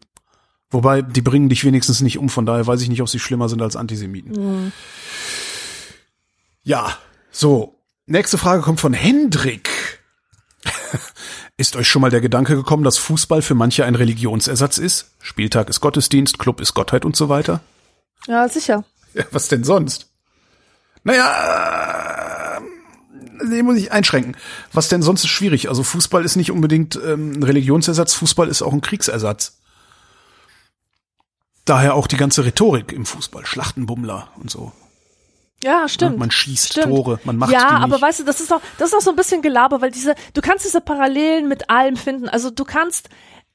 [0.71, 3.47] Wobei, die bringen dich wenigstens nicht um, von daher weiß ich nicht, ob sie schlimmer
[3.47, 4.71] sind als Antisemiten.
[6.63, 6.97] Ja,
[7.31, 7.79] so.
[8.05, 9.69] Nächste Frage kommt von Hendrik.
[11.63, 15.11] Ist euch schon mal der Gedanke gekommen, dass Fußball für manche ein Religionsersatz ist?
[15.21, 17.61] Spieltag ist Gottesdienst, Club ist Gottheit und so weiter?
[18.27, 18.83] Ja, sicher.
[19.13, 20.09] Ja, was denn sonst?
[21.05, 24.35] Naja, äh, den muss ich einschränken.
[24.73, 25.69] Was denn sonst ist schwierig?
[25.69, 29.59] Also Fußball ist nicht unbedingt ähm, ein Religionsersatz, Fußball ist auch ein Kriegsersatz.
[31.63, 34.73] Daher auch die ganze Rhetorik im Fußball, Schlachtenbummler und so.
[35.63, 36.17] Ja, stimmt.
[36.17, 36.95] Man schießt Stimmt.
[36.95, 39.15] Tore, man macht ja, aber weißt du, das ist auch, das ist auch so ein
[39.15, 42.27] bisschen Gelaber, weil diese, du kannst diese Parallelen mit allem finden.
[42.27, 43.09] Also du kannst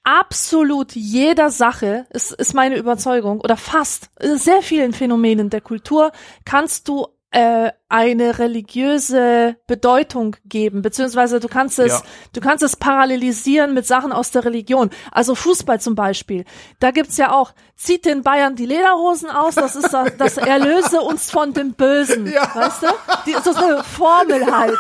[0.05, 6.13] absolut jeder Sache, ist, ist meine Überzeugung, oder fast sehr vielen Phänomenen der Kultur,
[6.47, 12.03] kannst du äh, eine religiöse Bedeutung geben, beziehungsweise du kannst es, Ja.
[12.33, 14.89] du kannst es parallelisieren mit Sachen aus der Religion.
[15.13, 16.45] Also Fußball zum Beispiel.
[16.81, 21.01] Da gibt's ja auch, zieht den Bayern die Lederhosen aus, das ist das, das erlöse
[21.03, 22.27] uns von dem Bösen.
[22.27, 22.51] Ja.
[22.55, 22.87] Weißt du?
[23.27, 24.79] Die, das ist eine Formel halt.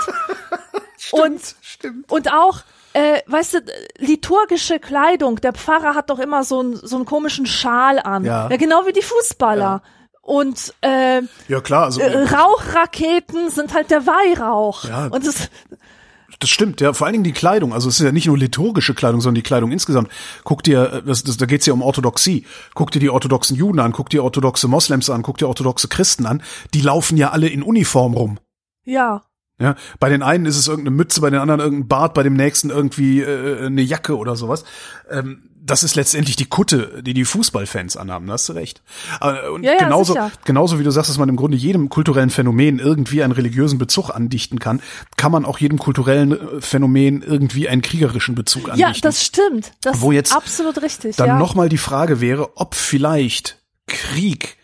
[1.12, 2.10] und, stimmt.
[2.10, 2.60] und auch,
[2.94, 3.58] äh, weißt du,
[3.98, 5.36] liturgische Kleidung.
[5.42, 8.24] Der Pfarrer hat doch immer so, einen so einen komischen Schal an.
[8.24, 8.48] Ja.
[8.48, 9.82] genau wie die Fußballer.
[10.28, 14.84] Und äh, Ja klar, also äh, Rauchraketen sind halt der Weihrauch.
[14.84, 15.06] Ja.
[15.06, 15.48] Und das,
[16.38, 17.72] Das stimmt, ja, vor allen Dingen die Kleidung.
[17.72, 20.10] Also es ist ja nicht nur liturgische Kleidung, sondern die Kleidung insgesamt.
[20.44, 22.44] Guck dir, äh, das, das, da geht's ja um Orthodoxie.
[22.74, 26.26] Guck dir die orthodoxen Juden an, guck dir orthodoxe Moslems an, guck dir orthodoxe Christen
[26.26, 26.42] an.
[26.74, 28.38] Die laufen ja alle in Uniform rum.
[28.84, 29.22] ja.
[29.60, 32.34] Ja, bei den einen ist es irgendeine Mütze, bei den anderen irgendein Bart, bei dem
[32.34, 34.62] nächsten irgendwie äh, eine Jacke oder sowas.
[35.10, 38.26] Ähm, das ist letztendlich die Kutte, die die Fußballfans anhaben.
[38.26, 38.82] Da hast du recht.
[39.20, 40.30] Aber, und Ja, ja, genauso, sicher.
[40.44, 44.10] genauso wie du sagst, dass man im Grunde jedem kulturellen Phänomen irgendwie einen religiösen Bezug
[44.10, 44.80] andichten kann,
[45.16, 48.94] kann man auch jedem kulturellen äh, Phänomen irgendwie einen kriegerischen Bezug andichten.
[48.94, 49.72] Ja, das stimmt.
[49.82, 51.16] Das Wo jetzt ist absolut richtig.
[51.16, 51.38] Dann ja.
[51.38, 54.57] nochmal die Frage wäre, ob vielleicht Krieg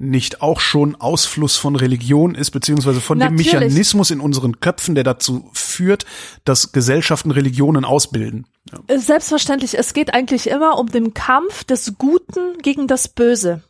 [0.00, 3.50] nicht auch schon Ausfluss von Religion ist, beziehungsweise von Natürlich.
[3.50, 6.06] dem Mechanismus in unseren Köpfen, der dazu führt,
[6.44, 8.46] dass Gesellschaften Religionen ausbilden.
[8.72, 8.78] Ja.
[8.86, 13.62] Äh, Selbstverständlich, es geht eigentlich immer um den Kampf des Guten gegen das Böse.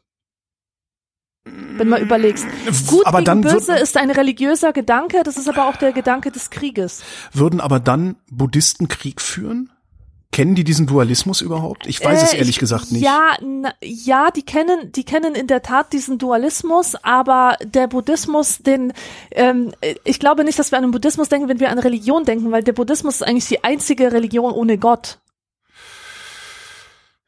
[1.44, 2.46] Wenn man überlegst.
[2.86, 6.30] Gut aber gegen dann Böse ist ein religiöser Gedanke, das ist aber auch der Gedanke
[6.30, 7.02] des Krieges.
[7.32, 9.70] Würden aber dann Buddhisten Krieg führen?
[10.32, 11.88] Kennen die diesen Dualismus überhaupt?
[11.88, 13.02] Ich weiß es Äh, ehrlich ich- gesagt nicht.
[13.02, 18.58] Ja, na, ja, die kennen, die kennen in der Tat diesen Dualismus, aber der Buddhismus,
[18.58, 18.92] den,
[19.32, 19.72] ähm,
[20.04, 22.62] ich glaube nicht, dass wir an den Buddhismus denken, wenn wir an Religion denken, weil
[22.62, 25.18] der Buddhismus ist eigentlich die einzige Religion ohne Gott.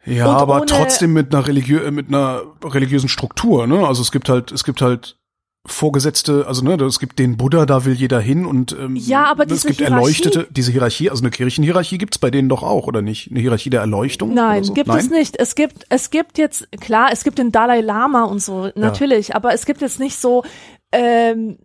[0.04, 3.86] Ja, Und aber trotzdem mit einer religiö mit einer religiösen Struktur, ne?
[3.86, 5.16] Also es gibt halt, es gibt halt
[5.64, 9.48] Vorgesetzte, also ne, es gibt den Buddha, da will jeder hin und ähm, Ja, aber
[9.48, 13.00] es gibt Hierarchie- Erleuchtete, diese Hierarchie, also eine Kirchenhierarchie gibt's bei denen doch auch, oder
[13.00, 13.30] nicht?
[13.30, 14.34] Eine Hierarchie der Erleuchtung?
[14.34, 14.72] Nein, so?
[14.72, 14.98] gibt Nein?
[14.98, 15.38] es nicht.
[15.38, 19.54] Es gibt, es gibt jetzt, klar, es gibt den Dalai Lama und so, natürlich, aber
[19.54, 20.42] es gibt jetzt nicht so
[20.90, 21.58] ähm,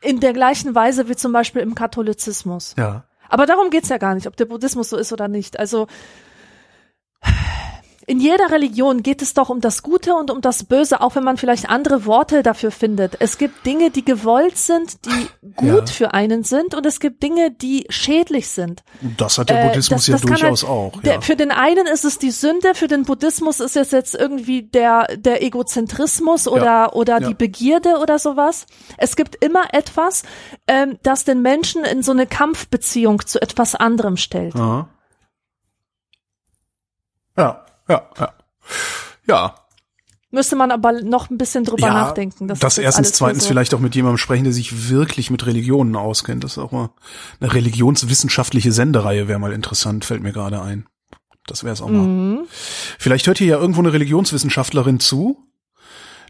[0.00, 2.76] in der gleichen Weise wie zum Beispiel im Katholizismus.
[2.78, 3.04] Ja.
[3.28, 5.58] Aber darum geht's ja gar nicht, ob der Buddhismus so ist oder nicht.
[5.58, 5.88] Also
[8.10, 11.22] in jeder Religion geht es doch um das Gute und um das Böse, auch wenn
[11.22, 13.16] man vielleicht andere Worte dafür findet.
[13.20, 15.94] Es gibt Dinge, die gewollt sind, die gut Ja.
[15.94, 18.82] für einen sind und es gibt Dinge, die schädlich sind.
[19.16, 21.00] Das hat der Äh, Buddhismus das- ja das kann durchaus halt- auch.
[21.02, 21.20] Der, Ja.
[21.20, 25.06] Für den einen ist es die Sünde, für den Buddhismus ist es jetzt irgendwie der,
[25.16, 27.28] der Egozentrismus oder, oder Ja.
[27.28, 28.66] die Begierde oder sowas.
[28.98, 30.24] Es gibt immer etwas,
[30.66, 34.56] ähm, das den Menschen in so eine Kampfbeziehung zu etwas anderem stellt.
[34.56, 34.88] Aha.
[37.38, 38.32] Ja, ja, ja.
[39.26, 39.54] Ja,
[40.32, 42.46] Müsste man aber noch ein bisschen drüber ja, nachdenken.
[42.46, 45.96] das, Das, erstens, zweitens so- vielleicht auch mit jemandem sprechen, der sich wirklich mit Religionen
[45.96, 46.44] auskennt.
[46.44, 46.90] Das ist auch mal
[47.40, 50.86] eine religionswissenschaftliche Sendereihe wäre mal interessant, fällt mir gerade ein.
[51.46, 52.06] Das wäre es auch mal.
[52.06, 52.40] Mhm.
[52.48, 55.48] Vielleicht hört hier ja irgendwo eine Religionswissenschaftlerin zu,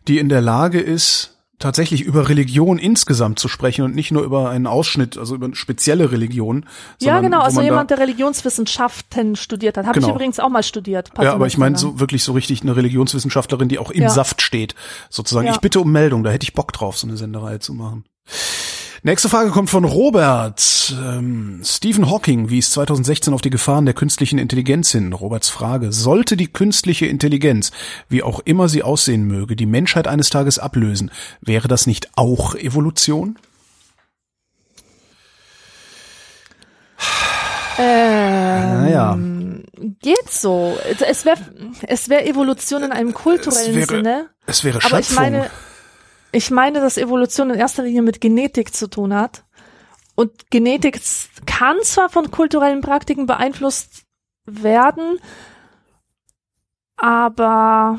[0.08, 4.50] die in der Lage ist, tatsächlich über Religion insgesamt zu sprechen und nicht nur über
[4.50, 6.66] einen Ausschnitt, also über eine spezielle Religion.
[7.00, 9.86] Ja, genau, also jemand, der Religionswissenschaften studiert hat.
[9.86, 10.08] Habe Genau.
[10.08, 11.10] ich übrigens auch mal studiert.
[11.20, 14.08] Ja, aber ich meine so wirklich so richtig eine Religionswissenschaftlerin, die auch im Ja.
[14.10, 14.74] Saft steht,
[15.08, 15.46] sozusagen.
[15.46, 15.52] Ja.
[15.52, 18.04] Ich bitte um Meldung, da hätte ich Bock drauf, so eine Sendereihe zu machen.
[19.02, 20.94] Nächste Frage kommt von Robert.
[21.02, 25.14] Ähm, Stephen Hawking wies 2016 auf die Gefahren der künstlichen Intelligenz hin.
[25.14, 25.90] Roberts Frage.
[25.90, 27.70] Sollte die künstliche Intelligenz,
[28.10, 31.10] wie auch immer sie aussehen möge, die Menschheit eines Tages ablösen,
[31.40, 33.38] wäre das nicht auch Evolution?
[37.78, 39.18] Ähm, Naja.
[40.02, 40.76] Geht so.
[41.08, 41.38] Es wäre
[41.86, 44.26] es wär Evolution in einem kulturellen Es wäre, Sinne.
[44.46, 45.24] es wäre Aber ich Schöpfung.
[45.24, 45.50] meine,
[46.32, 49.44] ich meine, dass Evolution in erster Linie mit Genetik zu tun hat.
[50.14, 51.00] Und Genetik
[51.46, 54.04] kann zwar von kulturellen Praktiken beeinflusst
[54.44, 55.18] werden,
[56.96, 57.98] aber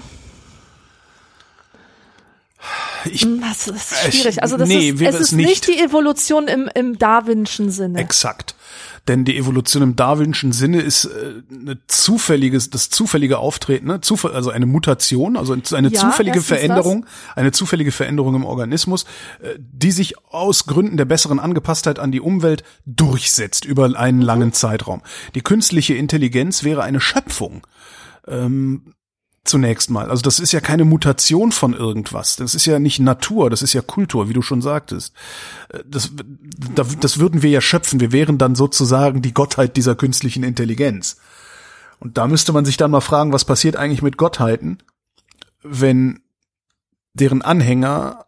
[3.06, 4.44] ich, hm, das ist Äh, schwierig.
[4.44, 5.68] Also das nee, ist, es ist nicht nicht.
[5.68, 7.99] die Evolution im, im Darwinschen Sinne.
[7.99, 8.56] Exakt.
[9.07, 14.02] Denn die Evolution im Darwinschen Sinne ist äh, eine zufälliges, das zufällige Auftreten, ne?
[14.02, 17.06] Zufall, also eine Mutation, also eine Ja, zufällige Veränderung,
[17.36, 19.06] eine zufällige Veränderung im Organismus,
[19.41, 24.23] äh, die sich aus Gründen der besseren Angepasstheit an die Umwelt durchsetzt über einen Mhm.
[24.23, 25.02] langen Zeitraum.
[25.34, 27.65] Die künstliche Intelligenz wäre eine Schöpfung.
[28.28, 28.94] Ähm,
[29.44, 30.10] Zunächst mal.
[30.12, 32.36] Also das ist ja keine Mutation von irgendwas.
[32.36, 35.14] Das ist ja nicht Natur, das ist ja Kultur, wie du schon sagtest.
[35.70, 36.12] Äh, Das,
[36.76, 38.00] das, das würden wir ja schöpfen.
[38.00, 41.18] Wir wären dann sozusagen die Gottheit dieser künstlichen Intelligenz.
[42.00, 44.78] Und da müsste man sich dann mal fragen, was passiert eigentlich mit Gottheiten,
[45.64, 46.22] wenn
[47.14, 48.26] deren Anhänger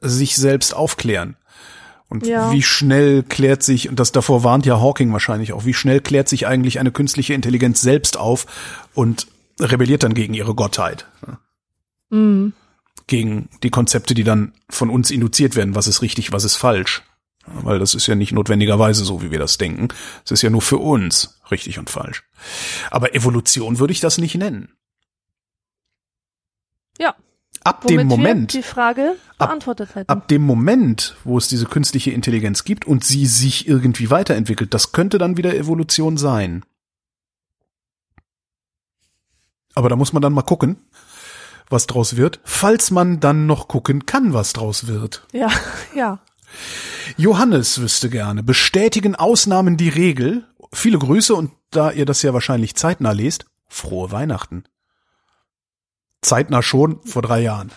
[0.00, 1.36] sich selbst aufklären.
[2.08, 2.52] Und Ja.
[2.52, 6.28] wie schnell klärt sich, und das davor warnt ja Hawking wahrscheinlich auch, wie schnell klärt
[6.28, 8.46] sich eigentlich eine künstliche Intelligenz selbst auf
[8.94, 9.26] und
[9.60, 11.06] rebelliert dann gegen ihre Gottheit,
[12.10, 12.52] Mhm.
[13.06, 17.02] gegen die Konzepte, die dann von uns induziert werden, was ist richtig, was ist falsch.
[17.46, 19.88] Weil das ist ja nicht notwendigerweise so, wie wir das denken.
[20.24, 22.22] Es ist ja nur für uns richtig und falsch.
[22.92, 24.68] Aber Evolution würde ich das nicht nennen.
[26.98, 27.14] Ja.
[27.64, 30.08] Ab Womit dem Moment, die Frage Ab- beantwortet hätten.
[30.08, 34.90] ab dem Moment, wo es diese künstliche Intelligenz gibt und sie sich irgendwie weiterentwickelt, das
[34.92, 36.64] könnte dann wieder Evolution sein.
[39.74, 40.76] Aber da muss man dann mal gucken,
[41.68, 45.26] was draus wird, falls man dann noch gucken kann, was draus wird.
[45.32, 45.48] ja,
[45.94, 46.18] ja.
[47.16, 50.46] Johannes wüsste gerne, bestätigen Ausnahmen die Regel?
[50.72, 54.64] Viele Grüße und da ihr das ja wahrscheinlich zeitnah lest, frohe Weihnachten.
[56.20, 57.72] Zeitnah schon, vor drei Jahren.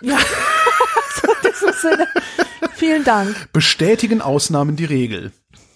[0.00, 0.18] Ja.
[1.80, 2.08] Sinne,
[2.74, 3.52] vielen Dank.
[3.52, 5.32] Bestätigen Ausnahmen die Regel?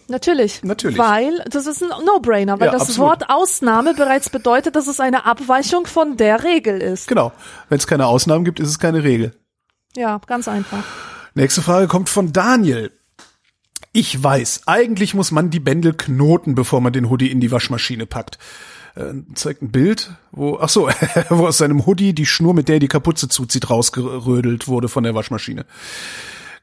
[0.09, 0.63] Natürlich.
[0.63, 0.99] Natürlich.
[0.99, 3.11] Weil das ist ein No-Brainer, weil Ja, das absolut.
[3.11, 7.09] Wort Ausnahme bereits bedeutet, dass es eine Abweichung von der Regel ist.
[7.09, 7.33] Genau.
[7.69, 9.35] Wenn es keine Ausnahmen gibt, ist es keine Regel.
[9.95, 10.83] Ja, ganz einfach.
[11.35, 12.91] Nächste Frage kommt von Daniel.
[13.93, 18.07] Ich weiß, eigentlich muss man die Bändel knoten, bevor man den Hoodie in die Waschmaschine
[18.07, 18.39] packt.
[18.95, 20.89] Äh, zeigt ein Bild, wo, ach so,
[21.29, 25.05] wo aus seinem Hoodie die Schnur, mit der er die Kapuze zuzieht, rausgerödelt wurde von
[25.05, 25.67] der Waschmaschine.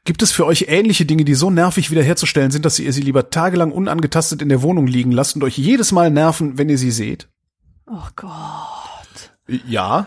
[0.06, 3.28] Gibt es für euch ähnliche Dinge, die so nervig wiederherzustellen sind, dass ihr sie lieber
[3.28, 6.92] tagelang unangetastet in der Wohnung liegen lasst und euch jedes Mal nerven, wenn ihr sie
[6.92, 7.26] seht?
[7.88, 9.32] Oh Gott.
[9.66, 10.06] Ja.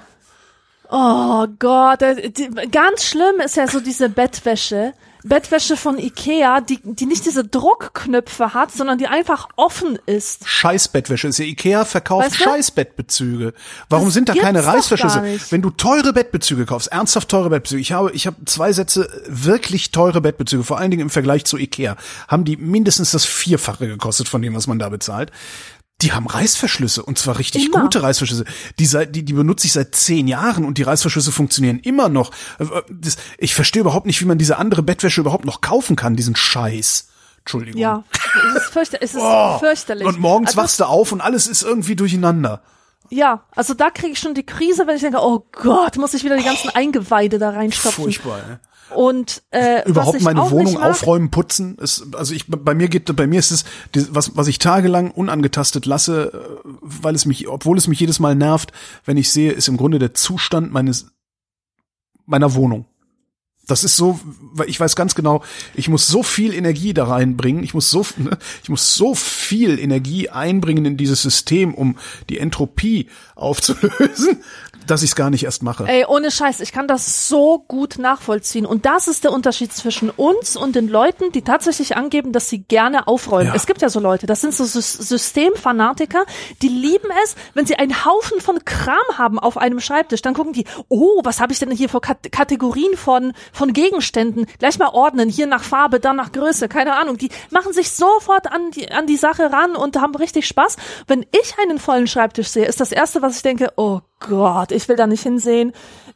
[0.90, 2.02] Oh Gott.
[2.02, 2.32] äh,
[2.72, 4.94] Ganz schlimm ist ja so diese Bettwäsche.
[5.24, 10.48] Bettwäsche von Ikea, die, die nicht diese Druckknöpfe hat, sondern die einfach offen ist.
[10.48, 12.44] Scheißbettwäsche ist ja Ikea verkauft Weißt du?
[12.46, 13.54] Scheißbettbezüge.
[13.90, 15.40] Warum Das sind da keine Reißverschlüsse?
[15.50, 17.82] Wenn du teure Bettbezüge kaufst, ernsthaft teure Bettbezüge.
[17.82, 21.58] Ich habe ich habe zwei Sätze wirklich teure Bettbezüge, vor allen Dingen im Vergleich zu
[21.58, 21.98] Ikea,
[22.28, 25.32] haben die mindestens das vierfache gekostet von dem, was man da bezahlt.
[26.02, 27.82] Die haben Reißverschlüsse und zwar richtig Immer.
[27.82, 28.46] gute Reißverschlüsse.
[28.80, 32.32] Die, seit, die, die benutze ich seit zehn Jahren und die Reißverschlüsse funktionieren immer noch.
[32.60, 36.16] Äh, Das, ich verstehe überhaupt nicht, wie man diese andere Bettwäsche überhaupt noch kaufen kann,
[36.16, 37.08] diesen Scheiß.
[37.40, 37.82] Entschuldigung.
[37.82, 38.04] Ja,
[38.56, 40.08] es ist, fürchter es ist Oh, fürchterlich.
[40.08, 42.62] Und morgens Also, wachst du auf und alles ist irgendwie durcheinander.
[43.10, 46.24] Ja, also da kriege ich schon die Krise, wenn ich denke, oh Gott, muss ich
[46.24, 48.04] wieder die ganzen Eingeweide da reinstopfen.
[48.04, 48.60] Furchtbar, ne?
[48.96, 53.40] Und äh, Überhaupt meine Wohnung aufräumen, putzen, ist, also ich, bei mir geht, bei mir
[53.40, 53.66] ist es,
[54.12, 58.36] was, was ich tagelang unangetastet lasse, äh, weil es mich, obwohl es mich jedes Mal
[58.36, 58.72] nervt,
[59.06, 61.08] wenn ich sehe, ist im Grunde der Zustand meines,
[62.26, 62.86] meiner Wohnung.
[63.70, 64.20] Das ist so,
[64.54, 65.44] weil ich weiß ganz genau,
[65.76, 69.78] ich muss so viel Energie da reinbringen, ich muss so, ne, ich muss so viel
[69.78, 71.98] Energie einbringen in dieses System, um
[72.30, 74.42] die Entropie aufzulösen,
[74.90, 75.86] dass ich es gar nicht erst mache.
[75.88, 78.66] Ey, ohne Scheiß, ich kann das so gut nachvollziehen.
[78.66, 82.64] Und das ist der Unterschied zwischen uns und den Leuten, die tatsächlich angeben, dass sie
[82.64, 83.48] gerne aufräumen.
[83.48, 83.56] Ja.
[83.56, 86.26] Es gibt ja so Leute, das sind so Sys- Systemfanatiker,
[86.62, 90.22] die lieben es, wenn sie einen Haufen von Kram haben auf einem Schreibtisch.
[90.22, 94.46] Dann gucken die, oh, was habe ich denn hier für Kat Kategorien von, von Gegenständen?
[94.60, 97.18] Gleich mal ordnen, hier nach Farbe, dann nach Größe, keine Ahnung.
[97.18, 100.78] Die machen sich sofort an die, an die Sache ran und haben richtig Spaß.
[101.08, 104.88] Wenn ich einen vollen Schreibtisch sehe, ist das Erste, was ich denke, oh Gott, ich
[104.90, 105.72] will da nicht hinsehen.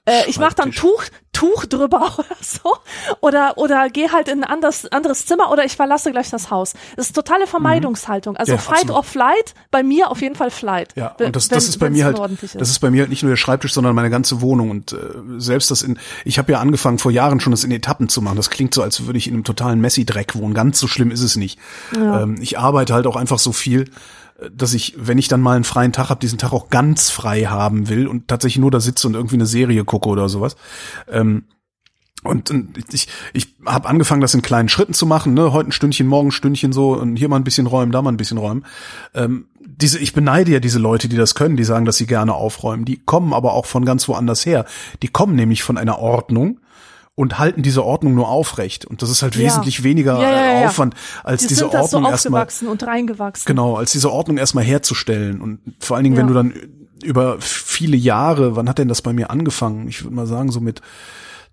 [0.06, 2.76] Äh, ich mache dann Tuch, Tuch drüber oder so.
[3.22, 6.74] Oder, oder gehe halt in ein anderes, anderes Zimmer oder ich verlasse gleich das Haus.
[6.98, 8.36] Das ist totale Vermeidungshaltung.
[8.36, 8.52] Also.
[8.52, 8.96] Ja, Fight absolut.
[8.98, 10.90] or Flight, bei mir auf jeden Fall Flight.
[10.98, 13.10] Ja, und das, wenn- das ist bei mir halt, ordentlich das ist bei mir halt
[13.10, 14.98] nicht nur der Schreibtisch, sondern meine ganze Wohnung und äh,
[15.38, 18.36] selbst das in, ich habe ja angefangen vor Jahren schon das in Etappen zu machen.
[18.36, 20.54] Das klingt so, als würde ich in einem totalen Messi-Dreck wohnen.
[20.54, 21.58] Ganz so schlimm ist es nicht.
[21.96, 23.86] Ähm, ich arbeite halt auch einfach so viel,
[24.52, 27.44] dass ich, wenn ich dann mal einen freien Tag habe, diesen Tag auch ganz frei
[27.44, 30.56] haben will und tatsächlich nur da sitze und irgendwie eine Serie gucke oder sowas.
[31.10, 31.46] Ähm,
[32.24, 35.34] und, und ich, ich habe angefangen, das in kleinen Schritten zu machen.
[35.34, 35.52] Ne?
[35.52, 38.12] Heute ein Stündchen, morgen ein Stündchen so und hier mal ein bisschen räumen, da mal
[38.12, 38.66] ein bisschen räumen.
[39.14, 42.34] Ähm, diese, ich beneide ja diese Leute, die das können, die sagen, dass sie gerne
[42.34, 42.86] aufräumen.
[42.86, 44.66] Die kommen aber auch von ganz woanders her.
[45.02, 46.60] Die kommen nämlich von einer Ordnung
[47.16, 48.86] und halten diese Ordnung nur aufrecht.
[48.86, 49.42] Und das ist halt Ja.
[49.42, 50.66] wesentlich weniger Ja, ja, äh.
[50.66, 53.46] Aufwand, als Die diese da so Ordnung erstmal und reingewachsen.
[53.46, 55.42] Genau, als diese Ordnung erstmal herzustellen.
[55.42, 56.54] Und vor allen Dingen, wenn du dann
[57.04, 59.88] über viele Jahre, wann hat denn das bei mir angefangen?
[59.88, 60.82] Ich würde mal sagen, so mit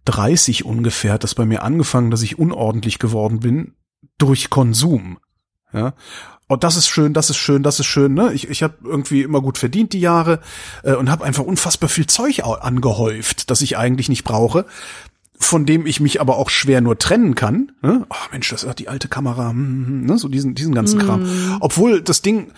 [0.07, 3.75] 30 ungefähr hat das bei mir angefangen, dass ich unordentlich geworden bin
[4.17, 5.19] durch Konsum.
[5.73, 5.93] Ja.
[6.47, 8.15] Und das ist schön, das ist schön, das ist schön.
[8.15, 8.33] Ne?
[8.33, 10.41] Ich, ich habe irgendwie immer gut verdient die Jahre
[10.83, 14.65] äh, und habe einfach unfassbar viel Zeug angehäuft, das ich eigentlich nicht brauche
[15.43, 17.73] von dem ich mich aber auch schwer nur trennen kann.
[17.83, 18.07] Ne?
[18.11, 20.19] Oh Mensch, das hat die alte Kamera, hm, hm, hm, ne?
[20.19, 21.59] so diesen diesen ganzen Kram.
[21.61, 22.53] Obwohl das Ding,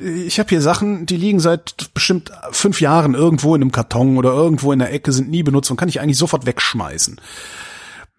[0.00, 4.32] ich habe hier Sachen, die liegen seit bestimmt fünf Jahren irgendwo in einem Karton oder
[4.32, 7.20] irgendwo in der Ecke, sind nie benutzt und kann ich eigentlich sofort wegschmeißen.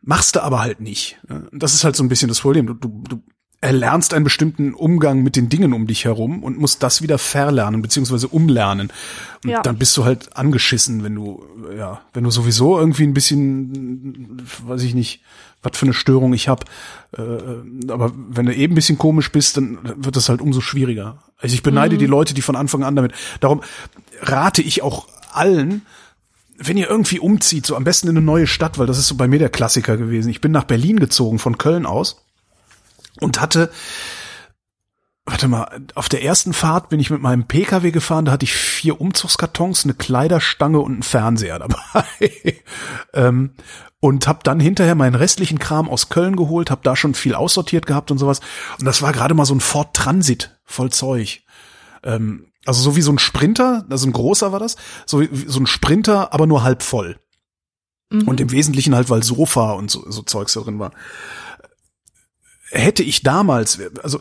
[0.04, 1.18] Machst du aber halt nicht.
[1.28, 1.48] ne?
[1.52, 2.68] Das ist halt so ein bisschen das Problem.
[2.68, 3.24] Du, du, du
[3.64, 7.82] erlernst einen bestimmten Umgang mit den Dingen um dich herum und musst das wieder verlernen
[7.82, 8.92] beziehungsweise umlernen.
[9.44, 9.62] Und Ja.
[9.62, 11.46] dann bist du halt angeschissen, wenn du,
[11.78, 15.22] ja, wenn du sowieso irgendwie ein bisschen, weiß ich nicht,
[15.62, 16.66] was für eine Störung ich hab.
[17.18, 17.22] Äh,
[17.90, 21.24] aber wenn du eben ein bisschen komisch bist, dann wird das halt umso schwieriger.
[21.38, 23.14] Also ich beneide die Leute, die von Anfang an damit.
[23.40, 23.62] Darum
[24.20, 25.84] rate ich auch allen,
[26.58, 29.16] wenn ihr irgendwie umzieht, so am besten in eine neue Stadt, weil das ist so
[29.16, 30.30] bei mir der Klassiker gewesen.
[30.30, 32.23] Ich bin nach Berlin gezogen von Köln aus
[33.22, 33.72] und hatte
[35.26, 38.54] Warte mal, auf der ersten Fahrt bin ich mit meinem Pkw gefahren, da hatte ich
[38.54, 42.04] vier Umzugskartons, eine Kleiderstange und einen Fernseher dabei.
[43.14, 43.52] ähm,
[44.02, 47.86] und habe dann hinterher meinen restlichen Kram aus Köln geholt, habe da schon viel aussortiert
[47.86, 48.42] gehabt und sowas.
[48.80, 51.44] Und das war gerade mal so ein Ford Transit voll Zeug.
[52.04, 54.76] Ähm, also so wie so ein Sprinter, also ein großer war das,
[55.06, 57.18] so, wie- so ein Sprinter, aber nur halb voll.
[58.28, 60.92] Und im Wesentlichen halt, weil Sofa und so, so Zeugs da drin war.
[62.74, 64.20] Hätte ich damals, also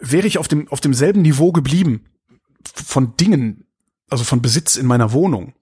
[0.00, 2.06] wäre ich auf dem, auf demselben Niveau geblieben
[2.64, 3.66] von Dingen,
[4.08, 5.54] also von Besitz in meiner Wohnung,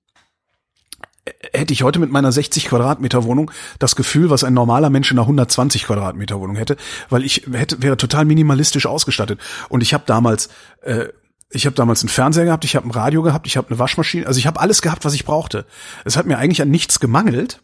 [1.53, 5.19] hätte ich heute mit meiner 60 Quadratmeter Wohnung das Gefühl, was ein normaler Mensch in
[5.19, 6.77] einer 120 Quadratmeter Wohnung hätte,
[7.09, 9.41] weil ich hätte, wäre total minimalistisch ausgestattet.
[9.69, 10.51] Und ich habe damals,
[10.83, 11.07] äh,
[11.51, 14.27] ich habe damals einen Fernseher gehabt, ich habe ein Radio gehabt, ich habe eine Waschmaschine,
[14.27, 15.67] also ich habe alles gehabt, was ich brauchte.
[16.05, 17.63] Es hat mir eigentlich an nichts gemangelt.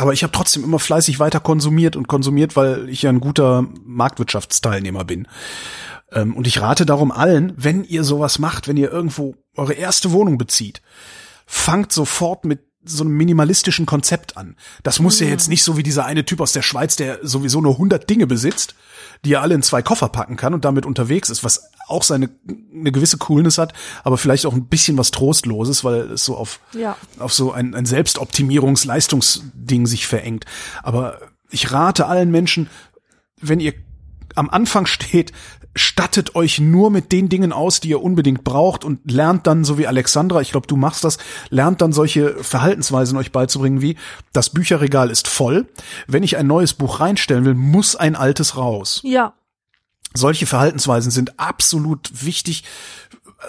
[0.00, 3.66] Aber ich habe trotzdem immer fleißig weiter konsumiert und konsumiert, weil ich ja ein guter
[3.84, 5.28] Marktwirtschaftsteilnehmer bin.
[6.12, 10.12] Ähm, und ich rate darum allen, wenn ihr sowas macht, wenn ihr irgendwo eure erste
[10.12, 10.80] Wohnung bezieht,
[11.46, 14.56] fangt sofort mit so einem minimalistischen Konzept an.
[14.82, 17.60] Das muss ja jetzt nicht so wie dieser eine Typ aus der Schweiz, der sowieso
[17.60, 18.74] nur 100 Dinge besitzt,
[19.24, 22.30] die er alle in zwei Koffer packen kann und damit unterwegs ist, was auch seine
[22.72, 23.72] eine gewisse Coolness hat,
[24.04, 26.96] aber vielleicht auch ein bisschen was trostloses, weil es so auf Ja.
[27.18, 30.44] auf so ein, ein Selbstoptimierungs-Leistungsding sich verengt.
[30.82, 31.18] Aber
[31.50, 32.70] ich rate allen Menschen,
[33.40, 33.74] wenn ihr
[34.36, 35.32] am Anfang steht,
[35.76, 39.78] stattet euch nur mit den Dingen aus, die ihr unbedingt braucht und lernt dann, so
[39.78, 41.18] wie Alexandra, ich glaube, du machst das,
[41.48, 43.96] lernt dann solche Verhaltensweisen euch beizubringen wie,
[44.32, 45.66] das Bücherregal ist voll,
[46.08, 49.00] wenn ich ein neues Buch reinstellen will, muss ein altes raus.
[49.04, 49.34] Ja.
[50.14, 52.64] Solche Verhaltensweisen sind absolut wichtig,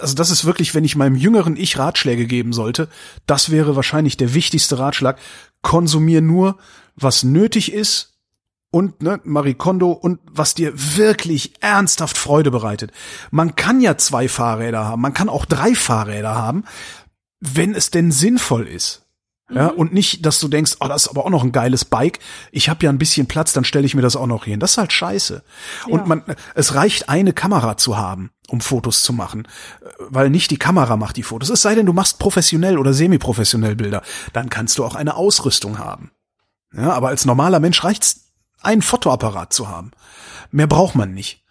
[0.00, 2.88] also das ist wirklich, wenn ich meinem jüngeren Ich Ratschläge geben sollte,
[3.26, 5.18] das wäre wahrscheinlich der wichtigste Ratschlag.
[5.60, 6.58] Konsumier nur,
[6.96, 8.12] was nötig ist
[8.70, 12.90] und ne, Marie Kondo und was dir wirklich ernsthaft Freude bereitet.
[13.30, 16.64] Man kann ja zwei Fahrräder haben, man kann auch drei Fahrräder haben,
[17.40, 19.01] wenn es denn sinnvoll ist.
[19.54, 19.78] Ja, mhm.
[19.78, 22.18] und nicht, dass du denkst, oh, das ist aber auch noch ein geiles Bike.
[22.50, 24.60] Ich habe ja ein bisschen Platz, dann stelle ich mir das auch noch hin.
[24.60, 25.42] Das ist halt scheiße.
[25.86, 25.92] Ja.
[25.92, 26.22] Und man,
[26.54, 29.46] es reicht eine Kamera zu haben, um Fotos zu machen,
[29.98, 31.50] weil nicht die Kamera macht die Fotos.
[31.50, 34.02] Es sei denn, du machst professionell oder semi-professionell Bilder,
[34.32, 36.10] dann kannst du auch eine Ausrüstung haben.
[36.74, 39.90] Ja, aber als normaler Mensch reicht's einen Fotoapparat zu haben.
[40.50, 41.42] Mehr braucht man nicht.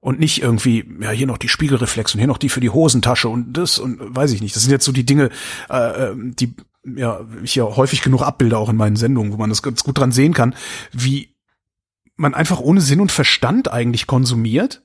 [0.00, 3.28] Und nicht irgendwie, ja, hier noch die Spiegelreflex und hier noch die für die Hosentasche
[3.28, 4.54] und das und weiß ich nicht.
[4.54, 5.30] Das sind jetzt so die Dinge,
[5.68, 6.54] äh, die
[6.94, 9.98] ja, ich ja häufig genug abbilde auch in meinen Sendungen, wo man das ganz gut
[9.98, 10.54] dran sehen kann,
[10.92, 11.34] wie
[12.16, 14.82] man einfach ohne Sinn und Verstand eigentlich konsumiert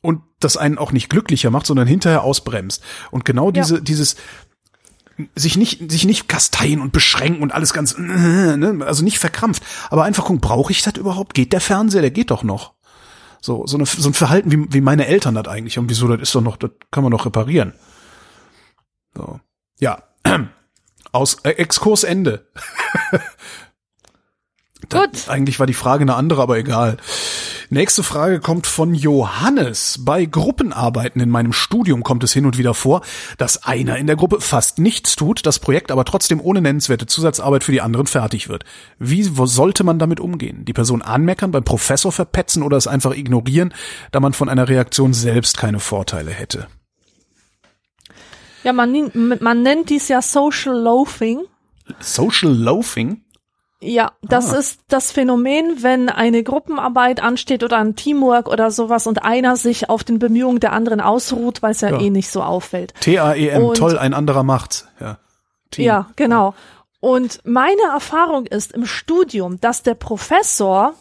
[0.00, 2.82] und das einen auch nicht glücklicher macht, sondern hinterher ausbremst.
[3.10, 3.80] Und genau diese, ja.
[3.80, 4.16] dieses,
[5.34, 10.04] sich nicht, sich nicht kasteien und beschränken und alles ganz, ne, also nicht verkrampft, aber
[10.04, 11.34] einfach gucken, brauche ich das überhaupt?
[11.34, 12.02] Geht der Fernseher?
[12.02, 12.74] Der geht doch noch.
[13.40, 15.88] So, so, eine, so ein Verhalten, wie, wie meine Eltern das eigentlich haben.
[15.88, 17.72] Wieso, das ist doch noch, das kann man doch reparieren.
[19.14, 19.40] So.
[19.78, 20.02] Ja.
[21.12, 22.46] Aus, äh, Exkursende.
[24.90, 25.28] Gut.
[25.28, 26.96] Eigentlich war die Frage eine andere, aber egal.
[27.70, 29.98] Nächste Frage kommt von Johannes.
[30.00, 33.02] Bei Gruppenarbeiten in meinem Studium kommt es hin und wieder vor,
[33.36, 37.64] dass einer in der Gruppe fast nichts tut, das Projekt aber trotzdem ohne nennenswerte Zusatzarbeit
[37.64, 38.64] für die anderen fertig wird.
[38.98, 40.64] Wie sollte man damit umgehen?
[40.64, 43.74] Die Person anmeckern, beim Professor verpetzen oder es einfach ignorieren,
[44.12, 46.68] da man von einer Reaktion selbst keine Vorteile hätte?
[48.68, 51.40] Ja, man, man nennt dies ja Social Loafing.
[52.00, 53.22] Social Loafing?
[53.80, 54.58] Ja, das ah.
[54.58, 59.88] ist das Phänomen, wenn eine Gruppenarbeit ansteht oder ein Teamwork oder sowas und einer sich
[59.88, 62.92] auf den Bemühungen der anderen ausruht, weil es ja, ja, eh nicht so auffällt.
[63.00, 64.86] T-A-E-M, toll, ein anderer macht's.
[65.00, 65.16] Ja,
[65.70, 65.86] Team.
[65.86, 66.52] ja genau.
[67.00, 70.92] Und meine Erfahrung ist im Studium, dass der Professor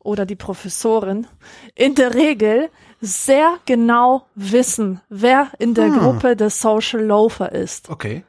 [0.00, 1.28] oder die Professorin
[1.76, 2.70] in der Regel
[3.04, 5.98] sehr genau wissen, wer in der hm.
[5.98, 7.90] Gruppe der Social Loafer ist.
[7.90, 8.24] Okay.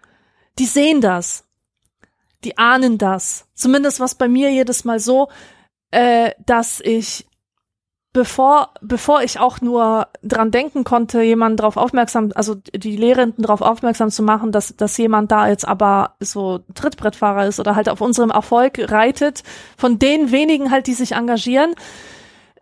[0.60, 1.46] Die sehen das
[2.46, 3.48] die ahnen das.
[3.56, 5.28] Zumindest was bei mir jedes Mal so,
[5.92, 7.28] äh, dass ich
[8.14, 13.62] bevor bevor ich auch nur dran denken konnte, jemanden darauf aufmerksam, also die Lehrenden darauf
[13.62, 18.00] aufmerksam zu machen, dass dass jemand da jetzt aber so Trittbrettfahrer ist oder halt auf
[18.00, 19.44] unserem Erfolg reitet,
[19.78, 21.76] von den wenigen halt, die sich engagieren,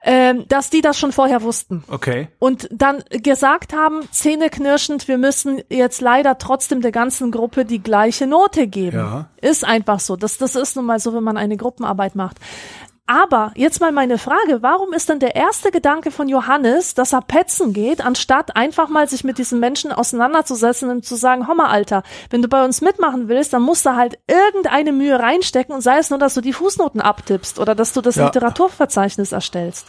[0.06, 1.84] ähm, dass die das schon vorher wussten.
[1.88, 2.28] Okay.
[2.38, 8.28] Und dann gesagt haben, zähneknirschend, wir müssen jetzt leider trotzdem der ganzen Gruppe die gleiche
[8.28, 8.98] Note geben.
[8.98, 9.30] Ja.
[9.42, 10.18] Ist einfach so.
[10.18, 12.38] Das, das ist nun mal so, wenn man eine Gruppenarbeit macht.
[13.06, 17.22] Aber jetzt mal meine Frage, warum ist denn der erste Gedanke von Johannes, dass er
[17.22, 22.04] petzen geht, anstatt einfach mal sich mit diesen Menschen auseinanderzusetzen und zu sagen, Hommer Alter,
[22.30, 25.98] wenn du bei uns mitmachen willst, dann musst du halt irgendeine Mühe reinstecken und sei
[25.98, 28.26] es nur, dass du die Fußnoten abtippst oder dass du das ja.
[28.26, 29.88] Literaturverzeichnis erstellst.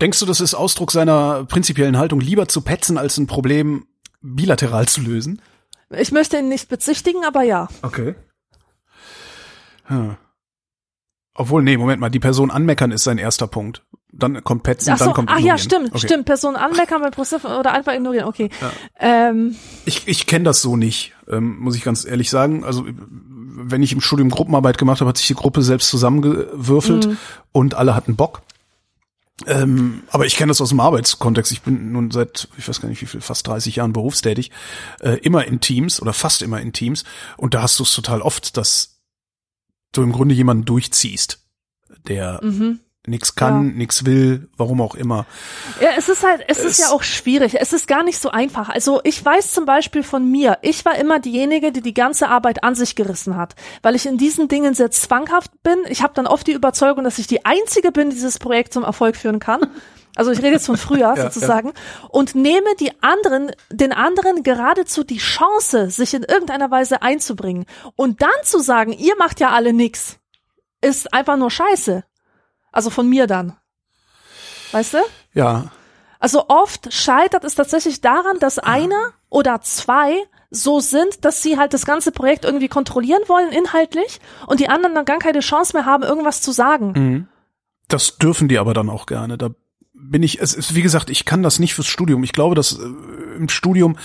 [0.00, 3.86] Denkst du, das ist Ausdruck seiner prinzipiellen Haltung, lieber zu petzen, als ein Problem
[4.22, 5.42] bilateral zu lösen?
[5.90, 7.68] Ich möchte ihn nicht bezichtigen, aber ja.
[7.82, 8.14] Okay.
[9.84, 10.16] Hm.
[11.34, 13.82] Obwohl, nee, Moment mal, die Person anmeckern ist sein erster Punkt.
[14.12, 16.06] Dann kommt Petzen, so, dann kommt Ah ja, stimmt, okay.
[16.06, 16.26] stimmt.
[16.26, 18.50] Person anmeckern bei Positiv oder einfach ignorieren, okay.
[18.60, 18.72] Ja.
[18.98, 19.56] Ähm.
[19.84, 22.64] Ich, ich kenne das so nicht, ähm, muss ich ganz ehrlich sagen.
[22.64, 22.84] Also
[23.62, 27.18] wenn ich im Studium Gruppenarbeit gemacht habe, hat sich die Gruppe selbst zusammengewürfelt mhm.
[27.52, 28.42] und alle hatten Bock.
[29.46, 31.52] Ähm, aber ich kenne das aus dem Arbeitskontext.
[31.52, 34.50] Ich bin nun seit, ich weiß gar nicht wie viel, fast 30 Jahren berufstätig,
[35.00, 37.04] äh, immer in Teams oder fast immer in Teams.
[37.36, 38.99] Und da hast du es total oft, dass
[39.92, 41.40] du im Grunde jemanden durchziehst,
[42.08, 42.80] der mhm.
[43.06, 43.74] nix kann, ja.
[43.76, 45.26] nix will, warum auch immer.
[45.80, 47.60] Ja, es ist halt, es, es ist ja auch schwierig.
[47.60, 48.68] Es ist gar nicht so einfach.
[48.68, 52.62] Also ich weiß zum Beispiel von mir, ich war immer diejenige, die die ganze Arbeit
[52.64, 55.78] an sich gerissen hat, weil ich in diesen Dingen sehr zwanghaft bin.
[55.88, 58.84] Ich habe dann oft die Überzeugung, dass ich die Einzige bin, die dieses Projekt zum
[58.84, 59.62] Erfolg führen kann.
[60.16, 62.08] Also ich rede jetzt von früher ja, sozusagen ja.
[62.08, 67.66] und nehme die anderen, den anderen geradezu die Chance, sich in irgendeiner Weise einzubringen
[67.96, 70.18] und dann zu sagen, ihr macht ja alle nix,
[70.80, 72.04] ist einfach nur Scheiße.
[72.72, 73.56] Also von mir dann.
[74.72, 74.98] Weißt du?
[75.34, 75.72] Ja.
[76.20, 81.72] Also oft scheitert es tatsächlich daran, dass einer oder zwei so sind, dass sie halt
[81.72, 85.86] das ganze Projekt irgendwie kontrollieren wollen inhaltlich und die anderen dann gar keine Chance mehr
[85.86, 86.92] haben, irgendwas zu sagen.
[86.92, 87.28] Mhm.
[87.88, 89.38] Das dürfen die aber dann auch gerne.
[89.38, 89.50] Da
[90.00, 92.24] bin ich, es ist, wie gesagt, ich kann das nicht fürs Studium.
[92.24, 93.96] Ich glaube, dass äh, im Studium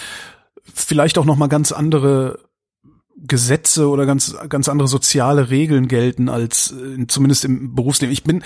[0.74, 2.40] vielleicht auch noch mal ganz andere
[3.18, 8.12] Gesetze oder ganz ganz andere soziale Regeln gelten als äh, zumindest im Berufsleben.
[8.12, 8.44] Ich bin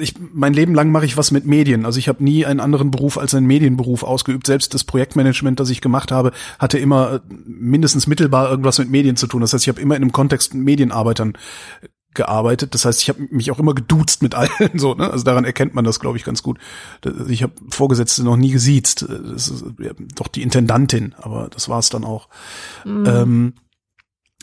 [0.00, 1.86] ich mein Leben lang mache ich was mit Medien.
[1.86, 4.46] Also ich habe nie einen anderen Beruf als einen Medienberuf ausgeübt.
[4.46, 9.16] Selbst das Projektmanagement, das ich gemacht habe, hatte immer äh, mindestens mittelbar irgendwas mit Medien
[9.16, 9.42] zu tun.
[9.42, 11.34] Das heißt, ich habe immer in einem Kontext mit Medienarbeitern
[12.14, 12.74] gearbeitet.
[12.74, 15.10] Das heißt, ich habe mich auch immer geduzt mit allen so, ne?
[15.10, 16.58] Also daran erkennt man das, glaube ich, ganz gut.
[17.28, 19.06] Ich habe Vorgesetzte noch nie gesiezt.
[19.08, 22.28] Das ist ja, doch die Intendantin, aber das war es dann auch.
[22.84, 23.06] Mhm.
[23.06, 23.54] Ähm,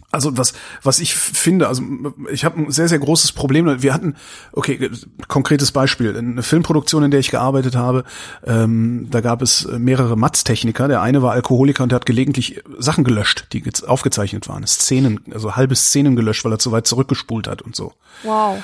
[0.09, 0.53] also was,
[0.83, 1.83] was ich finde, also
[2.31, 3.81] ich habe ein sehr, sehr großes Problem.
[3.81, 4.15] Wir hatten,
[4.53, 4.89] okay,
[5.27, 8.05] konkretes Beispiel, eine Filmproduktion, in der ich gearbeitet habe,
[8.45, 10.87] ähm, da gab es mehrere Matz-Techniker.
[10.87, 14.65] Der eine war Alkoholiker und der hat gelegentlich Sachen gelöscht, die aufgezeichnet waren.
[14.65, 17.93] Szenen, also halbe Szenen gelöscht, weil er zu weit zurückgespult hat und so.
[18.23, 18.63] Wow.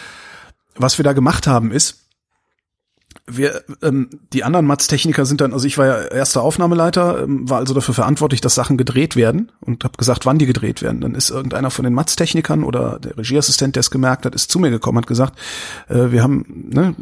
[0.76, 2.03] Was wir da gemacht haben ist,
[3.26, 7.60] wir, ähm, die anderen Matz-Techniker sind dann, also ich war ja erster Aufnahmeleiter, ähm, war
[7.60, 11.02] also dafür verantwortlich, dass Sachen gedreht werden und habe gesagt, wann die gedreht werden.
[11.02, 14.60] Dann ist irgendeiner von den Matz-Technikern oder der Regieassistent, der es gemerkt hat, ist zu
[14.60, 15.40] mir gekommen, hat gesagt,
[15.88, 16.96] äh, wir haben, ne,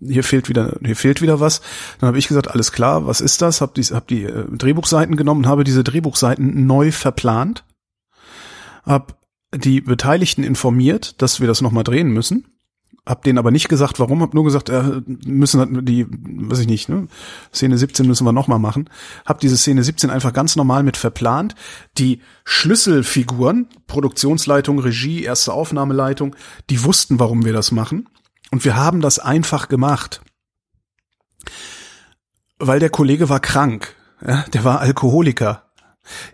[0.00, 1.60] hier fehlt wieder, hier fehlt wieder was.
[2.00, 3.60] Dann habe ich gesagt, alles klar, was ist das?
[3.60, 7.64] Hab die, hab die äh, Drehbuchseiten genommen, habe diese Drehbuchseiten neu verplant,
[8.84, 9.18] hab
[9.54, 12.46] die Beteiligten informiert, dass wir das nochmal drehen müssen
[13.08, 16.90] hab denen aber nicht gesagt, warum, hab nur gesagt, äh, müssen die, weiß ich nicht,
[16.90, 17.08] ne,
[17.54, 18.90] Szene 17 müssen wir nochmal machen.
[19.24, 21.54] Hab diese Szene 17 einfach ganz normal mit verplant.
[21.96, 26.36] Die Schlüsselfiguren, Produktionsleitung, Regie, erste Aufnahmeleitung,
[26.68, 28.10] die wussten, warum wir das machen.
[28.50, 30.20] Und wir haben das einfach gemacht.
[32.58, 33.96] Weil der Kollege war krank.
[34.26, 35.70] Ja, der war Alkoholiker.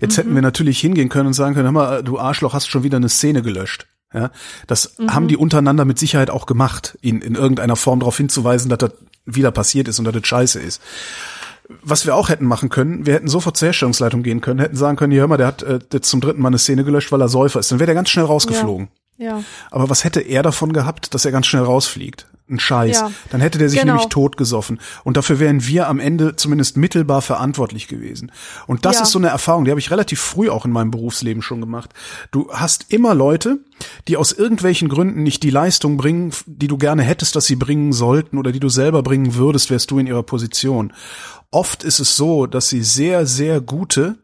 [0.00, 0.22] Jetzt mhm.
[0.22, 2.96] hätten wir natürlich hingehen können und sagen können, hör mal, du Arschloch, hast schon wieder
[2.96, 3.86] eine Szene gelöscht.
[4.14, 4.30] Ja,
[4.68, 5.12] das mhm.
[5.12, 8.92] haben die untereinander mit Sicherheit auch gemacht, ihn in irgendeiner Form darauf hinzuweisen, dass das
[9.26, 10.80] wieder passiert ist und dass das scheiße ist.
[11.82, 14.96] Was wir auch hätten machen können, wir hätten sofort zur Herstellungsleitung gehen können, hätten sagen
[14.96, 17.20] können, hier hör mal, der hat äh, jetzt zum dritten Mal eine Szene gelöscht, weil
[17.20, 17.72] er Säufer ist.
[17.72, 18.88] Dann wäre der ganz schnell rausgeflogen.
[19.16, 19.38] Ja.
[19.38, 19.44] ja.
[19.70, 22.26] Aber was hätte er davon gehabt, dass er ganz schnell rausfliegt?
[22.46, 23.00] Ein Scheiß.
[23.00, 23.10] Ja.
[23.30, 23.94] Dann hätte der sich genau.
[23.94, 24.78] nämlich totgesoffen.
[25.02, 28.32] Und dafür wären wir am Ende zumindest mittelbar verantwortlich gewesen.
[28.66, 29.02] Und das ja.
[29.02, 31.94] ist so eine Erfahrung, die habe ich relativ früh auch in meinem Berufsleben schon gemacht.
[32.32, 33.60] Du hast immer Leute,
[34.08, 37.94] die aus irgendwelchen Gründen nicht die Leistung bringen, die du gerne hättest, dass sie bringen
[37.94, 40.92] sollten oder die du selber bringen würdest, wärst du in ihrer Position.
[41.50, 44.18] Oft ist es so, dass sie sehr, sehr gute,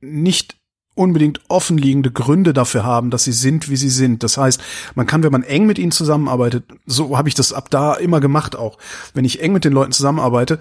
[0.00, 0.57] nicht
[0.98, 4.22] unbedingt offenliegende Gründe dafür haben, dass sie sind, wie sie sind.
[4.22, 4.60] Das heißt,
[4.94, 8.20] man kann, wenn man eng mit ihnen zusammenarbeitet, so habe ich das ab da immer
[8.20, 8.78] gemacht auch.
[9.14, 10.58] Wenn ich eng mit den Leuten zusammenarbeite,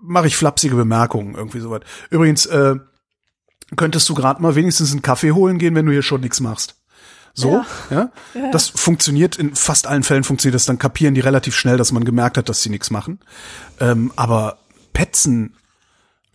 [0.00, 1.84] mache ich flapsige Bemerkungen irgendwie soweit.
[2.10, 2.76] Übrigens, äh,
[3.76, 6.76] könntest du gerade mal wenigstens einen Kaffee holen gehen, wenn du hier schon nichts machst.
[7.32, 8.10] So, ja.
[8.34, 8.50] ja.
[8.50, 12.04] Das funktioniert, in fast allen Fällen funktioniert das, dann kapieren die relativ schnell, dass man
[12.04, 13.20] gemerkt hat, dass sie nichts machen.
[13.78, 14.58] Ähm, aber
[14.92, 15.54] Petzen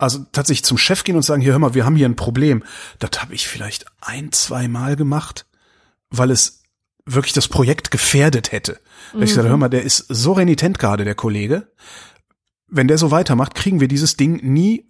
[0.06, 2.64] also tatsächlich zum Chef gehen und sagen, hier hör mal, wir haben hier ein Problem.
[3.00, 5.46] Das habe ich vielleicht ein, zwei Mal gemacht,
[6.10, 6.62] weil es
[7.06, 8.80] wirklich das Projekt gefährdet hätte.
[9.14, 9.24] Mhm.
[9.24, 11.72] Ich sage, hör mal, der ist so renitent gerade, der Kollege.
[12.68, 14.88] Wenn der so weitermacht, kriegen wir dieses Ding nie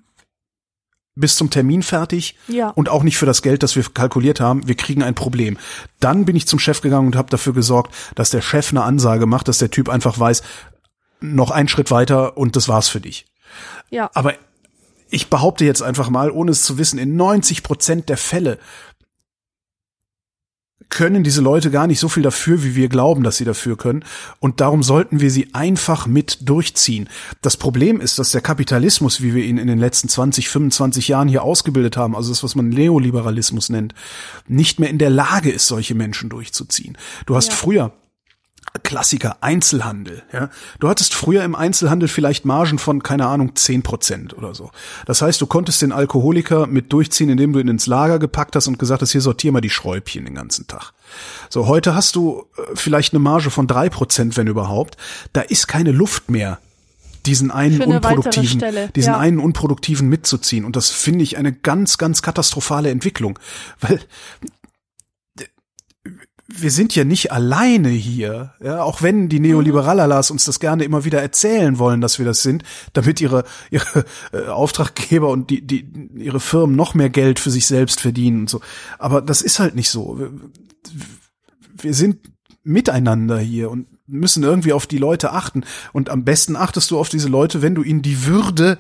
[1.15, 2.69] bis zum Termin fertig ja.
[2.69, 4.67] und auch nicht für das Geld, das wir kalkuliert haben.
[4.67, 5.57] Wir kriegen ein Problem.
[6.01, 9.25] Dann bin ich zum Chef gegangen und habe dafür gesorgt, dass der Chef eine Ansage
[9.25, 10.43] macht, dass der Typ einfach weiß,
[11.21, 13.27] noch einen Schritt weiter und das war's für dich.
[13.89, 14.11] Ja.
[14.13, 14.33] Aber
[15.09, 18.59] ich behaupte jetzt einfach mal, ohne es zu wissen, in 90 Prozent der Fälle
[20.89, 24.05] können diese Leute gar nicht so viel dafür, wie wir glauben, dass sie dafür können.
[24.39, 27.09] Und darum sollten wir sie einfach mit durchziehen.
[27.41, 31.27] Das Problem ist, dass der Kapitalismus, wie wir ihn in den letzten 20, 25 Jahren
[31.27, 33.93] hier ausgebildet haben, also das, was man Neoliberalismus nennt,
[34.47, 36.97] nicht mehr in der Lage ist, solche Menschen durchzuziehen.
[37.25, 37.55] Du hast ja.
[37.55, 37.91] früher
[38.83, 40.23] Klassiker, Einzelhandel.
[40.33, 40.49] Ja?
[40.79, 44.71] Du hattest früher im Einzelhandel vielleicht Margen von, keine Ahnung, zehn Prozent oder so.
[45.05, 48.67] Das heißt, du konntest den Alkoholiker mit durchziehen, indem du ihn ins Lager gepackt hast
[48.67, 50.91] und gesagt hast, hier sortier mal die Schräubchen den ganzen Tag.
[51.49, 54.97] So, heute hast du äh, vielleicht eine Marge von drei Prozent, wenn überhaupt.
[55.33, 56.59] Da ist keine Luft mehr
[57.25, 59.19] diesen einen unproduktiven, diesen ja.
[59.19, 60.65] einen unproduktiven mitzuziehen.
[60.65, 63.39] Und das finde ich eine ganz, ganz katastrophale Entwicklung.
[63.81, 63.99] Weil
[66.47, 71.03] wir sind ja nicht alleine hier, ja, auch wenn die Neoliberalalas uns das gerne immer
[71.03, 72.63] wieder erzählen wollen, dass wir das sind,
[72.93, 77.65] damit ihre ihre äh, Auftraggeber und die die ihre Firmen noch mehr Geld für sich
[77.65, 78.61] selbst verdienen und so.
[78.99, 80.19] Aber das ist halt nicht so.
[80.19, 80.31] Wir,
[81.77, 82.19] wir sind
[82.63, 85.63] miteinander hier und müssen irgendwie auf die Leute achten
[85.93, 88.77] und am besten achtest du auf diese Leute, wenn du ihnen die Würde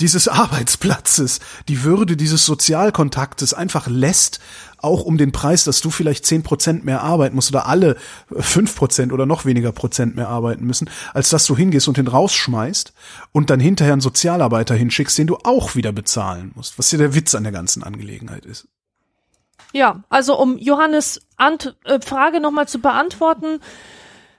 [0.00, 4.40] dieses Arbeitsplatzes, die Würde dieses Sozialkontaktes einfach lässt,
[4.78, 7.96] auch um den Preis, dass du vielleicht zehn Prozent mehr arbeiten musst oder alle
[8.30, 12.08] fünf Prozent oder noch weniger Prozent mehr arbeiten müssen, als dass du hingehst und den
[12.08, 12.92] rausschmeißt
[13.32, 17.14] und dann hinterher einen Sozialarbeiter hinschickst, den du auch wieder bezahlen musst, was ja der
[17.14, 18.68] Witz an der ganzen Angelegenheit ist.
[19.72, 23.60] Ja, also um Johannes Ant äh, Frage nochmal zu beantworten.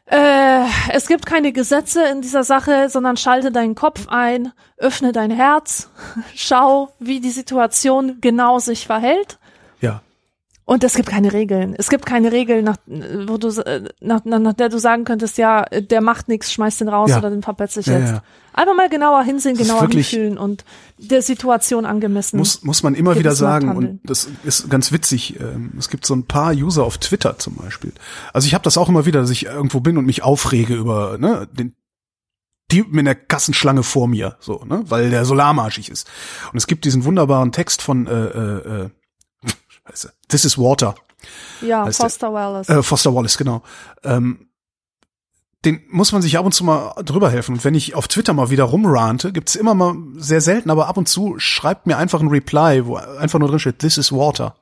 [0.09, 5.31] Äh, es gibt keine Gesetze in dieser Sache, sondern schalte deinen Kopf ein, öffne dein
[5.31, 5.89] Herz,
[6.35, 9.37] schau, wie die Situation genau sich verhält.
[10.69, 11.75] Und es gibt keine Regeln.
[11.77, 12.75] Es gibt keine Regeln, nach,
[13.25, 16.81] wo du, äh, nach, nach, nach der du sagen könntest, ja, der macht nichts, schmeißt
[16.81, 17.19] den raus Ja.
[17.19, 18.11] oder den verpetze ich Ja, jetzt.
[18.11, 18.23] ja.
[18.51, 20.65] Einfach mal genauer hinsehen, genauer hinfühlen und
[20.97, 22.37] der Situation angemessen.
[22.37, 23.69] Muss, muss man immer wieder sagen.
[23.69, 23.91] handeln.
[24.01, 25.39] Und das ist ganz witzig.
[25.39, 27.93] ähm, Es gibt so ein paar User auf Twitter zum Beispiel.
[28.33, 31.17] Also ich habe das auch immer wieder, dass ich irgendwo bin und mich aufrege über
[31.17, 31.75] ne, den
[32.69, 36.09] Typen in der Kassenschlange vor mir, so, ne, weil der solarmarschig ist.
[36.51, 38.89] Und es gibt diesen wunderbaren Text von äh, äh,
[39.89, 40.95] Scheiße, This is Water.
[41.61, 42.69] ja, heißt der- Foster Wallace.
[42.69, 43.61] Äh, Foster Wallace, genau.
[44.03, 44.49] Ähm,
[45.65, 47.55] den muss man sich ab und zu mal drüber helfen.
[47.55, 50.97] Und wenn ich auf Twitter mal wieder rumrante, gibt's immer mal sehr selten, aber ab
[50.97, 54.55] und zu schreibt mir einfach ein Reply, wo einfach nur drin steht, this is water.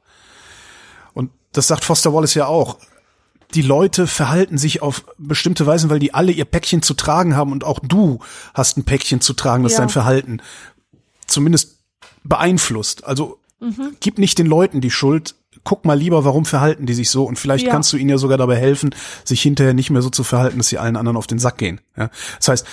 [1.14, 2.77] Und das sagt Foster Wallace ja auch.
[3.53, 7.52] Die Leute verhalten sich auf bestimmte Weisen, weil die alle ihr Päckchen zu tragen haben
[7.52, 8.19] und auch du
[8.53, 9.80] hast ein Päckchen zu tragen, das Ja.
[9.80, 10.41] dein Verhalten
[11.27, 11.80] zumindest
[12.23, 13.03] beeinflusst.
[13.03, 13.95] Also Mhm.
[13.99, 15.36] gib nicht den Leuten die Schuld.
[15.64, 17.72] Guck mal lieber, warum verhalten die sich so und vielleicht Ja.
[17.72, 20.68] kannst du ihnen ja sogar dabei helfen, sich hinterher nicht mehr so zu verhalten, dass
[20.68, 21.80] sie allen anderen auf den Sack gehen.
[21.98, 22.10] Ja?
[22.38, 22.68] Das heißt,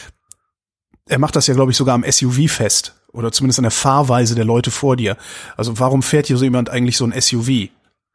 [1.07, 4.35] er macht das ja, glaube ich, sogar am SUV fest oder zumindest an der Fahrweise
[4.35, 5.17] der Leute vor dir.
[5.57, 7.69] Also warum fährt hier so jemand eigentlich so ein SUV?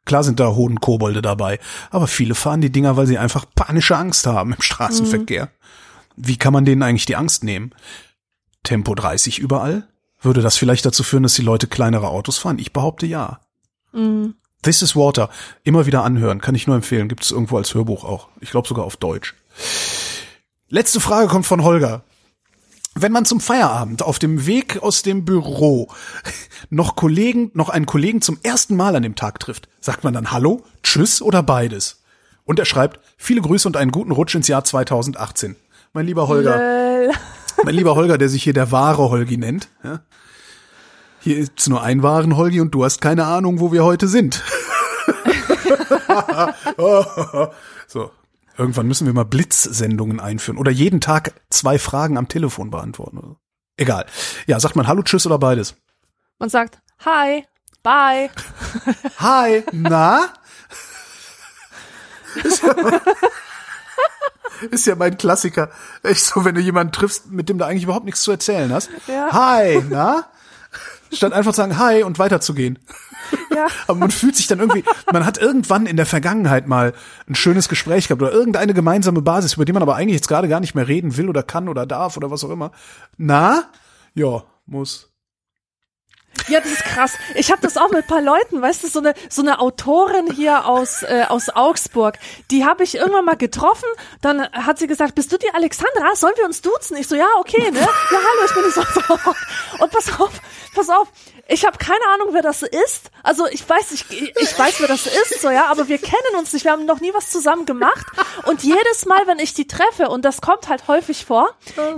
[0.04, 1.58] Klar sind da Hodenkobolde dabei,
[1.90, 5.50] aber viele fahren die Dinger, weil sie einfach panische Angst haben im Straßenverkehr.
[6.16, 7.72] Wie kann man denen eigentlich die Angst nehmen?
[8.62, 9.86] Tempo 30 überall?
[10.20, 12.58] Würde das vielleicht dazu führen, dass die Leute kleinere Autos fahren?
[12.58, 13.40] Ich behaupte ja.
[13.92, 14.34] Mhm.
[14.62, 15.30] This is Water.
[15.62, 16.40] Immer wieder anhören.
[16.40, 17.08] Kann ich nur empfehlen.
[17.08, 18.28] Gibt es irgendwo als Hörbuch auch.
[18.40, 19.34] Ich glaube sogar auf Deutsch.
[20.68, 22.02] Letzte Frage kommt von Holger.
[22.94, 25.88] Wenn man zum Feierabend auf dem Weg aus dem Büro
[26.68, 30.32] noch Kollegen, noch einen Kollegen zum ersten Mal an dem Tag trifft, sagt man dann
[30.32, 32.02] Hallo, Tschüss oder beides?
[32.44, 35.54] Und er schreibt, viele Grüße und einen guten Rutsch ins Jahr 2018.
[35.92, 37.12] Mein lieber Holger, Äh,
[37.64, 39.68] mein lieber Holger, der sich hier der wahre Holgi nennt.
[39.82, 40.00] Ja?
[41.20, 44.42] Hier ist nur ein wahren Holgi und du hast keine Ahnung, wo wir heute sind.
[47.86, 48.10] so.
[48.56, 53.36] Irgendwann müssen wir mal Blitzsendungen einführen oder jeden Tag zwei Fragen am Telefon beantworten.
[53.76, 54.06] Egal.
[54.48, 55.76] Ja, sagt man Hallo, Tschüss oder beides?
[56.40, 57.44] man sagt, hi,
[57.82, 58.30] bye.
[59.18, 60.28] Hi, na?
[64.70, 65.70] Ist ja, mein Klassiker.
[66.02, 68.90] Echt so, wenn du jemanden triffst, mit dem du eigentlich überhaupt nichts zu erzählen hast.
[69.06, 69.28] Ja.
[69.32, 70.26] Hi, na?
[71.12, 72.78] Statt einfach zu sagen Hi und weiterzugehen.
[73.54, 73.66] Ja.
[73.86, 76.94] Aber man fühlt sich dann irgendwie, man hat irgendwann in der Vergangenheit mal
[77.28, 80.48] ein schönes Gespräch gehabt oder irgendeine gemeinsame Basis, über die man aber eigentlich jetzt gerade
[80.48, 82.72] gar nicht mehr reden will oder kann oder darf oder was auch immer.
[83.16, 83.64] Na?
[84.14, 85.07] Ja, muss.
[86.48, 87.12] Ja, das ist krass.
[87.34, 90.66] Ich habe das auch mit paar Leuten, weißt du, so eine so eine Autorin hier
[90.66, 92.18] aus äh, aus Augsburg,
[92.50, 93.88] die habe ich irgendwann mal getroffen,
[94.20, 96.14] dann hat sie gesagt, bist du die Alexandra?
[96.14, 96.96] Sollen wir uns duzen?
[96.96, 97.80] Ich so, ja, okay, ne?
[97.80, 99.82] Ja, hallo, ich bin die so.
[99.82, 100.30] Und pass auf,
[100.74, 101.08] pass auf,
[101.48, 103.10] ich habe keine Ahnung, wer das ist.
[103.22, 106.52] Also, ich weiß, ich ich weiß, wer das ist, so ja, aber wir kennen uns
[106.52, 108.06] nicht, wir haben noch nie was zusammen gemacht
[108.44, 111.50] und jedes Mal, wenn ich die treffe und das kommt halt häufig vor,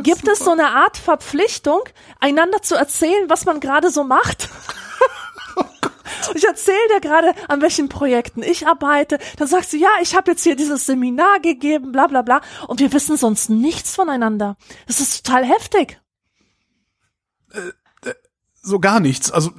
[0.03, 1.81] gibt es so eine Art Verpflichtung,
[2.21, 4.49] einander zu erzählen, was man gerade so macht.
[6.35, 9.19] Ich erzähle dir gerade, an welchen Projekten ich arbeite.
[9.39, 12.41] Dann sagst du, ja, ich habe jetzt hier dieses Seminar gegeben, bla bla bla.
[12.67, 14.57] Und wir wissen sonst nichts voneinander.
[14.87, 16.01] Das ist total heftig.
[18.63, 19.31] So gar nichts.
[19.31, 19.51] Also,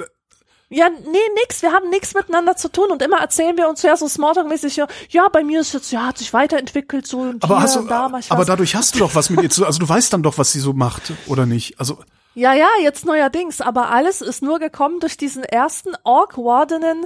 [0.70, 1.62] Ja, nee, nix.
[1.62, 4.88] Wir haben nichts miteinander zu tun und immer erzählen wir uns ja so Smalltalk-mäßig, ja,
[5.10, 7.80] ja, bei mir ist jetzt, ja, hat sich weiterentwickelt, so und aber hier hast du,
[7.82, 8.48] und da mach ich aber was.
[8.48, 10.60] dadurch hast du doch was mit ihr zu, also du weißt dann doch, was sie
[10.62, 11.80] so macht, oder nicht?
[11.80, 12.00] Also,
[12.36, 17.06] Ja, ja, jetzt neuerdings, aber alles ist nur gekommen durch diesen ersten awkwardenen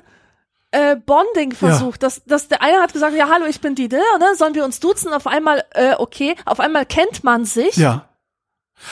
[0.72, 1.94] äh, Bonding-Versuch.
[1.94, 1.98] Ja.
[2.00, 4.02] Dass, dass der eine hat gesagt, ja, hallo, ich bin die, ne?
[4.38, 5.14] Sollen wir uns duzen?
[5.14, 7.78] Auf einmal, äh, okay, auf einmal kennt man sich.
[7.78, 8.08] ja.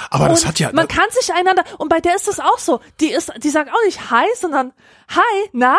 [0.09, 2.57] Aber das und hat ja, man kann sich einander, und bei der ist das auch
[2.59, 2.79] so.
[2.99, 4.71] Die ist, die sagt auch nicht Hi, sondern
[5.09, 5.77] Hi, na?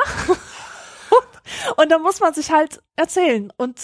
[1.77, 3.79] und dann muss man sich halt erzählen und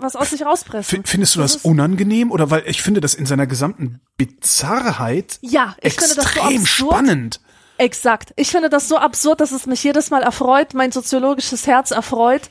[0.00, 1.02] was aus sich rauspressen.
[1.04, 5.74] Findest du das, ist- unangenehm oder weil ich finde das in seiner gesamten Bizarrheit Ja,
[5.80, 7.40] ich finde das so extrem spannend.
[7.78, 8.32] Exakt.
[8.36, 12.42] Ich finde das so absurd, dass es mich jedes Mal erfreut, mein soziologisches Herz erfreut.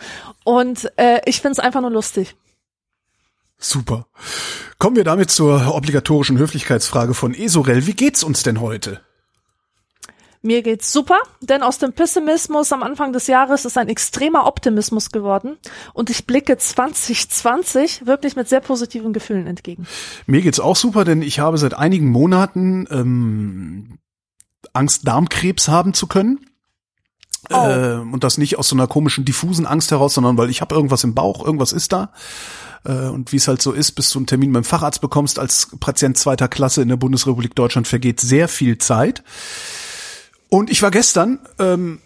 [0.45, 2.35] Und äh, ich finde es einfach nur lustig.
[3.57, 4.07] Super.
[4.77, 7.87] Kommen wir damit zur obligatorischen Höflichkeitsfrage von Esorel.
[7.87, 9.01] Wie geht's uns denn heute?
[10.43, 15.09] Mir geht's super, denn aus dem Pessimismus am Anfang des Jahres ist ein extremer Optimismus
[15.09, 15.57] geworden.
[15.93, 19.87] Und ich blicke 2020 wirklich mit sehr positiven Gefühlen entgegen.
[20.27, 23.97] Mir geht's auch super, denn ich habe seit einigen Monaten ähm,
[24.73, 26.45] Angst, Darmkrebs haben zu können.
[27.49, 27.55] Oh.
[27.55, 30.75] Äh, und das nicht aus so einer komischen, diffusen Angst heraus, sondern weil ich habe
[30.75, 32.11] irgendwas im Bauch, irgendwas ist da.
[32.85, 35.69] Äh, und wie es halt so ist, bis du einen Termin beim Facharzt bekommst als
[35.79, 39.23] Patient zweiter Klasse in der Bundesrepublik Deutschland, vergeht sehr viel Zeit.
[40.49, 41.99] Und ich war gestern, ähm,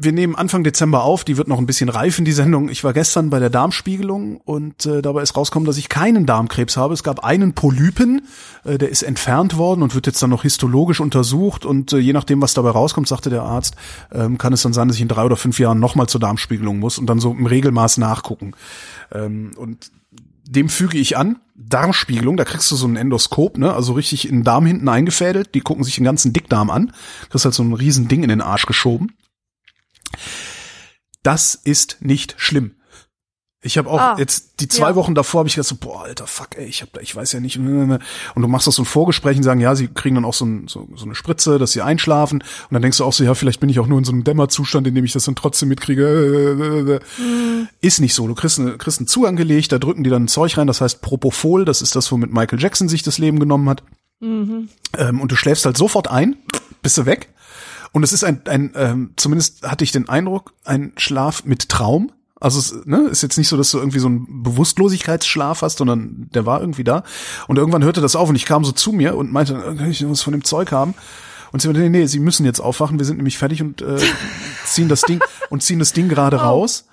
[0.00, 2.68] wir nehmen Anfang Dezember auf, die wird noch ein bisschen reifen, die Sendung.
[2.68, 6.76] Ich war gestern bei der Darmspiegelung und äh, dabei ist rausgekommen, dass ich keinen Darmkrebs
[6.76, 6.94] habe.
[6.94, 8.22] Es gab einen Polypen,
[8.64, 12.12] äh, der ist entfernt worden und wird jetzt dann noch histologisch untersucht und äh, je
[12.12, 13.74] nachdem, was dabei rauskommt, sagte der Arzt,
[14.12, 16.78] ähm, kann es dann sein, dass ich in drei oder fünf Jahren nochmal zur Darmspiegelung
[16.78, 18.52] muss und dann so im Regelmaß nachgucken.
[19.12, 19.90] Ähm, und
[20.50, 24.36] dem füge ich an, Darmspiegelung, da kriegst du so ein Endoskop, ne, also richtig in
[24.36, 26.92] den Darm hinten eingefädelt, die gucken sich den ganzen Dickdarm an,
[27.28, 29.12] kriegst halt so ein riesen Ding in den Arsch geschoben.
[31.22, 32.76] Das ist nicht schlimm.
[33.60, 34.94] Ich habe auch Ah, jetzt die zwei ja.
[34.94, 37.32] Wochen davor habe ich gedacht so, boah, alter Fuck, ey, ich hab da, ich weiß
[37.32, 37.58] ja nicht.
[37.58, 37.98] Und
[38.36, 40.68] du machst das so ein Vorgespräch und sagen, ja, sie kriegen dann auch so, ein,
[40.68, 42.42] so, so eine Spritze, dass sie einschlafen.
[42.42, 44.22] Und dann denkst du auch so, ja, vielleicht bin ich auch nur in so einem
[44.22, 47.00] Dämmerzustand, in dem ich das dann trotzdem mitkriege.
[47.80, 48.28] Ist nicht so.
[48.28, 50.80] Du kriegst, eine, kriegst einen Zugang gelegt, da drücken die dann ein Zeug rein, das
[50.80, 53.82] heißt Propofol, das ist das, womit Michael Jackson sich das Leben genommen hat.
[54.96, 56.36] Ähm, und du schläfst halt sofort ein,
[56.82, 57.28] bist du weg.
[57.90, 62.12] Und es ist ein, ein ähm, zumindest hatte ich den Eindruck, ein Schlaf mit Traum.
[62.40, 66.28] Also es ne, ist jetzt nicht so, dass du irgendwie so einen Bewusstlosigkeitsschlaf hast, sondern
[66.32, 67.02] der war irgendwie da.
[67.48, 70.08] Und irgendwann hörte das auf und ich kam so zu mir und meinte, äh, ich
[70.08, 70.94] was von dem Zeug haben?
[71.50, 73.98] Und sie meinte, nee, nee, sie müssen jetzt aufwachen, wir sind nämlich fertig und äh,
[74.64, 75.20] ziehen das Ding
[75.50, 76.84] und ziehen das Ding gerade raus.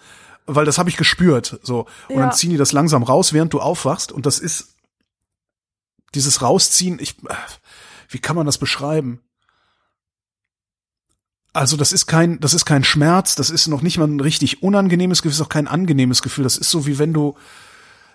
[0.48, 1.60] Weil das habe ich gespürt.
[1.64, 1.88] So.
[2.08, 2.22] Und Ja.
[2.22, 4.12] dann ziehen die das langsam raus, während du aufwachst.
[4.12, 4.76] Und das ist
[6.14, 7.34] dieses Rausziehen, ich, äh,
[8.10, 9.22] wie kann man das beschreiben?
[11.56, 14.62] Also das ist kein, das ist kein Schmerz, das ist noch nicht mal ein richtig
[14.62, 16.44] unangenehmes Gefühl, das ist auch kein angenehmes Gefühl.
[16.44, 17.36] Das ist so wie wenn du,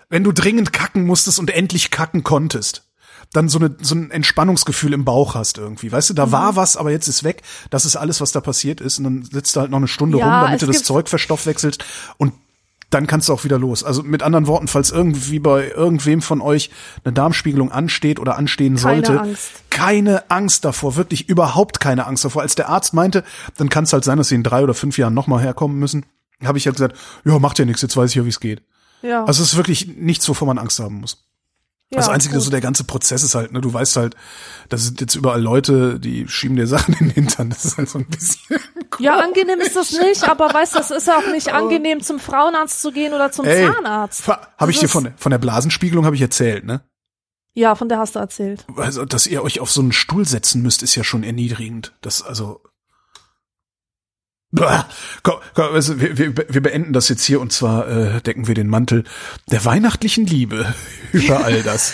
[0.09, 2.87] wenn du dringend kacken musstest und endlich kacken konntest.
[3.33, 5.91] Dann so, eine, so ein Entspannungsgefühl im Bauch hast irgendwie.
[5.91, 7.41] Weißt du, da war was, aber jetzt ist weg.
[7.69, 8.97] Das ist alles, was da passiert ist.
[8.97, 11.83] Und dann sitzt du halt noch eine Stunde Ja, rum, damit du das Zeug verstoffwechselst.
[12.17, 12.33] Und
[12.91, 13.83] dann kannst du auch wieder los.
[13.83, 16.69] Also mit anderen Worten, falls irgendwie bei irgendwem von euch
[17.03, 19.51] eine Darmspiegelung ansteht oder anstehen Keine sollte, Angst.
[19.69, 22.43] keine Angst davor, wirklich überhaupt keine Angst davor.
[22.43, 23.23] Als der Arzt meinte,
[23.57, 26.05] dann kann es halt sein, dass sie in drei oder fünf Jahren nochmal herkommen müssen,
[26.43, 28.61] habe ich halt gesagt, ja, macht ja nichts, jetzt weiß ich ja, wie es geht.
[29.01, 29.25] Ja.
[29.25, 31.25] Also es ist wirklich nichts, wovor man Angst haben muss.
[31.91, 32.43] ja, das Einzige, gut.
[32.43, 34.15] so der ganze Prozess ist halt, ne, du weißt halt,
[34.69, 37.49] das sind jetzt überall Leute, die schieben dir Sachen in den Hintern.
[37.51, 38.59] Das ist halt so ein bisschen.
[39.01, 42.81] Ja, angenehm ist das nicht, aber weißt du, es ist auch nicht angenehm, zum Frauenarzt
[42.81, 44.27] zu gehen oder zum Ey, Zahnarzt.
[44.27, 46.81] Habe ich dir von, der- von der Blasenspiegelung habe ich erzählt, ne?
[47.53, 48.65] Ja, von der hast du erzählt.
[48.77, 51.93] Also, dass ihr euch auf so einen Stuhl setzen müsst, ist ja schon erniedrigend.
[52.01, 52.61] Das, also.
[54.51, 54.83] Bäh.
[55.23, 58.55] Komm, komm, also wir, wir, wir beenden das jetzt hier und zwar äh, decken wir
[58.55, 59.05] den Mantel
[59.49, 60.73] der weihnachtlichen Liebe
[61.13, 61.93] über all das.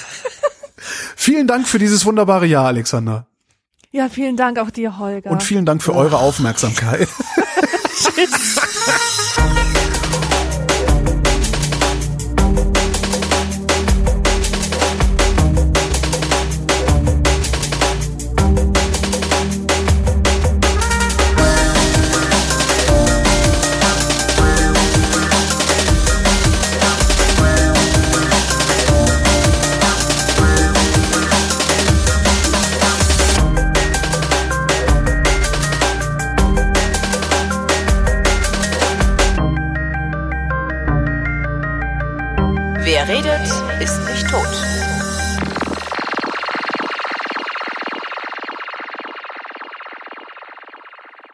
[1.15, 3.27] vielen Dank für dieses wunderbare Jahr, Alexander.
[3.91, 5.31] Ja, vielen Dank auch dir, Holger.
[5.31, 7.07] Und vielen Dank für eure Aufmerksamkeit.